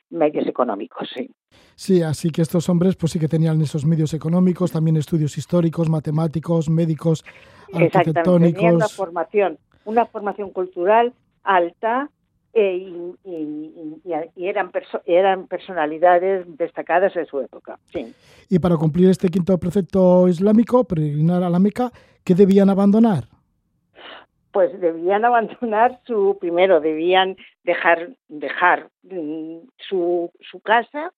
medios 0.09 0.47
económicos. 0.47 1.07
Sí. 1.15 1.29
sí, 1.75 2.01
así 2.01 2.31
que 2.31 2.41
estos 2.41 2.67
hombres 2.67 2.95
pues 2.95 3.11
sí 3.11 3.19
que 3.19 3.27
tenían 3.27 3.61
esos 3.61 3.85
medios 3.85 4.15
económicos, 4.15 4.71
también 4.71 4.97
estudios 4.97 5.37
históricos, 5.37 5.87
matemáticos, 5.87 6.67
médicos, 6.67 7.23
arquitectónicos. 7.71 8.53
Tenían 8.55 8.75
una 8.75 8.87
formación 8.87 9.59
una 9.85 10.05
formación 10.05 10.49
cultural 10.51 11.13
alta 11.43 12.09
eh, 12.53 12.89
y, 13.25 14.47
eran, 14.47 14.71
eran 15.05 15.47
personalidades 15.47 16.45
destacadas 16.57 17.13
de 17.13 17.25
su 17.25 17.41
época. 17.41 17.77
Y 18.49 18.59
para 18.59 18.77
cumplir 18.77 19.09
este 19.09 19.27
quinto 19.27 19.57
precepto 19.57 20.27
islámico, 20.27 20.85
peregrinar 20.85 21.43
a 21.43 21.49
la 21.49 21.59
Meca, 21.59 21.91
¿qué 22.23 22.33
debían 22.33 22.69
abandonar? 22.69 23.25
Pues 24.51 24.79
debían 24.79 25.25
abandonar 25.25 25.99
su, 26.05 26.37
primero 26.39 26.79
debían 26.79 27.35
dejar, 27.65 28.11
dejar 28.29 28.89
mm, 29.03 29.57
su, 29.89 30.31
su 30.39 30.61
casa. 30.61 31.11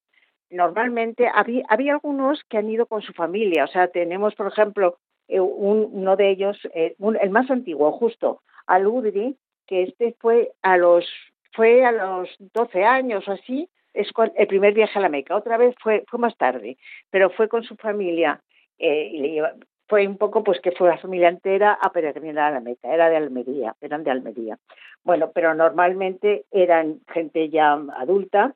Normalmente 0.50 1.28
había, 1.32 1.62
había 1.68 1.92
algunos 1.92 2.42
que 2.48 2.58
han 2.58 2.68
ido 2.68 2.86
con 2.86 3.00
su 3.02 3.12
familia, 3.12 3.64
o 3.64 3.68
sea, 3.68 3.86
tenemos, 3.88 4.34
por 4.34 4.48
ejemplo, 4.48 4.98
eh, 5.28 5.38
uno 5.40 6.16
de 6.16 6.30
ellos, 6.30 6.58
eh, 6.74 6.96
el 7.20 7.30
más 7.30 7.48
antiguo, 7.50 7.92
justo, 7.92 8.40
al 8.68 8.86
Udri, 8.86 9.36
que 9.66 9.82
este 9.82 10.14
fue 10.20 10.52
a 10.62 10.76
los 10.76 11.04
fue 11.52 11.84
a 11.84 11.90
los 11.90 12.28
12 12.38 12.84
años 12.84 13.26
o 13.26 13.32
así, 13.32 13.68
es 13.94 14.08
el 14.36 14.46
primer 14.46 14.74
viaje 14.74 14.98
a 14.98 15.02
la 15.02 15.08
Meca. 15.08 15.34
Otra 15.34 15.56
vez 15.56 15.74
fue 15.82 16.04
fue 16.08 16.20
más 16.20 16.36
tarde, 16.36 16.76
pero 17.10 17.30
fue 17.30 17.48
con 17.48 17.64
su 17.64 17.74
familia 17.76 18.40
eh, 18.78 19.10
y 19.12 19.40
fue 19.88 20.06
un 20.06 20.18
poco 20.18 20.44
pues 20.44 20.60
que 20.60 20.72
fue 20.72 20.88
la 20.88 20.98
familia 20.98 21.28
entera 21.28 21.72
a 21.72 21.90
peregrinar 21.90 22.52
a 22.52 22.54
la 22.54 22.60
Meca, 22.60 22.92
era 22.94 23.08
de 23.08 23.16
Almería, 23.16 23.74
eran 23.80 24.04
de 24.04 24.10
Almería. 24.10 24.58
Bueno, 25.02 25.30
pero 25.34 25.54
normalmente 25.54 26.44
eran 26.50 27.00
gente 27.12 27.48
ya 27.48 27.72
adulta 27.96 28.54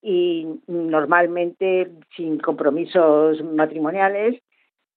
y 0.00 0.46
normalmente 0.68 1.90
sin 2.16 2.38
compromisos 2.38 3.42
matrimoniales 3.42 4.40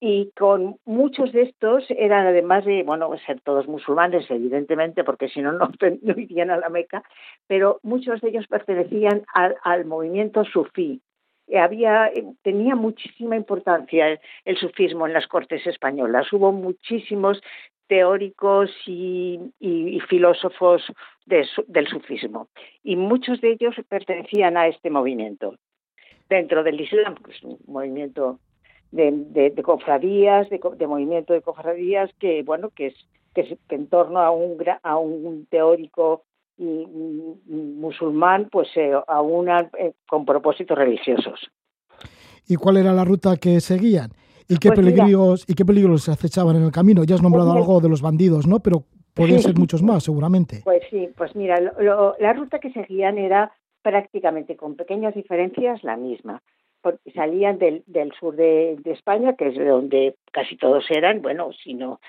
y 0.03 0.31
con 0.31 0.77
muchos 0.83 1.31
de 1.31 1.43
estos 1.43 1.85
eran 1.91 2.25
además 2.25 2.65
de, 2.65 2.81
bueno, 2.81 3.15
ser 3.23 3.39
todos 3.41 3.67
musulmanes, 3.67 4.25
evidentemente, 4.31 5.03
porque 5.03 5.29
si 5.29 5.41
no, 5.41 5.51
no, 5.51 5.69
irían 6.17 6.49
a 6.49 6.57
la 6.57 6.69
Meca, 6.69 7.03
pero 7.45 7.79
muchos 7.83 8.19
de 8.19 8.29
ellos 8.29 8.47
pertenecían 8.47 9.23
al, 9.31 9.55
al 9.63 9.85
movimiento 9.85 10.43
sufí. 10.43 11.01
Había, 11.55 12.09
tenía 12.41 12.75
muchísima 12.75 13.35
importancia 13.35 14.19
el, 14.43 14.57
sufismo 14.57 15.05
en 15.05 15.13
las 15.13 15.27
cortes 15.27 15.67
españolas. 15.67 16.33
Hubo 16.33 16.51
muchísimos 16.51 17.39
teóricos 17.85 18.71
y, 18.87 19.39
y, 19.59 19.99
filósofos 19.99 20.81
del 21.25 21.87
sufismo, 21.87 22.47
y 22.83 22.95
muchos 22.95 23.39
de 23.41 23.51
ellos 23.51 23.75
pertenecían 23.87 24.57
a 24.57 24.67
este 24.67 24.89
movimiento. 24.89 25.55
Dentro 26.27 26.63
del 26.63 26.81
Islam, 26.81 27.15
pues 27.21 27.43
un 27.43 27.59
movimiento 27.67 28.39
de, 28.91 29.53
cofradías, 29.63 30.47
de, 30.49 30.87
movimiento 30.87 31.33
de 31.33 31.41
cofradías, 31.41 32.11
que 32.19 32.43
bueno, 32.43 32.69
que 32.69 32.87
es 32.87 32.95
que, 33.33 33.57
en 33.69 33.87
torno 33.87 34.19
a 34.19 34.31
un 34.31 34.57
a 34.83 34.97
un 34.97 35.45
teórico 35.49 36.23
musulmán, 37.47 38.49
pues 38.51 38.67
eh, 38.75 38.93
a 39.07 39.21
una 39.21 39.69
eh, 39.79 39.93
con 40.07 40.25
propósitos 40.25 40.77
religiosos. 40.77 41.39
¿Y 42.47 42.55
cuál 42.55 42.77
era 42.77 42.93
la 42.93 43.03
ruta 43.03 43.37
que 43.37 43.59
seguían? 43.61 44.11
¿Y 44.47 44.57
qué 44.57 44.69
pues 44.69 44.79
peligros 44.79 45.45
y 45.47 45.53
qué 45.55 45.65
peligros 45.65 46.03
se 46.03 46.11
acechaban 46.11 46.57
en 46.57 46.63
el 46.63 46.71
camino? 46.71 47.03
Ya 47.03 47.15
has 47.15 47.21
nombrado 47.23 47.51
pues 47.51 47.61
algo 47.61 47.79
de 47.79 47.89
los 47.89 48.01
bandidos, 48.01 48.45
¿no? 48.45 48.59
Pero 48.59 48.83
podrían 49.13 49.39
ser 49.39 49.57
muchos 49.57 49.81
más, 49.81 50.03
seguramente. 50.03 50.61
Pues 50.63 50.83
sí, 50.89 51.09
pues 51.15 51.35
mira, 51.35 51.55
la 51.59 52.33
ruta 52.33 52.59
que 52.59 52.71
seguían 52.71 53.17
era 53.17 53.51
prácticamente 53.81 54.55
con 54.55 54.75
pequeñas 54.75 55.15
diferencias 55.15 55.83
la 55.83 55.97
misma 55.97 56.43
salían 57.13 57.57
del, 57.59 57.83
del 57.87 58.11
sur 58.13 58.35
de, 58.35 58.77
España, 58.85 59.35
que 59.35 59.47
es 59.47 59.55
de 59.55 59.65
donde 59.65 60.15
casi 60.31 60.57
todos 60.57 60.85
eran, 60.89 61.21
bueno, 61.21 61.51
si 61.53 61.73
no, 61.73 61.99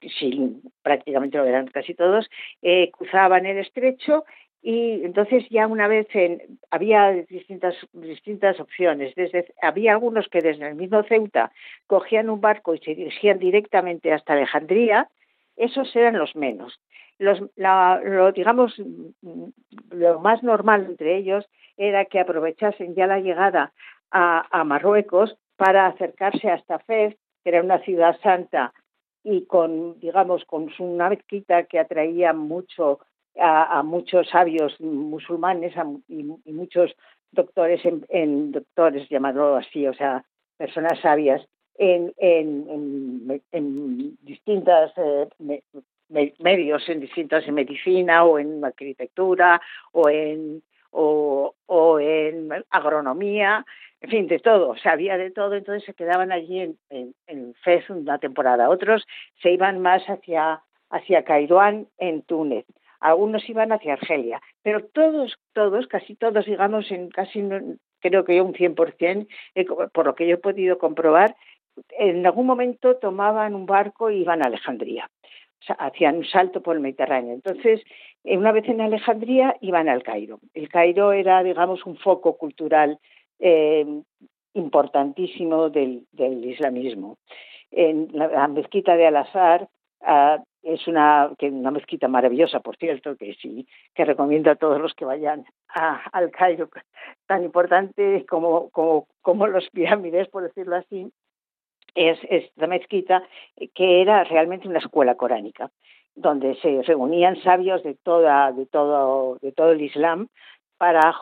si, 0.00 0.60
prácticamente 0.82 1.38
lo 1.38 1.44
eran 1.44 1.66
casi 1.66 1.94
todos, 1.94 2.28
eh, 2.62 2.90
cruzaban 2.90 3.46
el 3.46 3.58
estrecho 3.58 4.24
y 4.60 5.04
entonces 5.04 5.44
ya 5.50 5.66
una 5.66 5.86
vez 5.86 6.08
en, 6.14 6.42
había 6.70 7.12
distintas 7.12 7.76
distintas 7.92 8.58
opciones. 8.58 9.14
Desde 9.14 9.54
había 9.62 9.92
algunos 9.92 10.28
que 10.28 10.40
desde 10.40 10.66
el 10.66 10.74
mismo 10.74 11.02
Ceuta 11.04 11.52
cogían 11.86 12.28
un 12.28 12.40
barco 12.40 12.74
y 12.74 12.78
se 12.78 12.94
dirigían 12.94 13.38
directamente 13.38 14.12
hasta 14.12 14.32
Alejandría 14.32 15.08
esos 15.58 15.94
eran 15.96 16.18
los 16.18 16.34
menos. 16.36 16.80
Los 17.18 17.42
la, 17.56 18.00
lo 18.02 18.32
digamos 18.32 18.80
lo 19.90 20.20
más 20.20 20.42
normal 20.42 20.86
entre 20.88 21.16
ellos 21.16 21.48
era 21.76 22.04
que 22.04 22.20
aprovechasen 22.20 22.94
ya 22.94 23.06
la 23.06 23.20
llegada 23.20 23.72
a, 24.10 24.64
Marruecos 24.64 25.36
para 25.56 25.86
acercarse 25.86 26.50
hasta 26.50 26.78
Fez, 26.80 27.16
que 27.42 27.50
era 27.50 27.62
una 27.62 27.78
ciudad 27.80 28.18
santa 28.22 28.72
y 29.24 29.44
con, 29.46 29.98
digamos, 30.00 30.44
con 30.44 30.70
una 30.78 31.10
mezquita 31.10 31.64
que 31.64 31.78
atraía 31.78 32.32
mucho 32.32 33.00
a, 33.38 33.82
muchos 33.82 34.28
sabios 34.28 34.80
musulmanes 34.80 35.74
y, 36.08 36.52
muchos 36.52 36.94
doctores, 37.30 37.80
en, 37.84 38.52
doctores 38.52 39.08
llamarlo 39.08 39.56
así, 39.56 39.86
o 39.86 39.94
sea, 39.94 40.24
personas 40.56 40.98
sabias 41.00 41.46
en, 41.76 42.12
en, 42.16 43.42
en 43.52 44.16
distintas 44.22 44.92
eh, 44.96 45.28
medios, 46.38 46.88
en 46.88 47.00
distintas 47.00 47.46
medicina 47.48 48.24
o 48.24 48.38
en 48.38 48.64
arquitectura 48.64 49.60
o 49.92 50.08
en 50.08 50.62
o, 50.90 51.54
o 51.66 52.00
en 52.00 52.48
agronomía, 52.70 53.64
en 54.00 54.10
fin, 54.10 54.26
de 54.28 54.38
todo, 54.38 54.76
sabía 54.76 55.16
de 55.18 55.30
todo, 55.30 55.54
entonces 55.54 55.84
se 55.84 55.94
quedaban 55.94 56.30
allí 56.30 56.60
en, 56.60 57.14
en, 57.26 57.54
Fez 57.64 57.90
una 57.90 58.18
temporada. 58.18 58.70
Otros 58.70 59.04
se 59.42 59.50
iban 59.50 59.80
más 59.80 60.04
hacia, 60.04 60.62
hacia 60.90 61.24
Cairoán, 61.24 61.88
en 61.98 62.22
Túnez. 62.22 62.64
Algunos 63.00 63.48
iban 63.48 63.72
hacia 63.72 63.94
Argelia, 63.94 64.40
pero 64.62 64.84
todos, 64.84 65.36
todos, 65.52 65.86
casi 65.86 66.14
todos, 66.14 66.46
digamos, 66.46 66.90
en 66.90 67.10
casi, 67.10 67.42
creo 68.00 68.24
que 68.24 68.40
un 68.40 68.54
100%, 68.54 69.26
eh, 69.54 69.66
por 69.92 70.06
lo 70.06 70.14
que 70.14 70.26
yo 70.26 70.34
he 70.34 70.38
podido 70.38 70.78
comprobar, 70.78 71.34
en 71.90 72.26
algún 72.26 72.46
momento 72.46 72.96
tomaban 72.96 73.54
un 73.54 73.66
barco 73.66 74.10
y 74.10 74.20
iban 74.22 74.42
a 74.42 74.46
Alejandría. 74.46 75.10
O 75.60 75.64
sea, 75.64 75.76
hacían 75.76 76.18
un 76.18 76.24
salto 76.24 76.62
por 76.62 76.76
el 76.76 76.82
Mediterráneo. 76.82 77.34
Entonces, 77.34 77.82
eh, 78.24 78.36
una 78.36 78.52
vez 78.52 78.68
en 78.68 78.80
Alejandría, 78.80 79.56
iban 79.60 79.88
al 79.88 80.02
Cairo. 80.02 80.40
El 80.54 80.68
Cairo 80.68 81.12
era, 81.12 81.42
digamos, 81.42 81.84
un 81.84 81.96
foco 81.96 82.36
cultural 82.36 82.98
eh, 83.38 83.86
importantísimo 84.54 85.70
del, 85.70 86.06
islamismo. 86.44 87.18
La, 87.70 88.48
mezquita 88.48 88.96
de 88.96 89.06
Al-Azhar 89.06 89.68
ah, 90.02 90.42
es 90.62 90.86
una, 90.86 91.30
mezquita 91.70 92.08
maravillosa, 92.08 92.60
por 92.60 92.76
cierto, 92.76 93.16
que 93.16 93.34
sí, 93.34 93.66
que 93.94 94.04
recomiendo 94.04 94.50
a 94.50 94.56
todos 94.56 94.80
los 94.80 94.94
que 94.94 95.04
vayan 95.04 95.44
al 96.12 96.30
Cairo, 96.30 96.68
tan 97.26 97.44
importante 97.44 98.26
como, 98.26 98.70
los 99.48 99.70
pirámides, 99.70 100.28
por 100.28 100.42
decirlo 100.42 100.76
así, 100.76 101.10
es 101.94 102.18
esta 102.28 102.66
mezquita 102.66 103.22
que 103.74 104.02
era 104.02 104.24
realmente 104.24 104.68
una 104.68 104.78
escuela 104.78 105.14
coránica 105.14 105.70
donde 106.14 106.56
se 106.56 106.82
reunían 106.82 107.40
sabios 107.42 107.82
de 107.82 107.94
toda 107.94 108.52
de 108.52 108.66
todo 108.66 109.72
el 109.72 109.80
Islam 109.80 110.28
para, 110.78 111.14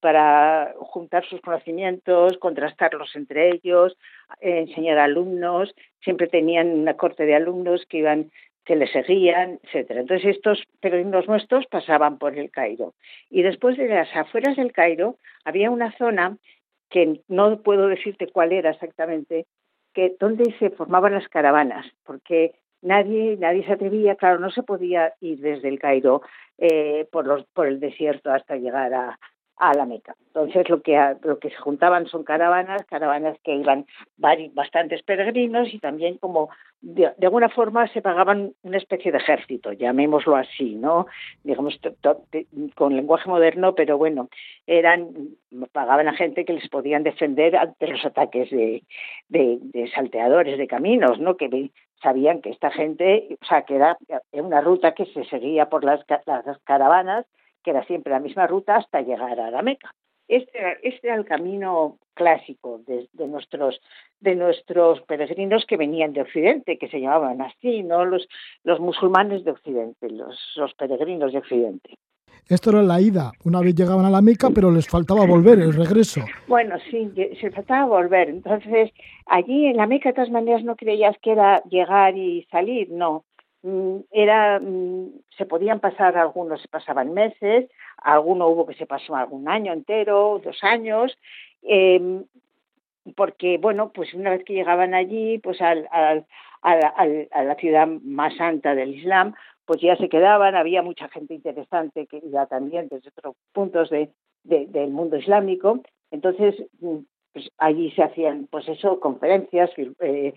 para 0.00 0.74
juntar 0.78 1.26
sus 1.26 1.40
conocimientos, 1.40 2.38
contrastarlos 2.38 3.14
entre 3.16 3.50
ellos, 3.50 3.96
enseñar 4.40 4.98
a 4.98 5.04
alumnos, 5.04 5.74
siempre 6.00 6.28
tenían 6.28 6.70
una 6.70 6.94
corte 6.94 7.26
de 7.26 7.34
alumnos 7.34 7.84
que 7.86 7.98
iban 7.98 8.30
que 8.64 8.76
les 8.76 8.92
seguían, 8.92 9.58
etcétera. 9.64 10.00
Entonces 10.00 10.36
estos 10.36 10.62
peregrinos 10.80 11.26
nuestros 11.26 11.66
pasaban 11.66 12.18
por 12.18 12.38
el 12.38 12.50
Cairo. 12.50 12.94
Y 13.28 13.42
después 13.42 13.76
de 13.76 13.88
las 13.88 14.14
afueras 14.14 14.56
del 14.56 14.72
Cairo 14.72 15.16
había 15.44 15.70
una 15.70 15.90
zona 15.98 16.38
que 16.88 17.20
no 17.26 17.60
puedo 17.62 17.88
decirte 17.88 18.28
cuál 18.28 18.52
era 18.52 18.70
exactamente, 18.70 19.46
que 19.94 20.14
donde 20.20 20.54
se 20.58 20.70
formaban 20.70 21.14
las 21.14 21.28
caravanas, 21.28 21.86
porque 22.04 22.52
nadie, 22.82 23.36
nadie 23.38 23.64
se 23.64 23.72
atrevía, 23.72 24.16
claro, 24.16 24.38
no 24.38 24.50
se 24.50 24.62
podía 24.62 25.14
ir 25.20 25.40
desde 25.40 25.68
el 25.68 25.78
Cairo 25.78 26.22
eh, 26.58 27.08
por, 27.10 27.26
los, 27.26 27.44
por 27.46 27.66
el 27.66 27.80
desierto 27.80 28.30
hasta 28.30 28.56
llegar 28.56 28.92
a, 28.92 29.18
a 29.56 29.74
la 29.74 29.86
Meca. 29.86 30.14
Entonces 30.28 30.68
lo 30.68 30.82
que, 30.82 30.98
lo 31.22 31.38
que 31.38 31.50
se 31.50 31.56
juntaban 31.56 32.06
son 32.06 32.24
caravanas, 32.24 32.84
caravanas 32.86 33.36
que 33.44 33.54
iban 33.54 33.86
bastantes 34.16 35.02
peregrinos 35.02 35.72
y 35.72 35.78
también 35.78 36.18
como 36.18 36.50
de, 36.80 37.12
alguna 37.22 37.48
forma 37.48 37.86
se 37.88 38.02
pagaban 38.02 38.54
una 38.62 38.76
especie 38.76 39.12
de 39.12 39.18
ejército, 39.18 39.72
llamémoslo 39.72 40.34
así, 40.36 40.74
¿no? 40.74 41.06
Digamos 41.44 41.78
con 42.74 42.96
lenguaje 42.96 43.28
moderno, 43.28 43.74
pero 43.74 43.98
bueno, 43.98 44.28
eran 44.66 45.10
pagaban 45.72 46.08
a 46.08 46.14
gente 46.14 46.44
que 46.44 46.54
les 46.54 46.68
podían 46.68 47.04
defender 47.04 47.56
ante 47.56 47.86
los 47.86 48.04
ataques 48.04 48.50
de, 48.50 48.82
de, 49.28 49.90
salteadores 49.94 50.58
de 50.58 50.66
caminos, 50.66 51.20
¿no? 51.20 51.36
Que 51.36 51.70
sabían 52.02 52.40
que 52.40 52.50
esta 52.50 52.70
gente, 52.70 53.38
o 53.40 53.44
sea, 53.44 53.62
que 53.62 53.76
era 53.76 53.96
una 54.32 54.60
ruta 54.60 54.92
que 54.94 55.06
se 55.06 55.24
seguía 55.24 55.68
por 55.68 55.84
las, 55.84 56.00
las 56.26 56.58
caravanas 56.64 57.26
que 57.62 57.70
era 57.70 57.84
siempre 57.84 58.12
la 58.12 58.20
misma 58.20 58.46
ruta 58.46 58.76
hasta 58.76 59.00
llegar 59.00 59.38
a 59.40 59.50
la 59.50 59.62
Meca. 59.62 59.94
Este, 60.28 60.78
este 60.82 61.08
era 61.08 61.16
el 61.16 61.24
camino 61.24 61.98
clásico 62.14 62.80
de, 62.86 63.08
nuestros 63.26 63.80
de 64.20 64.34
nuestros 64.34 65.00
peregrinos 65.02 65.66
que 65.66 65.76
venían 65.76 66.12
de 66.12 66.22
Occidente, 66.22 66.78
que 66.78 66.88
se 66.88 67.00
llamaban 67.00 67.42
así, 67.42 67.82
no 67.82 68.04
los, 68.04 68.28
los 68.64 68.80
musulmanes 68.80 69.44
de 69.44 69.50
Occidente, 69.50 70.08
los, 70.08 70.38
los 70.56 70.72
peregrinos 70.74 71.32
de 71.32 71.38
Occidente. 71.38 71.98
Esto 72.48 72.70
era 72.70 72.82
la 72.82 73.00
ida, 73.00 73.32
una 73.44 73.60
vez 73.60 73.74
llegaban 73.74 74.04
a 74.04 74.10
la 74.10 74.20
Meca, 74.20 74.50
pero 74.50 74.70
les 74.70 74.88
faltaba 74.88 75.24
volver, 75.26 75.60
el 75.60 75.74
regreso. 75.74 76.22
Bueno, 76.48 76.76
sí, 76.90 77.10
se 77.40 77.50
faltaba 77.50 77.86
volver. 77.86 78.28
Entonces, 78.28 78.90
allí 79.26 79.66
en 79.66 79.76
la 79.76 79.86
Meca, 79.86 80.10
de 80.10 80.14
todas 80.14 80.30
maneras, 80.30 80.64
no 80.64 80.76
creías 80.76 81.16
que 81.22 81.32
era 81.32 81.62
llegar 81.64 82.16
y 82.16 82.46
salir, 82.50 82.90
no. 82.90 83.24
Mm, 83.62 84.00
era 84.10 84.58
mm, 84.60 85.20
se 85.38 85.46
podían 85.46 85.78
pasar 85.78 86.16
algunos 86.16 86.60
se 86.60 86.68
pasaban 86.68 87.14
meses 87.14 87.70
alguno 87.96 88.48
hubo 88.48 88.66
que 88.66 88.74
se 88.74 88.86
pasó 88.86 89.14
algún 89.14 89.48
año 89.48 89.72
entero 89.72 90.40
dos 90.44 90.58
años 90.64 91.16
em, 91.62 92.24
porque 93.14 93.58
bueno 93.58 93.92
pues 93.92 94.14
una 94.14 94.30
vez 94.30 94.42
que 94.44 94.54
llegaban 94.54 94.94
allí 94.94 95.38
pues 95.38 95.60
al, 95.60 95.88
a 95.92 97.42
la 97.44 97.54
ciudad 97.54 97.86
más 97.86 98.36
santa 98.36 98.74
del 98.74 98.94
Islam 98.96 99.34
pues 99.64 99.80
ya 99.80 99.96
se 99.96 100.08
quedaban 100.08 100.54
había 100.54 100.82
mucha 100.82 101.08
gente 101.08 101.34
interesante 101.34 102.06
que 102.06 102.20
iba 102.24 102.46
también 102.46 102.88
desde 102.90 103.10
otros 103.10 103.36
puntos 103.52 103.90
de, 103.90 104.10
del 104.44 104.90
mundo 104.90 105.16
islámico. 105.16 105.80
Entonces 106.10 106.56
mm, 106.80 106.98
pues 107.32 107.50
allí 107.58 107.90
se 107.92 108.02
hacían, 108.02 108.46
pues 108.50 108.68
eso, 108.68 109.00
conferencias, 109.00 109.70
eh, 110.00 110.34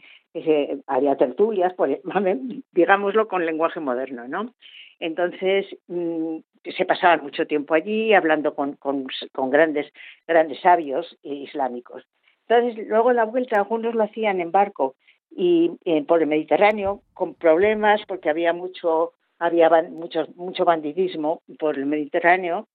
había 0.88 1.16
tertulias, 1.16 1.74
por, 1.74 1.90
digámoslo 2.72 3.28
con 3.28 3.46
lenguaje 3.46 3.80
moderno, 3.80 4.28
¿no? 4.28 4.54
Entonces 5.00 5.66
mm, 5.88 6.38
se 6.64 6.86
pasaban 6.86 7.24
mucho 7.24 7.46
tiempo 7.46 7.74
allí 7.74 8.14
hablando 8.14 8.56
con, 8.56 8.74
con, 8.74 9.08
grandes, 9.50 9.92
grandes 10.28 10.60
sabios 10.62 11.18
islámicos. 11.22 12.04
Entonces, 12.48 12.88
luego 12.88 13.12
la 13.12 13.26
vuelta, 13.26 13.58
algunos 13.58 13.96
lo 13.96 14.04
hacían 14.04 14.40
en 14.40 14.52
barco 14.52 14.96
y 15.32 15.72
eh, 15.84 16.04
por 16.04 16.22
el 16.22 16.28
Mediterráneo 16.28 17.02
con 17.14 17.34
problemas 17.34 18.02
porque 18.08 18.30
había 18.30 18.54
mucho 18.54 19.14
había 19.38 19.70
mucho 19.90 20.28
mucho 20.36 20.64
bandidismo 20.64 21.42
por 21.60 21.78
el 21.78 21.86
Mediterráneo. 21.86 22.68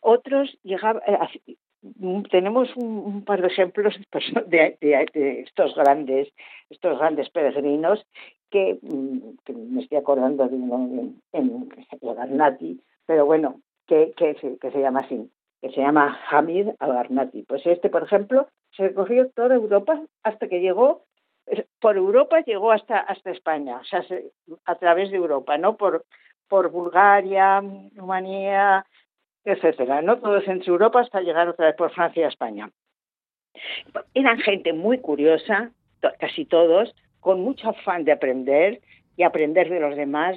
Otros 0.00 0.56
llegaban 0.62 1.02
eh, 1.06 1.56
tenemos 2.30 2.68
un, 2.76 3.24
par 3.24 3.40
de 3.40 3.48
ejemplos 3.48 3.94
de, 4.46 4.76
estos 5.46 5.74
grandes 5.74 6.28
estos 6.70 6.98
grandes 6.98 7.30
peregrinos 7.30 8.04
que, 8.50 8.78
mm, 8.82 9.74
me 9.74 9.82
estoy 9.82 9.98
acordando 9.98 10.48
de 10.48 10.56
uno 10.56 11.20
en, 11.32 11.68
en 12.42 12.82
pero 13.06 13.26
bueno, 13.26 13.60
que, 13.86 14.12
que, 14.16 14.34
que, 14.34 14.70
se 14.70 14.80
llama 14.80 15.00
así, 15.00 15.30
que 15.60 15.70
se 15.70 15.80
llama 15.80 16.20
Hamid 16.30 16.68
Agarnati. 16.78 17.42
Pues 17.42 17.66
este, 17.66 17.88
por 17.88 18.02
ejemplo, 18.02 18.48
se 18.76 18.88
recorrió 18.88 19.30
toda 19.30 19.54
Europa 19.54 20.00
hasta 20.22 20.48
que 20.48 20.60
llegó, 20.60 21.04
por 21.80 21.96
Europa 21.96 22.40
llegó 22.40 22.70
hasta, 22.70 22.98
hasta 22.98 23.30
España, 23.30 23.78
o 23.78 23.84
sea, 23.84 24.04
a 24.66 24.74
través 24.74 25.10
de 25.10 25.16
Europa, 25.16 25.56
¿no? 25.56 25.76
Por, 25.76 26.04
por 26.48 26.70
Bulgaria, 26.70 27.62
Rumanía, 27.94 28.84
etcétera, 29.52 30.02
¿no? 30.02 30.18
Todo 30.18 30.40
centro 30.42 30.72
Europa 30.72 31.00
hasta 31.00 31.20
llegar 31.20 31.48
otra 31.48 31.66
vez 31.66 31.76
por 31.76 31.90
Francia 31.92 32.22
y 32.22 32.28
España. 32.28 32.70
Eran 34.14 34.38
gente 34.38 34.72
muy 34.72 34.98
curiosa, 34.98 35.72
casi 36.18 36.44
todos, 36.44 36.94
con 37.20 37.40
mucho 37.40 37.70
afán 37.70 38.04
de 38.04 38.12
aprender 38.12 38.80
y 39.16 39.22
aprender 39.22 39.68
de 39.68 39.80
los 39.80 39.96
demás 39.96 40.36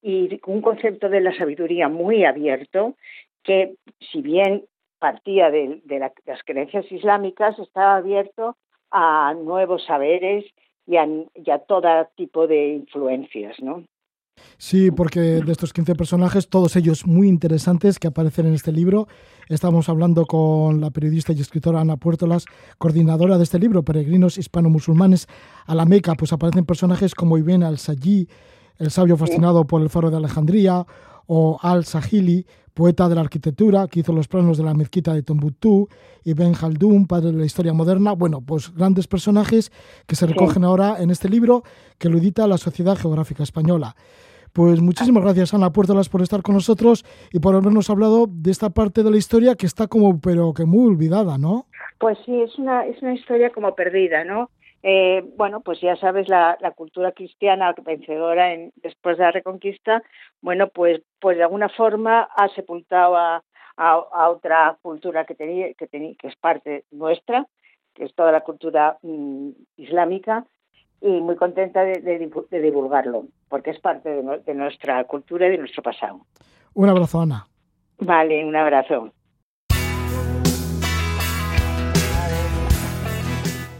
y 0.00 0.40
un 0.46 0.62
concepto 0.62 1.08
de 1.08 1.20
la 1.20 1.36
sabiduría 1.36 1.88
muy 1.88 2.24
abierto 2.24 2.94
que 3.42 3.74
si 4.12 4.22
bien 4.22 4.64
partía 4.98 5.50
de, 5.50 5.82
las 6.24 6.42
creencias 6.44 6.90
islámicas 6.90 7.58
estaba 7.58 7.96
abierto 7.96 8.56
a 8.90 9.34
nuevos 9.34 9.84
saberes 9.84 10.44
y 10.86 10.96
a, 10.96 11.06
y 11.06 11.50
a 11.50 11.58
todo 11.58 12.08
tipo 12.16 12.46
de 12.46 12.68
influencias, 12.68 13.60
¿no? 13.60 13.84
Sí, 14.58 14.90
porque 14.90 15.20
de 15.20 15.52
estos 15.52 15.72
15 15.72 15.94
personajes, 15.94 16.48
todos 16.48 16.76
ellos 16.76 17.06
muy 17.06 17.28
interesantes 17.28 17.98
que 17.98 18.08
aparecen 18.08 18.46
en 18.46 18.54
este 18.54 18.72
libro. 18.72 19.06
Estamos 19.48 19.88
hablando 19.88 20.24
con 20.24 20.80
la 20.80 20.90
periodista 20.90 21.32
y 21.32 21.40
escritora 21.40 21.80
Ana 21.80 21.98
Puertolas, 21.98 22.46
coordinadora 22.78 23.36
de 23.36 23.44
este 23.44 23.58
libro, 23.58 23.82
Peregrinos 23.82 24.38
Hispano-Musulmanes 24.38 25.28
a 25.66 25.74
la 25.74 25.84
Meca. 25.84 26.14
Pues 26.14 26.32
aparecen 26.32 26.64
personajes 26.64 27.14
como 27.14 27.36
Ibn 27.36 27.64
al-Sají, 27.64 28.28
el 28.78 28.90
sabio 28.90 29.16
fascinado 29.16 29.66
por 29.66 29.82
el 29.82 29.90
faro 29.90 30.10
de 30.10 30.16
Alejandría, 30.16 30.86
o 31.26 31.58
al-Sahili, 31.60 32.46
poeta 32.74 33.08
de 33.08 33.14
la 33.14 33.22
arquitectura, 33.22 33.86
que 33.88 34.00
hizo 34.00 34.12
los 34.12 34.28
planos 34.28 34.58
de 34.58 34.64
la 34.64 34.74
mezquita 34.74 35.14
de 35.14 35.22
Tombuctú, 35.22 35.88
y 36.24 36.34
Ben 36.34 36.52
Khaldun, 36.52 37.06
padre 37.06 37.32
de 37.32 37.38
la 37.38 37.46
historia 37.46 37.72
moderna. 37.72 38.12
Bueno, 38.12 38.40
pues 38.40 38.74
grandes 38.74 39.06
personajes 39.06 39.72
que 40.06 40.16
se 40.16 40.26
recogen 40.26 40.64
ahora 40.64 40.96
en 41.00 41.10
este 41.10 41.28
libro 41.28 41.62
que 41.98 42.08
lo 42.08 42.18
edita 42.18 42.46
la 42.46 42.58
Sociedad 42.58 42.96
Geográfica 42.96 43.42
Española. 43.42 43.96
Pues 44.52 44.80
muchísimas 44.80 45.22
gracias, 45.22 45.54
Ana 45.54 45.70
Puertolas, 45.70 46.08
por 46.08 46.22
estar 46.22 46.42
con 46.42 46.54
nosotros 46.54 47.04
y 47.32 47.40
por 47.40 47.54
habernos 47.54 47.90
hablado 47.90 48.26
de 48.26 48.50
esta 48.50 48.70
parte 48.70 49.02
de 49.02 49.10
la 49.10 49.18
historia 49.18 49.54
que 49.54 49.66
está 49.66 49.86
como, 49.86 50.18
pero 50.20 50.52
que 50.54 50.64
muy 50.64 50.86
olvidada, 50.86 51.38
¿no? 51.38 51.66
Pues 51.98 52.18
sí, 52.24 52.40
es 52.40 52.58
una, 52.58 52.86
es 52.86 53.00
una 53.02 53.14
historia 53.14 53.50
como 53.50 53.74
perdida, 53.74 54.24
¿no? 54.24 54.50
Eh, 54.88 55.24
bueno, 55.36 55.62
pues 55.62 55.80
ya 55.80 55.96
sabes, 55.96 56.28
la, 56.28 56.56
cultura 56.76 57.10
cristiana 57.10 57.74
vencedora 57.82 58.52
en, 58.52 58.72
después 58.76 59.18
de 59.18 59.24
la 59.24 59.32
Reconquista, 59.32 60.00
bueno, 60.40 60.68
pues, 60.68 61.02
pues 61.18 61.36
de 61.36 61.42
alguna 61.42 61.68
forma 61.68 62.28
ha 62.36 62.48
sepultado 62.50 63.16
a, 63.16 63.42
otra 64.28 64.78
cultura 64.80 65.24
que, 65.24 65.34
tenía, 65.34 65.74
que, 65.74 65.88
tenía, 65.88 66.14
que 66.16 66.28
es 66.28 66.36
parte 66.36 66.84
nuestra, 66.92 67.48
que 67.94 68.04
es 68.04 68.14
toda 68.14 68.30
la 68.30 68.42
cultura 68.42 68.96
mm, 69.02 69.50
islámica, 69.76 70.46
y 71.00 71.20
muy 71.20 71.34
contenta 71.34 71.82
de, 71.82 72.30
divulgarlo, 72.48 73.24
porque 73.48 73.70
es 73.70 73.80
parte 73.80 74.08
de, 74.08 74.54
nuestra 74.54 75.02
cultura 75.02 75.48
y 75.48 75.50
de 75.50 75.58
nuestro 75.58 75.82
pasado. 75.82 76.20
Un 76.74 76.88
abrazo, 76.88 77.22
Ana. 77.22 77.48
Vale, 77.98 78.44
un 78.44 78.54
abrazo. 78.54 79.10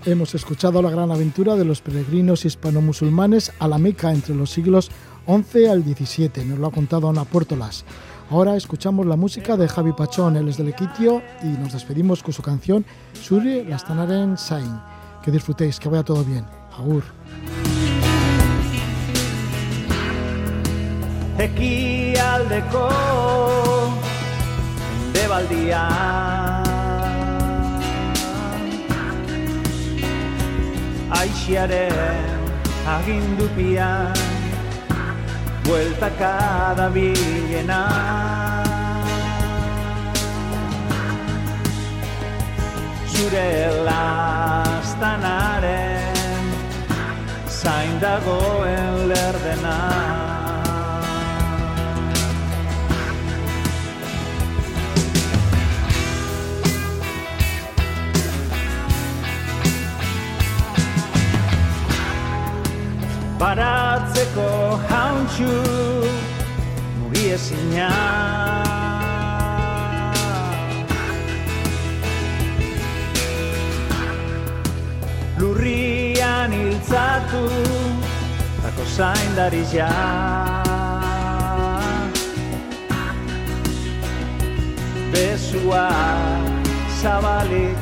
Hemos 0.07 0.37
escuchado 0.37 0.81
la 0.83 0.91
gran 0.91 1.11
aventura 1.11 1.57
de 1.57 1.65
los 1.65 1.81
peregrinos 1.81 2.45
hispano-musulmanes 2.45 3.53
a 3.59 3.67
la 3.67 3.77
Meca 3.77 4.13
entre 4.13 4.37
los 4.37 4.51
siglos 4.51 4.89
XI 5.27 5.67
al 5.67 5.83
XVII. 5.83 6.45
Nos 6.45 6.61
lo 6.61 6.69
ha 6.69 6.71
contado 6.71 7.09
Ana 7.09 7.25
Puertolas. 7.25 7.85
Ahora 8.31 8.57
escuchamos 8.57 9.05
la 9.05 9.17
música 9.17 9.57
de 9.57 9.67
Javi 9.67 9.93
Pachón, 9.93 10.37
él 10.37 10.47
es 10.47 10.59
del 10.59 10.69
Equitio, 10.69 11.23
y 11.43 11.47
nos 11.47 11.73
despedimos 11.73 12.23
con 12.23 12.33
su 12.33 12.41
canción 12.41 12.87
Suri 13.21 13.65
Lastanaren 13.65 14.39
Sain. 14.39 14.79
Que 15.25 15.33
disfrutéis, 15.33 15.81
que 15.81 15.89
vaya 15.89 16.05
todo 16.05 16.23
bien. 16.23 16.47
Agur. 16.79 17.03
Ekialdeko 21.37 22.89
debaldia 25.13 26.26
Aixiaren 31.21 32.41
agindupian 32.95 34.15
Bueltaka 35.65 36.75
da 36.79 36.87
bilena. 36.95 37.83
Zure 43.13 43.51
lastanaren 43.89 45.25
zain 47.49 47.95
dagoen 48.01 49.09
lerdena 49.09 50.16
Baratzeko 63.41 64.81
hauntxu 64.89 65.53
mugi 66.99 67.25
ezina. 67.37 67.91
Lurri 75.39 76.17
iltzatu 76.61 77.45
Tako 78.63 78.85
ja. 79.73 79.93
Bezua 85.13 85.89
zabalik 87.01 87.79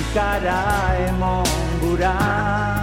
Ikara 0.00 0.62
emon 1.08 1.46
gura 1.80 2.75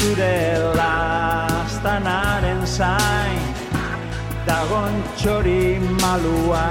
Zure 0.00 0.72
lastanaren 0.78 2.62
zain 2.64 3.42
Dagon 4.46 4.94
txori 5.20 5.76
malua. 6.00 6.64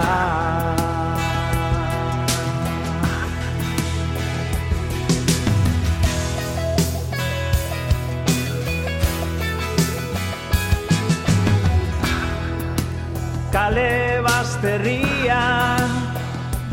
Kale 13.54 14.22
bazterrian 14.26 15.90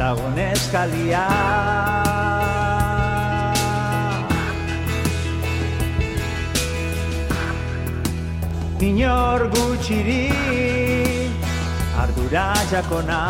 dagon 0.00 0.40
eskalia 0.48 1.28
Inor 8.76 9.48
gutxiri 9.48 10.28
ardura 11.96 12.52
jakona. 12.68 13.20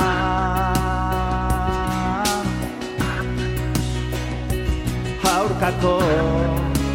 Haurkako 5.22 5.98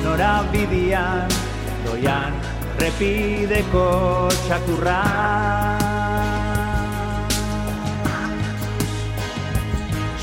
norabidian 0.04 1.32
doian 1.86 2.34
repideko 2.76 3.88
txakurra. 4.44 5.04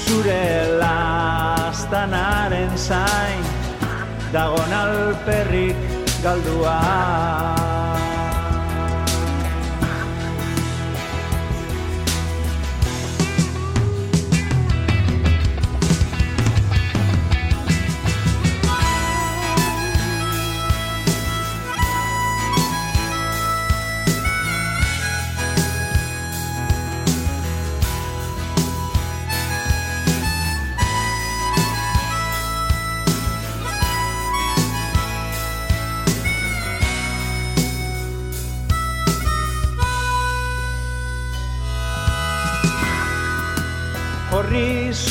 Zure 0.05 0.45
lastanaren 0.85 2.73
zain 2.77 3.41
dagon 4.37 4.73
alperrik 4.85 5.81
galdua 6.21 6.77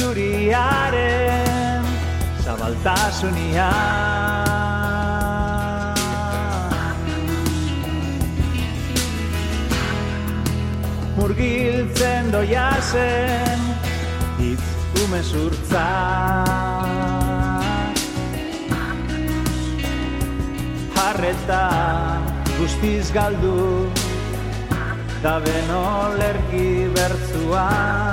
zuriaren 0.08 1.84
zabaltasunia 2.44 3.72
Murgiltzen 11.18 12.32
doia 12.32 12.70
zen 12.92 13.66
hitz 14.40 14.64
umezurtza 15.04 15.86
Harreta 20.96 21.64
guztiz 22.56 23.12
galdu 23.12 23.92
da 25.24 25.40
beno 25.44 25.88
lerki 26.16 26.68
bertzua 26.96 28.07